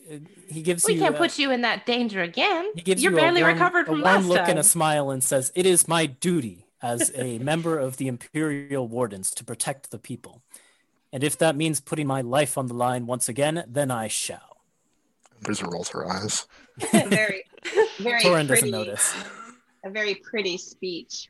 [0.49, 2.71] he gives We you can't a- put you in that danger again.
[2.75, 4.51] he gives You're you barely a warm, recovered from a warm last look time.
[4.51, 8.89] and a smile and says, "It is my duty as a member of the Imperial
[8.89, 10.43] Wardens to protect the people,
[11.13, 14.63] and if that means putting my life on the line once again, then I shall."
[15.37, 16.47] Embers rolls her eyes.
[16.93, 17.45] very,
[18.01, 18.49] very Torin pretty.
[18.49, 19.15] doesn't notice.
[19.85, 21.29] A very pretty speech.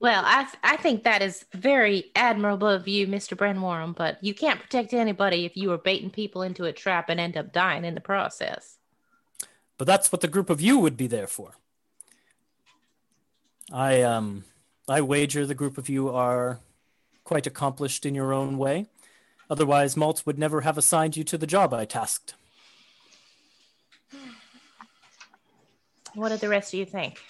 [0.00, 3.36] Well, I I think that is very admirable of you, Mr.
[3.36, 7.18] Brenworm, but you can't protect anybody if you are baiting people into a trap and
[7.18, 8.78] end up dying in the process.
[9.78, 11.52] But that's what the group of you would be there for.
[13.72, 14.44] I um
[14.88, 16.60] I wager the group of you are
[17.24, 18.86] quite accomplished in your own way.
[19.48, 22.34] Otherwise, Maltz would never have assigned you to the job I tasked.
[26.14, 27.20] What do the rest of you think?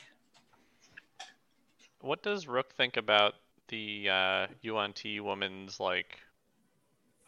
[2.04, 3.34] What does Rook think about
[3.68, 6.18] the uh, yuan ti woman's like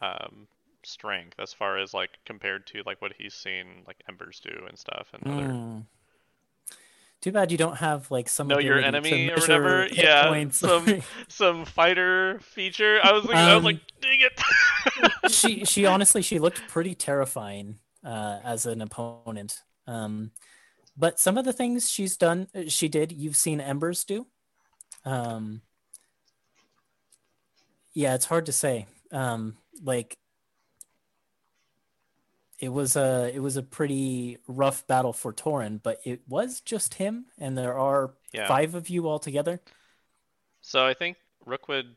[0.02, 0.46] um,
[0.84, 4.78] strength as far as like compared to like what he's seen like Embers do and
[4.78, 5.78] stuff and other Hmm.
[7.22, 9.88] Too bad you don't have like some Know your enemy or whatever?
[9.90, 10.58] Yeah, points.
[10.58, 13.00] some- some fighter feature?
[13.02, 15.30] I was thinking, I was Um, like, dang it.
[15.32, 19.62] she she honestly she looked pretty terrifying uh, as an opponent.
[19.86, 20.32] Um,
[20.96, 23.10] but some of the things she's done, uh, she did.
[23.12, 24.26] You've seen Embers do.
[25.04, 25.62] Um,
[27.94, 28.86] yeah, it's hard to say.
[29.12, 30.18] Um, like
[32.58, 36.94] it was a it was a pretty rough battle for Torin, but it was just
[36.94, 38.48] him, and there are yeah.
[38.48, 39.60] five of you all together.
[40.62, 41.94] So I think Rook would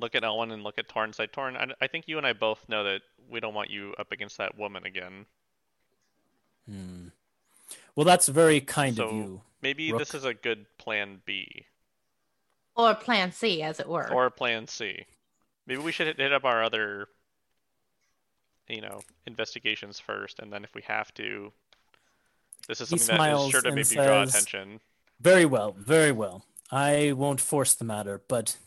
[0.00, 2.26] look at Elwyn and look at Torn and say, Torn, I, I think you and
[2.26, 5.26] I both know that we don't want you up against that woman again.
[6.68, 7.08] Hmm.
[7.96, 9.42] Well, that's very kind of you.
[9.62, 10.00] Maybe Rook.
[10.00, 11.64] this is a good plan B
[12.76, 14.12] Or plan C, as it were.
[14.12, 15.06] or plan C.
[15.66, 17.08] Maybe we should hit, hit up our other,
[18.68, 21.52] you know, investigations first, and then if we have to,
[22.68, 24.80] this is something that is smiles sure to and maybe draw attention.
[25.20, 26.44] Very well, very well.
[26.70, 28.58] I won't force the matter, but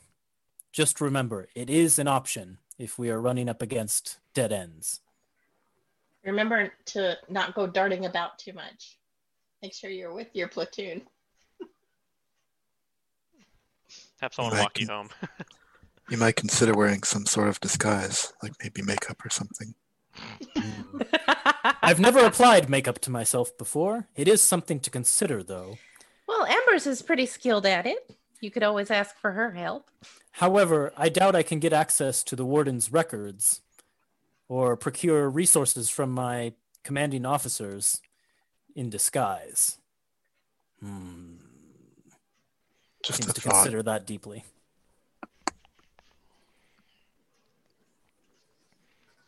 [0.71, 5.01] just remember, it is an option if we are running up against dead ends.
[6.23, 8.97] Remember to not go darting about too much.
[9.61, 11.01] Make sure you're with your platoon.
[14.21, 14.61] Have someone Right.
[14.61, 15.09] walk you home.
[16.09, 19.75] You might consider wearing some sort of disguise, like maybe makeup or something.
[21.83, 24.07] I've never applied makeup to myself before.
[24.15, 25.77] It is something to consider, though.
[26.25, 28.09] well, Embers is pretty skilled at it.
[28.39, 29.91] You could always ask for her help.
[30.31, 33.59] However, I doubt I can get access to the warden's records
[34.47, 36.53] or procure resources from my
[36.85, 37.99] commanding officers
[38.77, 39.79] in disguise.
[40.79, 41.33] Hmm.
[43.03, 43.53] Just Seems to thought.
[43.53, 44.43] consider that deeply.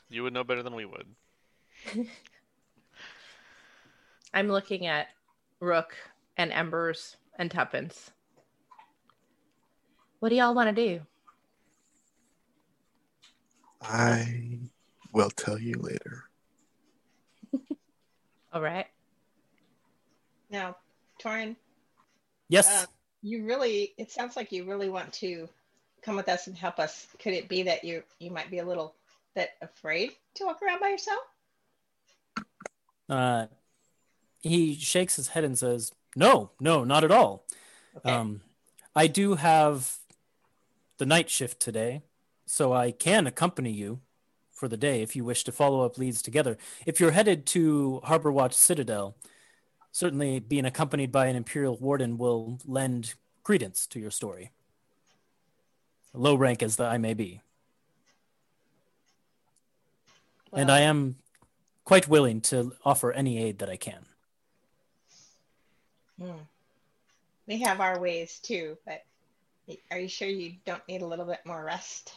[0.07, 1.07] You would know better than we would.
[4.33, 5.07] I'm looking at
[5.59, 5.95] Rook
[6.37, 8.11] and Embers and Tuppence.
[10.19, 11.01] What do y'all want to do?
[13.81, 14.59] I
[15.13, 16.25] will tell you later.
[18.53, 18.87] All right.
[20.49, 20.75] Now,
[21.21, 21.55] Torin,
[22.49, 22.67] Yes.
[22.67, 22.85] Uh,
[23.21, 25.47] you really, it sounds like you really want to
[26.01, 27.07] come with us and help us.
[27.19, 28.95] Could it be that you you might be a little
[29.35, 31.21] bit afraid to walk around by yourself?
[33.07, 33.47] Uh,
[34.39, 37.45] he shakes his head and says, "No, no, not at all.
[37.97, 38.11] Okay.
[38.11, 38.41] Um,
[38.95, 39.97] I do have
[40.97, 42.01] the night shift today,
[42.45, 43.99] so I can accompany you
[44.51, 46.57] for the day if you wish to follow up leads together.
[46.85, 49.15] If you're headed to Harbor Watch Citadel,
[49.91, 54.51] certainly being accompanied by an Imperial Warden will lend credence to your story,
[56.13, 57.41] low rank as I may be.
[60.53, 61.15] and I am
[61.85, 64.05] quite willing to offer any aid that I can.
[66.19, 66.31] hmm.
[67.47, 69.03] We have our ways too, but
[69.89, 72.13] are you sure you don't need a little bit more rest?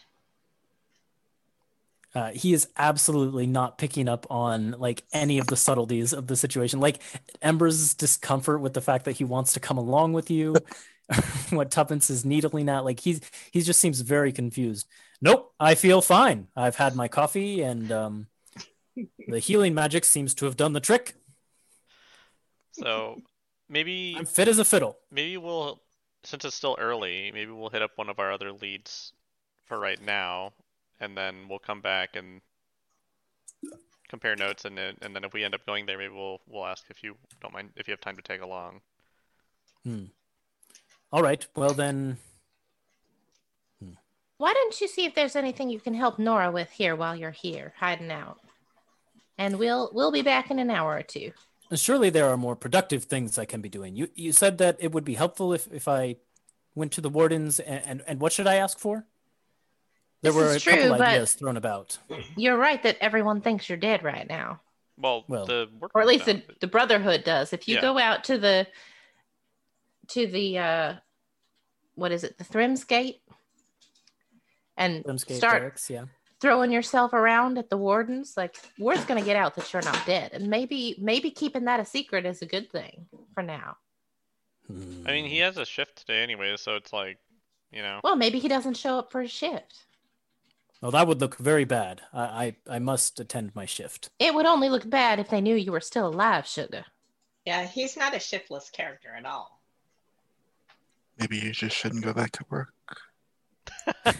[2.15, 6.37] Uh, he is absolutely not picking up on like any of the subtleties of the
[6.37, 7.01] situation, like
[7.41, 10.55] Ember's discomfort with the fact that he wants to come along with you.
[11.51, 12.85] what Tuppence is needling at.
[12.85, 13.21] Like he's
[13.51, 14.87] he just seems very confused.
[15.21, 16.49] Nope, I feel fine.
[16.57, 18.27] I've had my coffee and um,
[19.29, 21.15] the healing magic seems to have done the trick.
[22.73, 23.21] So
[23.69, 24.99] maybe I'm fit as a fiddle.
[25.11, 25.81] maybe we'll
[26.25, 29.13] since it's still early, maybe we'll hit up one of our other leads
[29.65, 30.53] for right now,
[31.01, 32.41] and then we'll come back and
[34.09, 36.67] compare notes, and then and then if we end up going there, maybe we'll we'll
[36.67, 38.81] ask if you don't mind if you have time to tag along.
[39.85, 40.05] Hmm.
[41.13, 41.47] All right.
[41.55, 42.19] Well then,
[44.43, 47.31] Why don't you see if there's anything you can help Nora with here while you're
[47.31, 48.41] here, hiding out?
[49.39, 51.31] And we'll we'll be back in an hour or two.
[51.75, 53.95] surely there are more productive things I can be doing.
[53.95, 56.17] You you said that it would be helpful if if I
[56.75, 59.07] went to the wardens and and, and what should I ask for?
[60.23, 61.99] There This were a true, couple but- ideas thrown about.
[62.37, 64.61] You're right that everyone thinks you're dead right now.
[64.97, 67.81] Well, Well- the or at least the, the brotherhood does if you Yeah.
[67.81, 68.67] go out to the
[70.09, 70.95] to the uh
[71.95, 73.23] what is it the thrims gate
[74.77, 76.05] and Grimsgate start Barracks, yeah.
[76.41, 80.33] throwing yourself around at the wardens like word's gonna get out that you're not dead
[80.33, 83.77] and maybe maybe keeping that a secret is a good thing for now.
[84.71, 87.19] I mean, he has a shift today anyway, so it's like,
[87.73, 89.85] you know, well maybe he doesn't show up for his shift
[90.83, 92.03] Well, that would look very bad.
[92.13, 94.11] I, I I must attend my shift.
[94.19, 96.85] it would only look bad if they knew you were still alive sugar
[97.47, 99.61] Yeah, he's not a shiftless character at all.
[101.19, 102.73] Maybe you just shouldn't go back to work.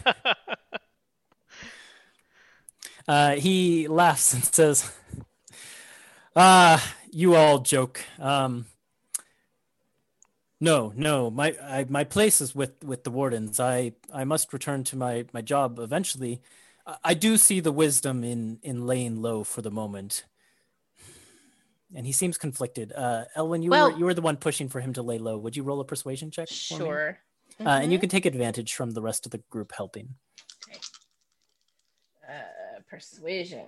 [3.05, 4.89] Uh, he laughs and says,
[6.37, 7.99] "Ah, you all joke.
[8.17, 8.65] Um,
[10.69, 13.59] no, no, my I, my place is with with the wardens.
[13.59, 16.41] I I must return to my my job eventually.
[16.85, 20.25] I, I do see the wisdom in in laying low for the moment."
[21.95, 22.91] And he seems conflicted.
[22.91, 25.37] Uh, Elwyn, you Well- were you were the one pushing for him to lay low.
[25.37, 26.47] Would you roll a persuasion check?
[26.49, 27.19] sure
[27.59, 28.01] Uh, and you Mhm.
[28.01, 30.15] can take advantage from the rest of the group helping.
[32.27, 33.65] uh persuasion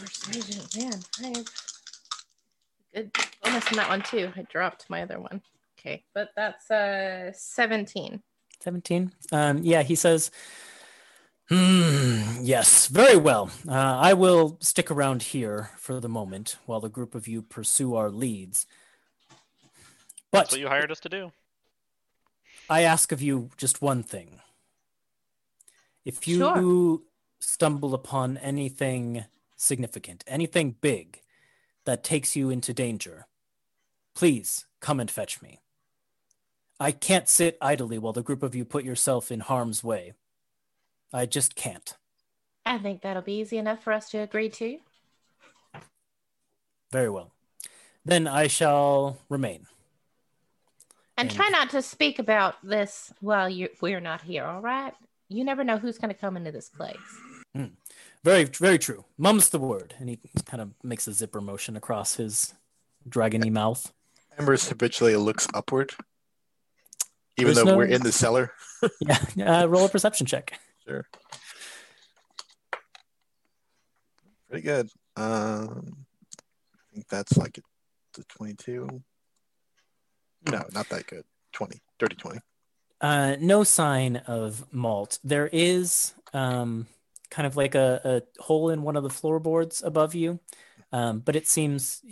[0.00, 1.46] persuasion man i have
[2.94, 3.08] good
[3.42, 5.40] bonus on that one too i dropped my other one
[5.78, 8.22] okay but that's uh 17
[8.60, 10.30] 17 um yeah he says
[11.48, 13.50] hmm yes very well.
[13.66, 17.94] Uh, i will stick around here for the moment while the group of you pursue
[17.94, 18.66] our leads.
[20.30, 21.32] But that's what you hired us to do.
[22.68, 24.40] i ask of you just one thing.
[26.04, 27.00] If you Sure.
[27.40, 29.24] stumble upon anything
[29.56, 31.20] significant anything big
[31.84, 33.26] that takes you into danger
[34.14, 35.60] please come and fetch me
[36.80, 40.12] i can't sit idly while the group of you put yourself in harm's way.
[41.12, 41.96] I just can't.
[42.66, 44.78] I think that'll be easy enough for us to agree to.
[46.92, 47.32] Very well.
[48.04, 49.66] Then i shall remain.
[51.16, 54.94] And And- try not to speak about this while you we're not here all right?
[55.28, 56.96] You never know who's going to come into this place.
[57.54, 57.74] Hmm.
[58.24, 59.04] Very very true.
[59.16, 59.94] Mum's the word.
[59.98, 62.54] And he kind of makes a zipper motion across his
[63.08, 63.92] dragony mouth.
[64.38, 65.92] Embers habitually looks upward,
[67.38, 68.52] even There's though no- we're in the cellar.
[69.00, 71.06] yeah uh, roll a perception check Sure.
[74.48, 74.88] Pretty good.
[75.16, 76.06] Um,
[76.74, 77.58] I think that's like
[78.14, 79.02] the 22.
[80.50, 81.24] No, not that good.
[81.52, 82.38] 20, dirty 20.
[83.00, 85.18] Uh, no sign of malt.
[85.22, 86.86] There is um,
[87.30, 88.00] kind of like a,
[88.38, 90.40] a hole in one of the floorboards above you,
[90.92, 92.02] um, but it seems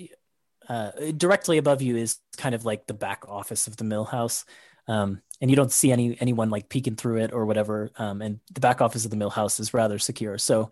[0.68, 4.44] uh, directly above you is kind of like the back office of the mill house.
[4.88, 7.90] Um, and you don't see any anyone like peeking through it or whatever.
[7.98, 10.38] Um, and the back office of the mill house is rather secure.
[10.38, 10.70] So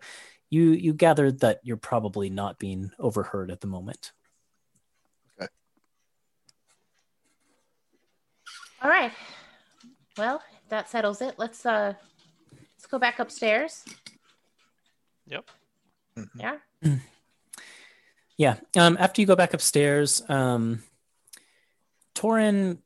[0.49, 4.11] you you gather that you're probably not being overheard at the moment.
[5.39, 5.47] Okay.
[8.81, 9.11] All right
[10.17, 11.93] well that settles it let's uh
[12.51, 13.83] let's go back upstairs
[15.27, 15.49] Yep.
[16.17, 16.29] Mhm.
[16.39, 16.57] yeah
[18.37, 18.57] Yeah.
[18.75, 20.83] Um, after you go back upstairs, um,
[22.15, 22.79] Torin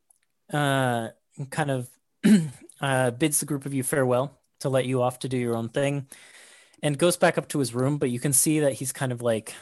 [0.53, 1.10] uh,
[1.45, 1.89] kind of
[2.81, 5.69] uh, bids the group of you farewell to let you off to do your own
[5.69, 6.07] thing
[6.83, 7.97] and goes back up to his room.
[7.97, 9.53] But you can see that he's kind of like,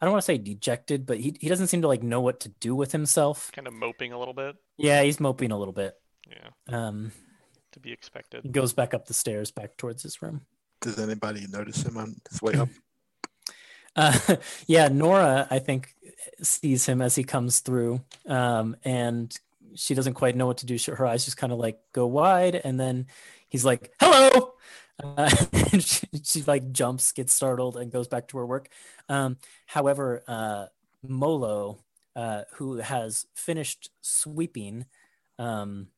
[0.00, 2.40] I don't want to say dejected, but he, he doesn't seem to like know what
[2.40, 3.50] to do with himself.
[3.52, 4.56] Kind of moping a little bit.
[4.76, 5.94] Yeah, he's moping a little bit.
[6.28, 7.12] Yeah, Um,
[7.72, 8.52] to be he expected.
[8.52, 10.42] goes back up the stairs back towards his room.
[10.80, 12.68] Does anybody notice him on his way up?
[13.98, 14.36] Uh,
[14.66, 15.94] yeah, Nora, I think,
[16.42, 19.34] sees him as he comes through, um, and
[19.74, 20.78] she doesn't quite know what to do.
[20.92, 23.06] Her eyes just kind of like go wide, and then
[23.48, 24.54] he's like, "Hello!"
[25.02, 25.30] Uh,
[25.72, 28.68] and she, she like jumps, gets startled, and goes back to her work.
[29.08, 30.66] Um, however, uh,
[31.02, 31.78] Molo
[32.16, 34.86] uh, who has finished sweeping
[35.38, 35.88] um,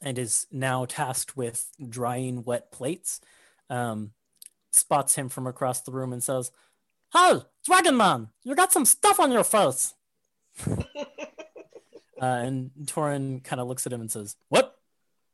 [0.00, 3.20] and is now tasked with drying wet plates,
[3.68, 4.12] um,
[4.70, 6.50] spots him from across the room and says,
[7.12, 9.92] Hey, Dragon Man, you got some stuff on your face.
[12.20, 14.76] uh, and Torin kind of looks at him and says, What?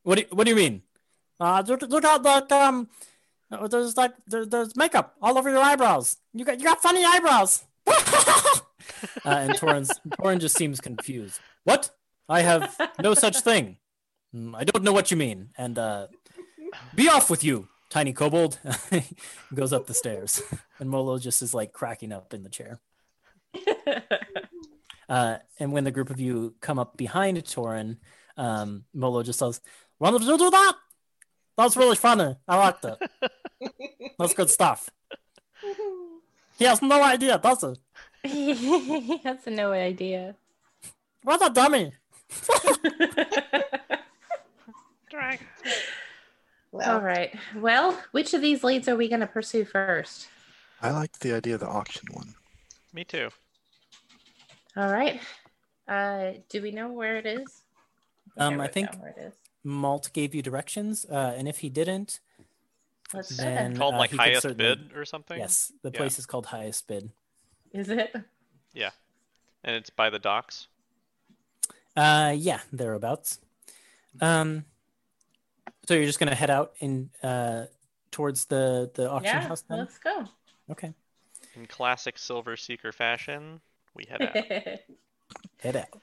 [0.03, 0.83] What do you, what do you mean?
[1.41, 2.53] Uh, look, look at that.
[2.53, 2.89] Um,
[3.51, 6.17] uh, there's like there, there's makeup all over your eyebrows.
[6.33, 7.65] You got you got funny eyebrows.
[7.87, 8.61] uh,
[9.25, 9.91] and Torin
[10.21, 11.41] Torin just seems confused.
[11.65, 11.91] What?
[12.29, 13.77] I have no such thing.
[14.35, 15.51] "Mm, I don't know what you mean.
[15.57, 16.09] And uh,
[16.95, 18.59] be off with you, tiny kobold.
[19.55, 20.43] Goes up the stairs,
[20.79, 22.81] and Molo just is like cracking up in the chair.
[25.09, 27.99] Uh, and when the group of you come up behind Torin,
[28.37, 29.61] um, Molo just says,
[29.99, 30.75] "Why did you do that?
[31.57, 32.37] That's really funny.
[32.47, 32.99] I liked it.
[34.19, 34.91] That's good stuff."
[36.59, 37.65] He has no idea, does
[38.23, 38.55] he?
[38.55, 40.37] he has no idea.
[41.23, 41.93] What a dummy!
[45.11, 45.47] Dragon.
[46.73, 47.35] well, All right.
[47.55, 50.29] Well, which of these leads are we going to pursue first?
[50.81, 52.35] I liked the idea of the auction one.
[52.93, 53.31] Me too.
[54.77, 55.21] All right.
[55.89, 57.63] Uh, do we know where it is?
[58.37, 59.35] Um, I think- where it is.
[59.65, 62.21] Malt gave you directions, uh, and if he didn't,
[63.13, 63.79] Let's then- check.
[63.79, 65.39] Called uh, like he highest certainly- bid or something.
[65.39, 65.97] yes, the Yeah.
[65.99, 67.11] place is called Highest Bid.
[67.73, 68.15] Is it?
[68.73, 68.91] Yeah,
[69.65, 70.69] and it's by the docks.
[71.97, 73.41] Uh, yeah, thereabouts.
[74.21, 74.67] Um,
[75.89, 77.67] so you're just gonna head out in uh
[78.13, 79.49] towards the the auction Yeah.
[79.49, 79.79] house then?
[79.79, 80.29] Let's go.
[80.71, 80.95] Okay,
[81.55, 83.61] In classic Silver Seeker fashion,
[83.97, 84.37] we head out.
[85.61, 86.01] head out.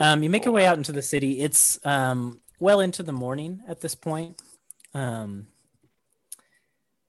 [0.00, 1.40] Um, you make your way out into the city.
[1.40, 4.40] It's um well into the morning at this point.
[4.94, 5.48] Um,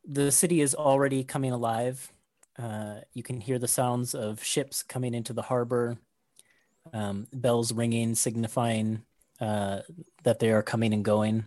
[0.05, 2.11] the city is already coming alive.
[2.57, 5.97] Uh, you can hear the sounds of ships coming into the harbor,
[6.91, 9.03] um, bells ringing, signifying
[9.39, 9.79] uh,
[10.23, 11.45] that they are coming and going.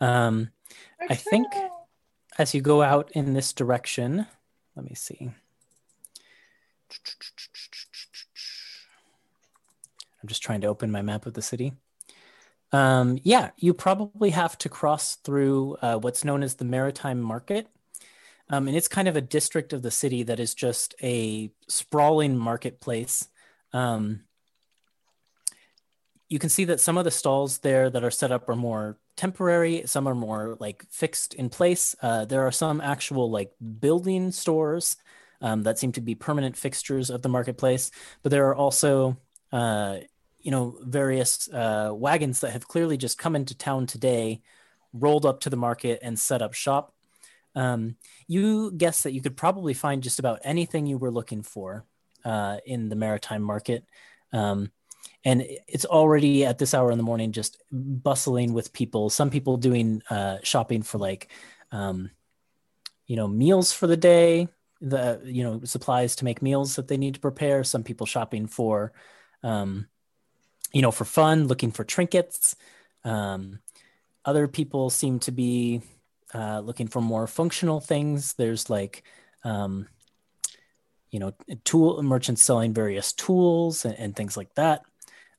[0.00, 0.50] Um,
[1.08, 1.46] I think
[2.38, 4.26] as you go out in this direction,
[4.74, 5.30] let me see.
[10.22, 11.72] I'm just trying to open my map of the city.
[12.70, 17.68] Um, yeah, you probably have to cross through uh, what's known as the Maritime Market.
[18.48, 22.36] Um, and it's kind of a district of the city that is just a sprawling
[22.36, 23.28] marketplace.
[23.72, 24.22] Um,
[26.28, 28.98] you can see that some of the stalls there that are set up are more
[29.16, 31.94] temporary, some are more like fixed in place.
[32.00, 34.96] Uh, there are some actual like building stores
[35.42, 37.90] um, that seem to be permanent fixtures of the marketplace,
[38.22, 39.18] but there are also
[39.52, 39.98] uh,
[40.40, 44.40] you know various uh, wagons that have clearly just come into town today,
[44.92, 46.94] rolled up to the market and set up shop.
[47.54, 47.96] Um,
[48.26, 51.84] you guess that you could probably find just about anything you were looking for
[52.24, 53.84] uh, in the maritime market.
[54.32, 54.70] Um,
[55.24, 59.10] and it's already at this hour in the morning just bustling with people.
[59.10, 61.30] Some people doing uh, shopping for like,
[61.70, 62.10] um,
[63.06, 64.48] you know, meals for the day,
[64.82, 67.64] the you know supplies to make meals that they need to prepare.
[67.64, 68.92] Some people shopping for,
[69.42, 69.86] um,
[70.72, 72.56] you know, for fun, looking for trinkets.
[73.04, 73.60] Um,
[74.24, 75.82] other people seem to be
[76.34, 78.34] uh, looking for more functional things.
[78.34, 79.04] There's like,
[79.44, 79.88] um,
[81.10, 81.32] you know,
[81.64, 84.82] tool merchants selling various tools and, and things like that.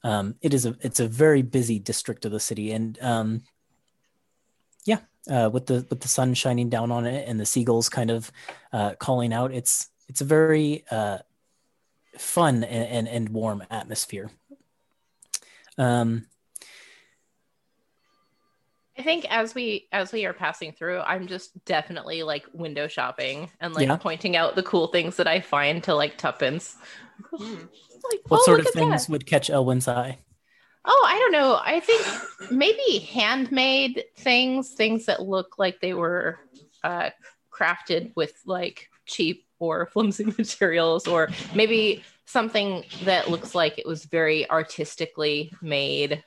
[0.03, 3.44] Um, it is a it's a very busy district of the city, and um,
[4.86, 4.99] yeah,
[5.30, 8.32] uh, with the with the sun shining down on it and the seagulls kind of
[8.72, 11.20] uh, calling out, it's it's a very uh,
[12.18, 14.30] fun and, and, and warm atmosphere.
[15.78, 16.28] Um,
[18.98, 23.50] I think as we as we are passing through, I'm just definitely like window shopping
[23.60, 23.98] and like Yeah.
[23.98, 26.76] pointing out the cool things that I find to like Tuppence.
[27.32, 27.56] Hmm.
[28.12, 29.12] Like, what oh, sort of things that.
[29.12, 30.20] would catch Elwyn's eye?
[30.85, 31.60] Oh, I don't know.
[31.64, 36.39] I think maybe handmade things, things that look like they were
[36.84, 37.11] uh,
[37.51, 44.05] crafted with like cheap or flimsy materials, or maybe something that looks like it was
[44.05, 46.23] very artistically made,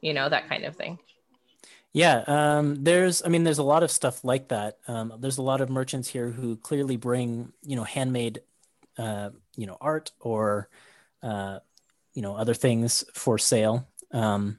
[0.00, 0.98] you know, that kind of thing.
[1.92, 4.78] Yeah, um, there's, I mean, there's a lot of stuff like that.
[4.86, 8.42] Um, there's a lot of merchants here who clearly bring, you know, handmade,
[8.98, 10.68] uh, you know, art or,
[11.22, 11.60] uh,
[12.14, 14.58] you know, other things for sale, um,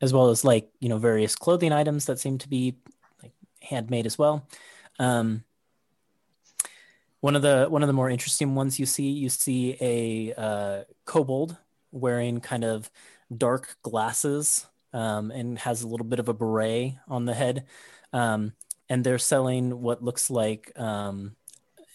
[0.00, 2.76] as well as like, you know, various clothing items that seem to be
[3.22, 4.46] like handmade as well.
[4.98, 5.44] Um,
[7.20, 10.84] one of the one of the more interesting ones you see, you see a uh,
[11.04, 11.56] kobold
[11.90, 12.90] wearing kind of
[13.36, 17.64] dark glasses um, and has a little bit of a beret on the head.
[18.12, 18.52] Um,
[18.88, 21.36] and they're selling what looks like um,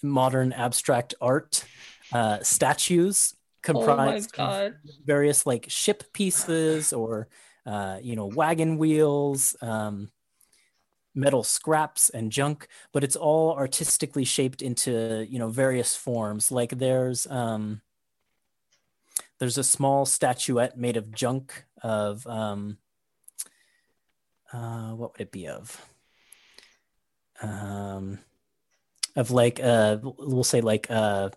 [0.03, 1.63] modern abstract art
[2.11, 4.73] uh, statues comprised of
[5.05, 7.27] various like ship pieces or
[7.65, 10.09] uh, you know wagon wheels um,
[11.13, 16.51] metal scraps and junk but it's all artistically shaped into you know various forms.
[16.51, 17.81] Like there's um,
[19.39, 22.77] there's a small statuette made of junk of um,
[24.53, 25.83] uh, what would it be of?
[27.41, 28.19] Um,
[29.15, 31.29] of like uh we'll say like uh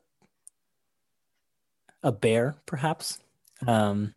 [2.05, 3.18] a bear perhaps
[3.66, 4.14] um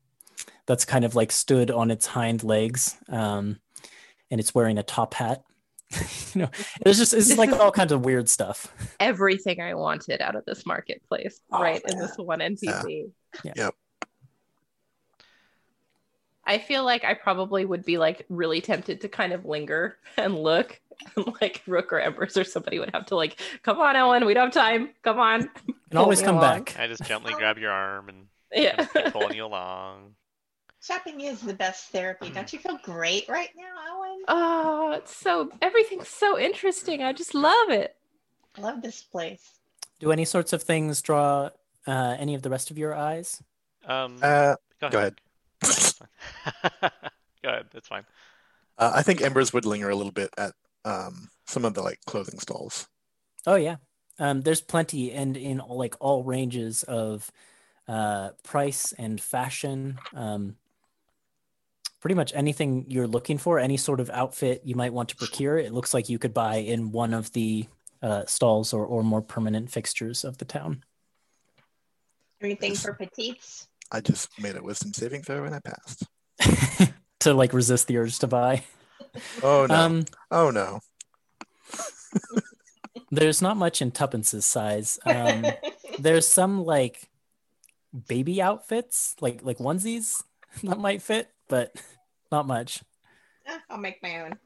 [0.68, 3.58] that's kind of like stood on its hind legs um
[4.30, 5.44] and it's wearing a top hat
[6.34, 6.50] you know
[6.86, 10.66] it's just it's like all kinds of weird stuff Everything I wanted out of this
[10.66, 11.82] marketplace, Oh, right?
[11.88, 13.10] In this one NPC.
[13.44, 13.54] Yeah.
[13.56, 13.76] Yep.
[16.46, 20.38] I feel like I probably would be like really tempted to kind of linger and
[20.38, 20.80] look.
[21.16, 24.34] And like Rook or Embers or somebody would have to like, come on, Ellen, we
[24.34, 24.90] don't have time.
[25.04, 25.50] Come on.
[25.90, 26.64] and always come along.
[26.66, 28.86] back I just gently grab your arm and Yeah.
[28.86, 30.16] keep pulling you along.
[30.82, 32.30] Shopping is the best therapy.
[32.30, 34.24] Don't you feel great right now, Ellen?
[34.30, 37.04] oh, it's so everything's so interesting.
[37.04, 37.96] I just love it.
[38.58, 39.60] I love this place.
[40.00, 41.50] do any sorts of things draw
[41.86, 43.42] uh, any of the rest of your eyes
[43.86, 45.22] Um, Uh, go go ahead.
[45.64, 45.94] ahead.
[47.44, 47.66] go ahead.
[47.72, 48.06] That's fine.
[48.78, 50.54] Uh, I think Embers would linger a little bit at
[50.88, 52.88] um, some of the like clothing stalls.
[53.46, 53.78] Oh yeah,
[54.20, 57.30] um, there's plenty, and in all, like all ranges of
[57.88, 60.00] uh, price and fashion.
[60.14, 60.56] Um,
[62.00, 65.58] pretty much anything you're looking for, any sort of outfit you might want to procure,
[65.58, 67.68] it looks like you could buy in one of the
[68.02, 70.84] uh, stalls or, or more permanent fixtures of the town.
[72.40, 73.68] Anything for petites?
[73.92, 76.94] I just made a wisdom saving throw and I passed.
[77.22, 78.64] to like resist the urge to buy.
[79.44, 79.76] Oh no!
[79.76, 80.80] Um, oh no!
[83.12, 85.00] there's not much in Tuppence's size.
[85.06, 85.46] Um,
[86.00, 87.10] there's some like
[88.08, 90.24] baby outfits, like like onesies
[90.64, 91.76] that might fit, but
[92.32, 92.84] not much.
[93.48, 94.40] Ah, I'll make my own.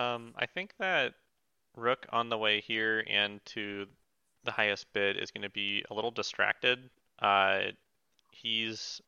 [0.00, 1.12] Um, I think that
[1.76, 3.86] Rook on the way here and to
[4.44, 6.88] the highest bid is going to be a little distracted.
[7.20, 7.60] Uh,
[8.32, 9.02] he's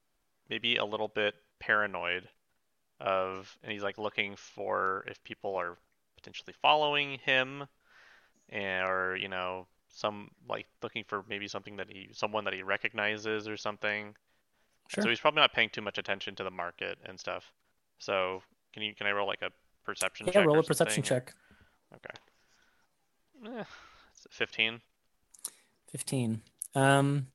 [0.50, 2.28] maybe a little bit paranoid
[3.00, 5.78] of, and he's like looking for if people are
[6.16, 7.64] potentially following him,
[8.48, 12.62] and, or you know, some like looking for maybe something that he, someone that he
[12.62, 14.14] recognizes or something.
[14.88, 15.04] Sure.
[15.04, 17.52] So he's probably not paying too much attention to the market and stuff.
[17.98, 19.50] So can you can I roll like a
[19.84, 20.48] perception check Yeah, check?
[20.48, 21.32] roll a perception check.
[21.94, 23.58] Okay.
[23.60, 23.64] Eh,
[24.30, 24.80] 15.
[25.90, 26.42] 15.
[26.74, 27.26] Um,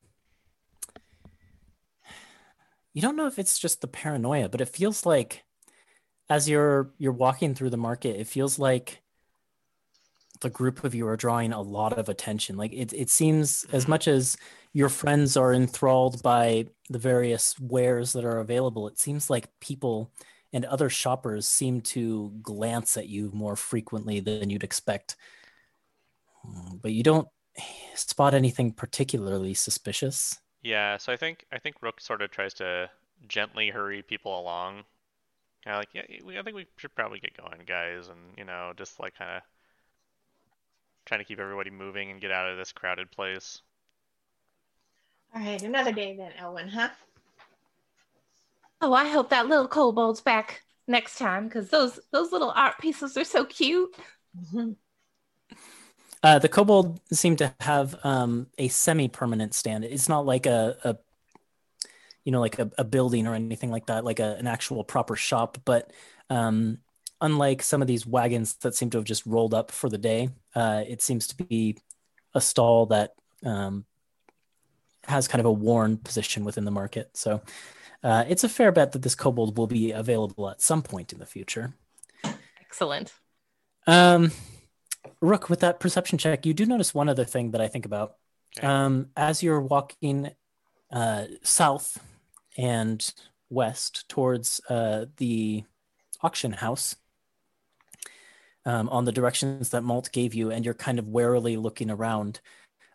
[2.97, 5.43] you don't know if it's just the paranoia, but it feels like
[6.31, 9.03] as you're you're walking through the market, it feels like
[10.41, 12.57] the group of you are drawing a lot of attention.
[12.57, 13.91] Like it it seems as mm-hmm.
[13.91, 14.35] much as
[14.73, 20.11] your friends are enthralled by the various wares that are available, it seems like people
[20.51, 25.17] and other shoppers seem to glance at you more frequently than you'd expect.
[26.81, 27.27] But you don't
[27.93, 30.39] spot anything particularly suspicious.
[30.61, 32.89] Yeah, so I think I think Rook sort of tries to
[33.27, 34.85] gently hurry people along.
[35.63, 38.45] Kind of like, yeah, we, I think we should probably get going, guys, and you
[38.45, 39.43] know, just like kind of
[41.05, 43.61] trying to keep everybody moving and get out of this crowded place.
[45.33, 46.89] All right, another day then, Elwyn, huh?
[48.81, 53.17] Oh, I hope that little kobold's back next time because those those little art pieces
[53.17, 53.95] are so cute.
[56.23, 59.85] Uh, the kobold seem to have um, a semi-permanent stand.
[59.85, 60.97] It's not like a, a
[62.23, 65.15] you know, like a, a building or anything like that, like a, an actual proper
[65.15, 65.59] shop.
[65.63, 65.91] But
[66.29, 66.79] um,
[67.21, 70.29] unlike some of these wagons that seem to have just rolled up for the day,
[70.53, 71.77] uh, it seems to be
[72.33, 73.13] a stall that
[73.45, 73.85] um,
[75.05, 77.11] has kind of a worn position within the market.
[77.13, 77.41] So
[78.03, 81.19] uh, it's a fair bet that this kobold will be available at some point in
[81.19, 81.73] the future.
[82.59, 83.13] Excellent.
[83.85, 84.31] Um,
[85.21, 88.15] Rook, with that perception check, you do notice one other thing that I think about.
[88.57, 88.67] Okay.
[88.67, 90.31] Um, as you're walking
[90.91, 91.99] uh, south
[92.57, 93.13] and
[93.49, 95.63] west towards uh, the
[96.21, 96.95] auction house,
[98.67, 102.41] um, on the directions that Malt gave you, and you're kind of warily looking around,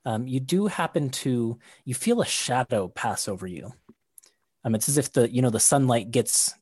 [0.05, 3.73] um, you do happen to you feel a shadow pass over you.
[4.65, 6.55] Um, it's as if the you know the sunlight gets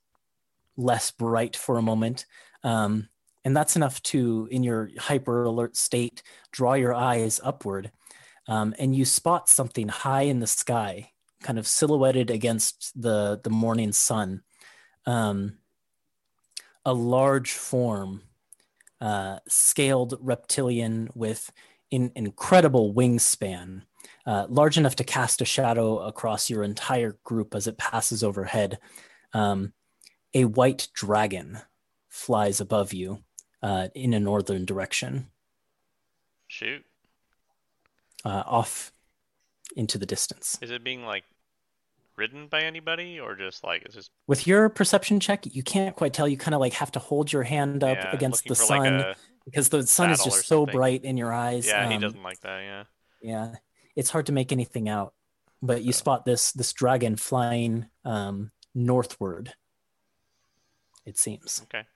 [0.76, 2.24] less bright for a moment,
[2.62, 3.08] um,
[3.44, 6.22] and that's enough to, in your hyper alert state,
[6.52, 7.90] draw your eyes upward,
[8.48, 11.12] um, and you spot something high in the sky,
[11.42, 14.42] kind of silhouetted against the the morning sun.
[15.06, 15.58] Um,
[16.84, 18.22] a large form,
[19.00, 21.50] uh, scaled reptilian with
[21.90, 23.82] in, incredible wingspan,
[24.26, 28.78] uh, large enough to cast a shadow across your entire group as it passes overhead.
[29.32, 29.72] Um,
[30.34, 31.58] a white dragon
[32.08, 33.22] flies above you
[33.62, 35.28] uh, in a northern direction,
[36.48, 36.84] Shoot.
[38.24, 38.92] uh, off
[39.76, 40.58] into the distance.
[40.62, 41.24] Is it being like
[42.16, 46.12] ridden by anybody or just like is this With your perception check, you can't quite
[46.12, 46.28] tell.
[46.28, 49.16] You kind of like have to hold your hand up yeah, against the sun like
[49.44, 51.66] because the sun is just so bright in your eyes.
[51.66, 52.84] yeah he um, doesn't like that yeah
[53.22, 53.54] Yeah,
[53.96, 55.14] it's hard to make anything out,
[55.62, 59.54] but you spot this this dragon flying um, northward.
[61.06, 61.62] It seems.
[61.64, 61.86] okay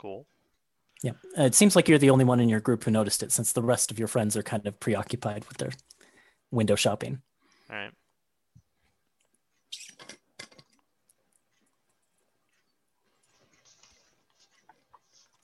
[0.00, 0.26] cool
[1.02, 3.32] Yeah, Uh, it seems like you're the only one in your group who noticed it,
[3.32, 5.72] since the rest of your friends are kind of preoccupied with their
[6.50, 7.20] window shopping.
[7.70, 7.92] all right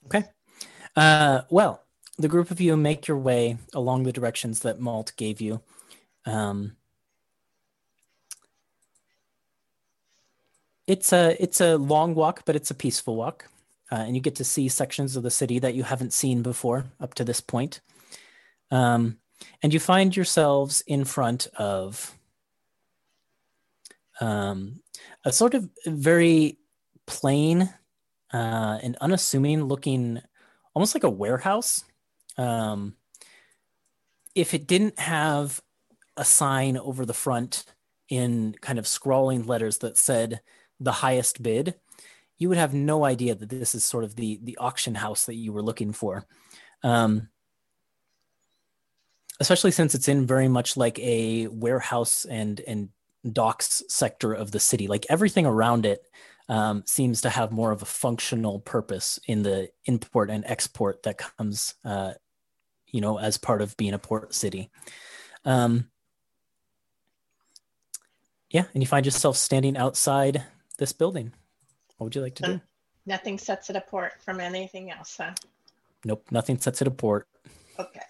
[0.07, 0.25] Okay.
[0.95, 1.83] Uh, well,
[2.17, 5.61] the group of you make your way along the directions that Malt gave you.
[6.25, 6.77] Um,
[10.87, 13.49] it's a it's a long walk, but it's a peaceful walk,
[13.91, 16.87] uh, and you get to see sections of the city that you haven't seen before
[17.01, 17.81] up to this point.
[18.71, 19.19] Um,
[19.63, 22.17] and you find yourselves in front of
[24.21, 24.81] um,
[25.25, 26.59] a sort of very
[27.07, 27.73] plain
[28.33, 30.21] uh, and unassuming looking,
[30.75, 31.85] almost like a warehouse.
[32.39, 32.97] Um,
[34.35, 35.63] if it didn't have
[36.17, 37.65] a sign over the front
[38.09, 40.41] in kind of scrawling letters that said
[40.81, 41.75] the highest bid,
[42.39, 45.35] you would have no idea that this is sort of the the auction house that
[45.35, 46.25] you were looking for.
[46.83, 47.29] Um,
[49.41, 52.89] especially since it's in very much like a warehouse and and
[53.33, 54.87] docks sector of the city.
[54.87, 56.03] Like everything around it
[56.49, 61.19] um, seems to have more of a functional purpose in the import and export that
[61.19, 62.13] comes, uh,
[62.87, 64.71] you know, as part of being a port city.
[65.45, 65.89] Um,
[68.51, 70.45] yeah, and you find yourself standing outside
[70.79, 71.33] this building.
[71.97, 72.61] What would you like to do?
[73.07, 75.33] Nothing sets it apart from anything else, huh?
[76.05, 77.27] Nope, nothing sets it apart.
[77.79, 78.01] Okay.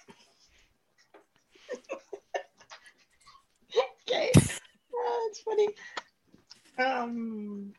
[4.08, 4.32] okay.
[4.94, 5.68] Oh, that's funny.
[6.78, 7.72] Um,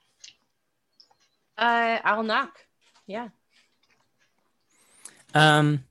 [1.57, 2.59] Uh, I'll knock.
[3.07, 3.29] Yeah.
[5.33, 5.83] Um,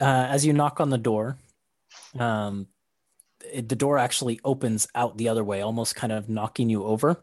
[0.00, 1.38] uh, as you knock on the door,
[2.18, 2.68] um,
[3.52, 7.22] it, the door actually opens out the other way, almost kind of knocking you over.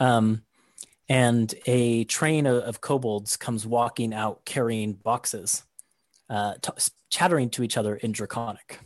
[0.00, 0.42] Um,
[1.08, 5.64] and a train of, of kobolds comes walking out carrying boxes,
[6.28, 6.72] uh, t-
[7.10, 8.80] chattering to each other in Draconic.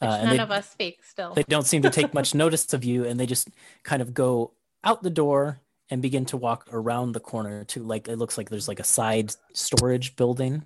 [0.00, 1.34] Which Uh, and none they- of us speak still.
[1.34, 3.48] they don't seem to take much notice of you and they just
[3.82, 4.52] kind of go
[4.84, 5.60] out the door
[5.90, 8.84] and begin to walk around the corner to like it looks like there's like a
[8.84, 10.62] side storage building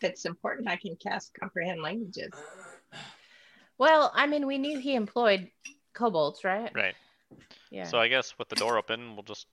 [0.00, 2.32] if it's important, I can cast comprehend languages.
[3.78, 5.48] Well, I mean, we knew he employed
[5.92, 6.70] kobolds, right?
[6.74, 6.94] right.
[7.70, 7.84] Yeah.
[7.84, 9.46] so i guess with the door open we'll just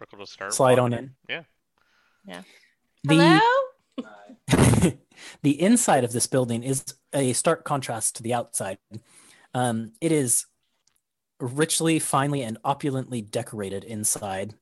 [0.00, 1.14] Rook will just start slide on in.
[1.28, 1.42] Yeah.
[3.04, 3.40] The
[3.98, 4.92] Hello?
[5.42, 8.78] the inside of this building is a stark contrast to the outside.
[9.54, 10.46] Um, it is
[11.40, 14.54] richly finely and opulently decorated inside.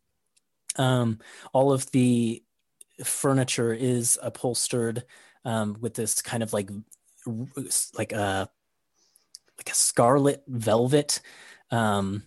[0.76, 1.20] Um,
[1.52, 2.42] all of the
[3.02, 5.04] furniture is upholstered
[5.44, 6.70] um, with this kind of like
[7.96, 8.48] like a
[9.58, 11.20] like a scarlet velvet
[11.70, 12.22] um,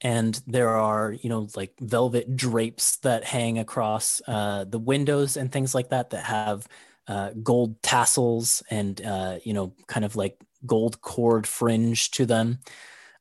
[0.00, 5.50] and there are you know like velvet drapes that hang across uh, the windows and
[5.50, 6.68] things like that that have
[7.08, 12.58] uh, gold tassels and uh, you know kind of like gold cord fringe to them.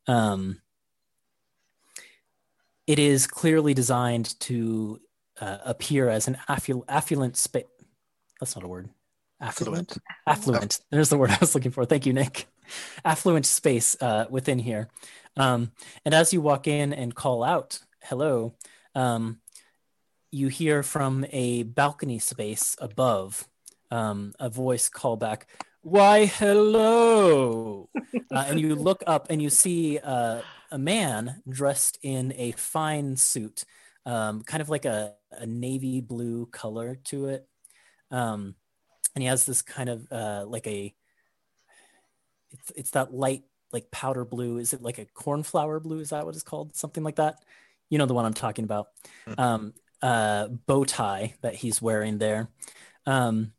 [0.07, 0.61] Um,
[2.87, 4.99] it is clearly designed to
[5.39, 7.65] uh, appear as an afflu- affluent space
[8.39, 8.89] that's not a word.
[9.39, 9.97] Affluent.
[10.27, 10.81] Affluent.
[10.91, 11.85] There's the word i was looking for.
[11.85, 12.47] Thank you nick
[13.03, 14.89] affluent space uh, within here.
[15.37, 15.71] Um,
[16.05, 18.53] and as you walk in and call out hello
[18.93, 19.39] um,
[20.31, 23.47] you hear from a balcony space above
[23.91, 25.47] um, a voice call back
[25.81, 27.89] why hello.
[28.33, 33.15] Uh, and you look up and you see uh, a man dressed in a fine
[33.15, 33.65] suit
[34.05, 37.47] um, kind of like a, a navy blue color to it.
[38.11, 38.55] Um,
[39.13, 40.93] and he has this kind of uh, like a
[42.59, 44.57] it's, it's that light like powder blue.
[44.57, 45.99] Is it like a cornflower blue?
[45.99, 46.75] Is that what it's called?
[46.75, 47.43] Something like that.
[47.89, 48.87] You know the one i'm talking about.
[49.27, 49.39] Mhm.
[49.39, 52.49] um, uh, bow tie that he's wearing there.
[53.05, 53.53] Um,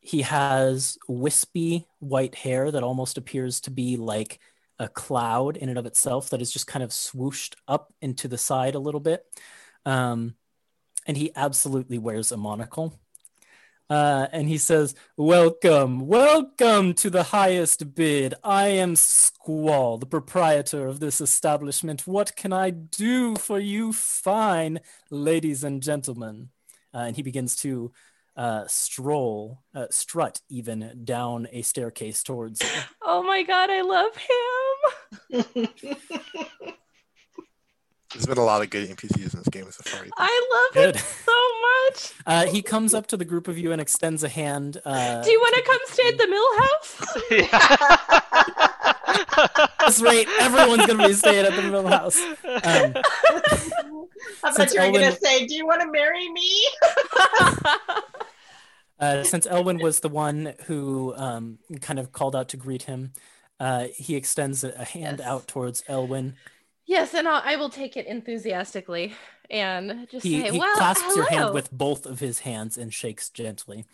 [0.00, 4.40] he has wispy white hair that almost appears to be like
[4.78, 8.38] a cloud in and of itself that is just kind of swooshed up into the
[8.38, 9.24] side a little bit.
[9.84, 10.34] Um,
[11.06, 12.98] and he absolutely wears a monocle.
[13.90, 18.34] Uh, and he says, Welcome, welcome to the highest bid.
[18.44, 22.06] I am Squall, the proprietor of this establishment.
[22.06, 24.78] What can I do for you, fine
[25.10, 26.50] ladies and gentlemen?
[26.94, 27.90] Uh, and he begins to
[28.36, 32.62] uh, stroll, uh, strut even down a staircase towards.
[33.02, 34.12] Oh my god, I love
[35.32, 36.74] him.
[38.12, 40.04] There's been a lot of good NPCs in this game so far.
[40.18, 40.96] I love Good.
[40.96, 41.32] him so
[41.86, 42.12] much.
[42.26, 44.78] Uh, he comes up to the group of you and extends a hand.
[44.84, 47.00] Uh, Do you want to come stay at the mill house?
[47.30, 48.56] yeah.
[49.80, 50.26] That's right.
[50.40, 52.18] Everyone's gonna be staying at the mill house.
[52.18, 52.34] Um,
[54.42, 56.66] I Since thought you were Elwyn- gonna say, "Do you want to marry me?"
[59.00, 63.12] uh, since Elwyn was the one who um, kind of called out to greet him,
[63.58, 65.26] uh, he extends a, a hand Yes.
[65.28, 66.34] out towards Elwyn.
[66.96, 69.14] Yes, and I'll, I will take it enthusiastically
[69.48, 71.16] and just He, say, he "Well, clasps hello.
[71.16, 73.84] your hand with both of his hands and shakes gently.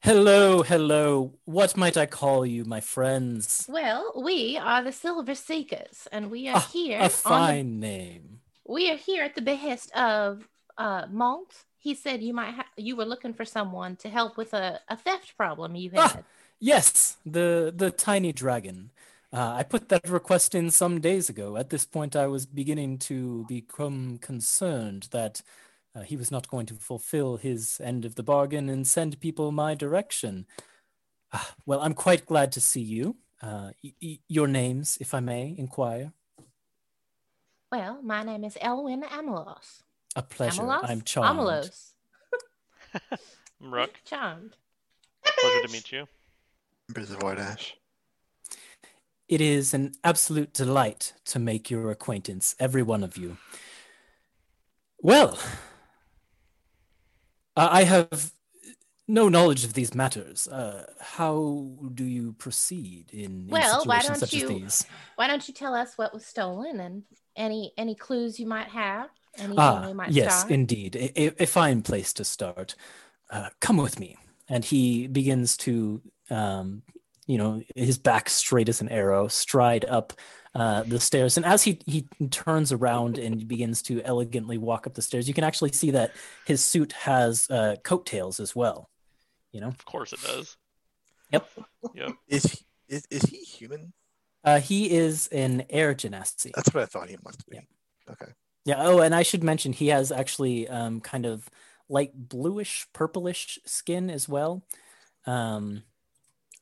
[0.00, 1.32] Hello, hello.
[1.44, 3.66] What might I call you, my friends?
[3.68, 6.98] Well, we are the Silver Seekers, and we are Ah, here.
[6.98, 8.40] A on the- fine name.
[8.66, 11.64] we are here at the behest of uh, Malt.
[11.78, 14.96] He said you might ha- you were looking for someone to help with a, a
[14.96, 16.08] theft problem you Ah.
[16.08, 16.24] had.
[16.60, 18.90] Yes, the the tiny dragon.
[19.36, 21.58] Uh, I put that request in some days ago.
[21.58, 25.42] At this point, I was beginning to become concerned that
[25.94, 29.52] uh, he was not going to fulfill his end of the bargain and send people
[29.52, 30.46] my direction.
[31.34, 33.16] Ah, well, I'm quite glad to see you.
[33.42, 36.12] Uh, y- y- your names, if I may inquire.
[37.70, 39.82] Well, my name is Elwyn Amelos.
[40.14, 40.62] A pleasure.
[40.62, 40.88] Amelos?
[40.88, 41.38] I'm charmed.
[41.40, 41.92] Amelos.
[43.60, 44.56] Rook, Charmed.
[45.40, 46.06] pleasure to meet you.
[46.88, 47.76] Members of White Ash.
[49.28, 53.36] It is an absolute delight to make your acquaintance, every one of you.
[55.00, 55.38] Well,
[57.56, 58.32] I have
[59.08, 60.46] no knowledge of these matters.
[60.48, 64.86] Uh, how do you proceed in, in Well, why situations don't such you- as these?
[65.16, 67.02] Why don't you tell us what was stolen and
[67.36, 69.10] any any clues you might have?
[69.38, 70.50] Anything Ah, might yes, start?
[70.52, 70.96] indeed.
[70.96, 72.74] A, a- a fine place to start.
[73.30, 74.16] Uh, come with me.
[74.48, 76.00] And he begins to,
[76.30, 76.82] um,
[77.26, 80.12] you know, his back straight as an arrow, stride up
[80.54, 81.36] uh, the stairs.
[81.36, 85.34] And as he, he turns around and begins to elegantly walk up the stairs, you
[85.34, 86.12] can actually see that
[86.46, 88.88] his suit has uh, coattails as well.
[89.52, 90.56] You know, Of course it does.
[91.32, 91.48] Yep.
[91.94, 92.12] Yep.
[92.28, 92.58] Is he
[92.88, 93.92] is, is he human?
[94.44, 96.52] uh, he is an air genasi.
[96.54, 97.56] That's what I thought he must be.
[97.56, 98.12] Yeah.
[98.12, 98.32] Okay.
[98.64, 98.76] Yeah.
[98.78, 101.48] Oh, and I should mention he has actually um, kind of
[101.88, 104.64] light bluish, purplish skin as well.
[105.26, 105.82] Um,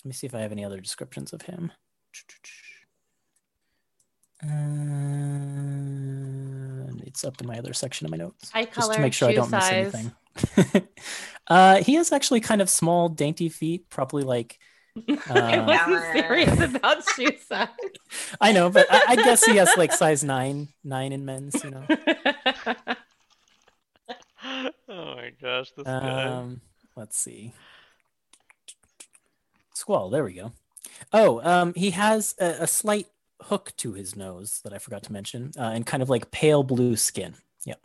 [0.05, 1.72] let me see if I have any other descriptions of him.
[4.43, 4.47] Uh,
[7.06, 8.51] it's up in my other section of my notes.
[8.52, 10.12] Eye just to make sure I don't miss anything.
[11.48, 14.59] uh, he has actually kind of small, dainty feet, probably like
[15.31, 17.68] I Uh, wasn't serious about shoe size.
[18.40, 21.64] I know, but I, I guess he has like size nine, nine in men's.
[21.64, 21.85] You know.
[24.89, 26.24] oh my gosh, this guy.
[26.24, 26.60] Um,
[26.97, 27.55] let's see.
[29.74, 30.10] Squall.
[30.10, 30.52] There we go.
[31.12, 33.06] Oh, um, he has a, a slight
[33.42, 36.62] hook to his nose that I forgot to mention, uh, and kind of like pale
[36.62, 37.34] blue skin.
[37.64, 37.80] Yep.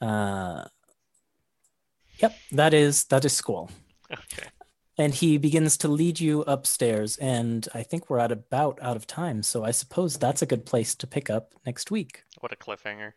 [0.00, 0.64] Uh,
[2.18, 2.34] yep.
[2.52, 3.70] That is that is Squall,
[4.12, 4.48] Okay.
[4.98, 7.16] and he begins to lead you upstairs.
[7.18, 10.64] And I think we're at about out of time, so I suppose that's a good
[10.66, 12.22] place to pick up next week.
[12.40, 13.12] What a cliffhanger.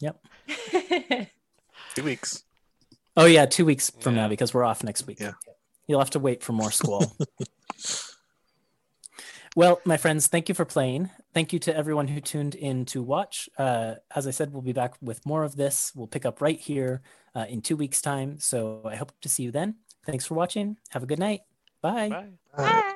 [0.00, 0.20] Yep.
[1.94, 2.42] Two weeks.
[3.16, 4.22] Oh yeah, two weeks from Yeah.
[4.22, 5.20] now because we're off next week.
[5.20, 5.32] Yeah.
[5.86, 7.16] You'll have to wait for more Squall.
[9.56, 11.10] well, my friends, thank you for playing.
[11.34, 13.48] Thank you to everyone who tuned in to watch.
[13.58, 15.92] Uh, as I said, we'll be back with more of this.
[15.94, 17.02] We'll pick up right here
[17.34, 18.38] uh, in two weeks' time.
[18.40, 19.76] So I hope to see you then.
[20.04, 20.76] Thanks for watching.
[20.90, 21.40] Have a good night.
[21.82, 22.08] Bye.
[22.08, 22.28] Bye.
[22.56, 22.92] Bye.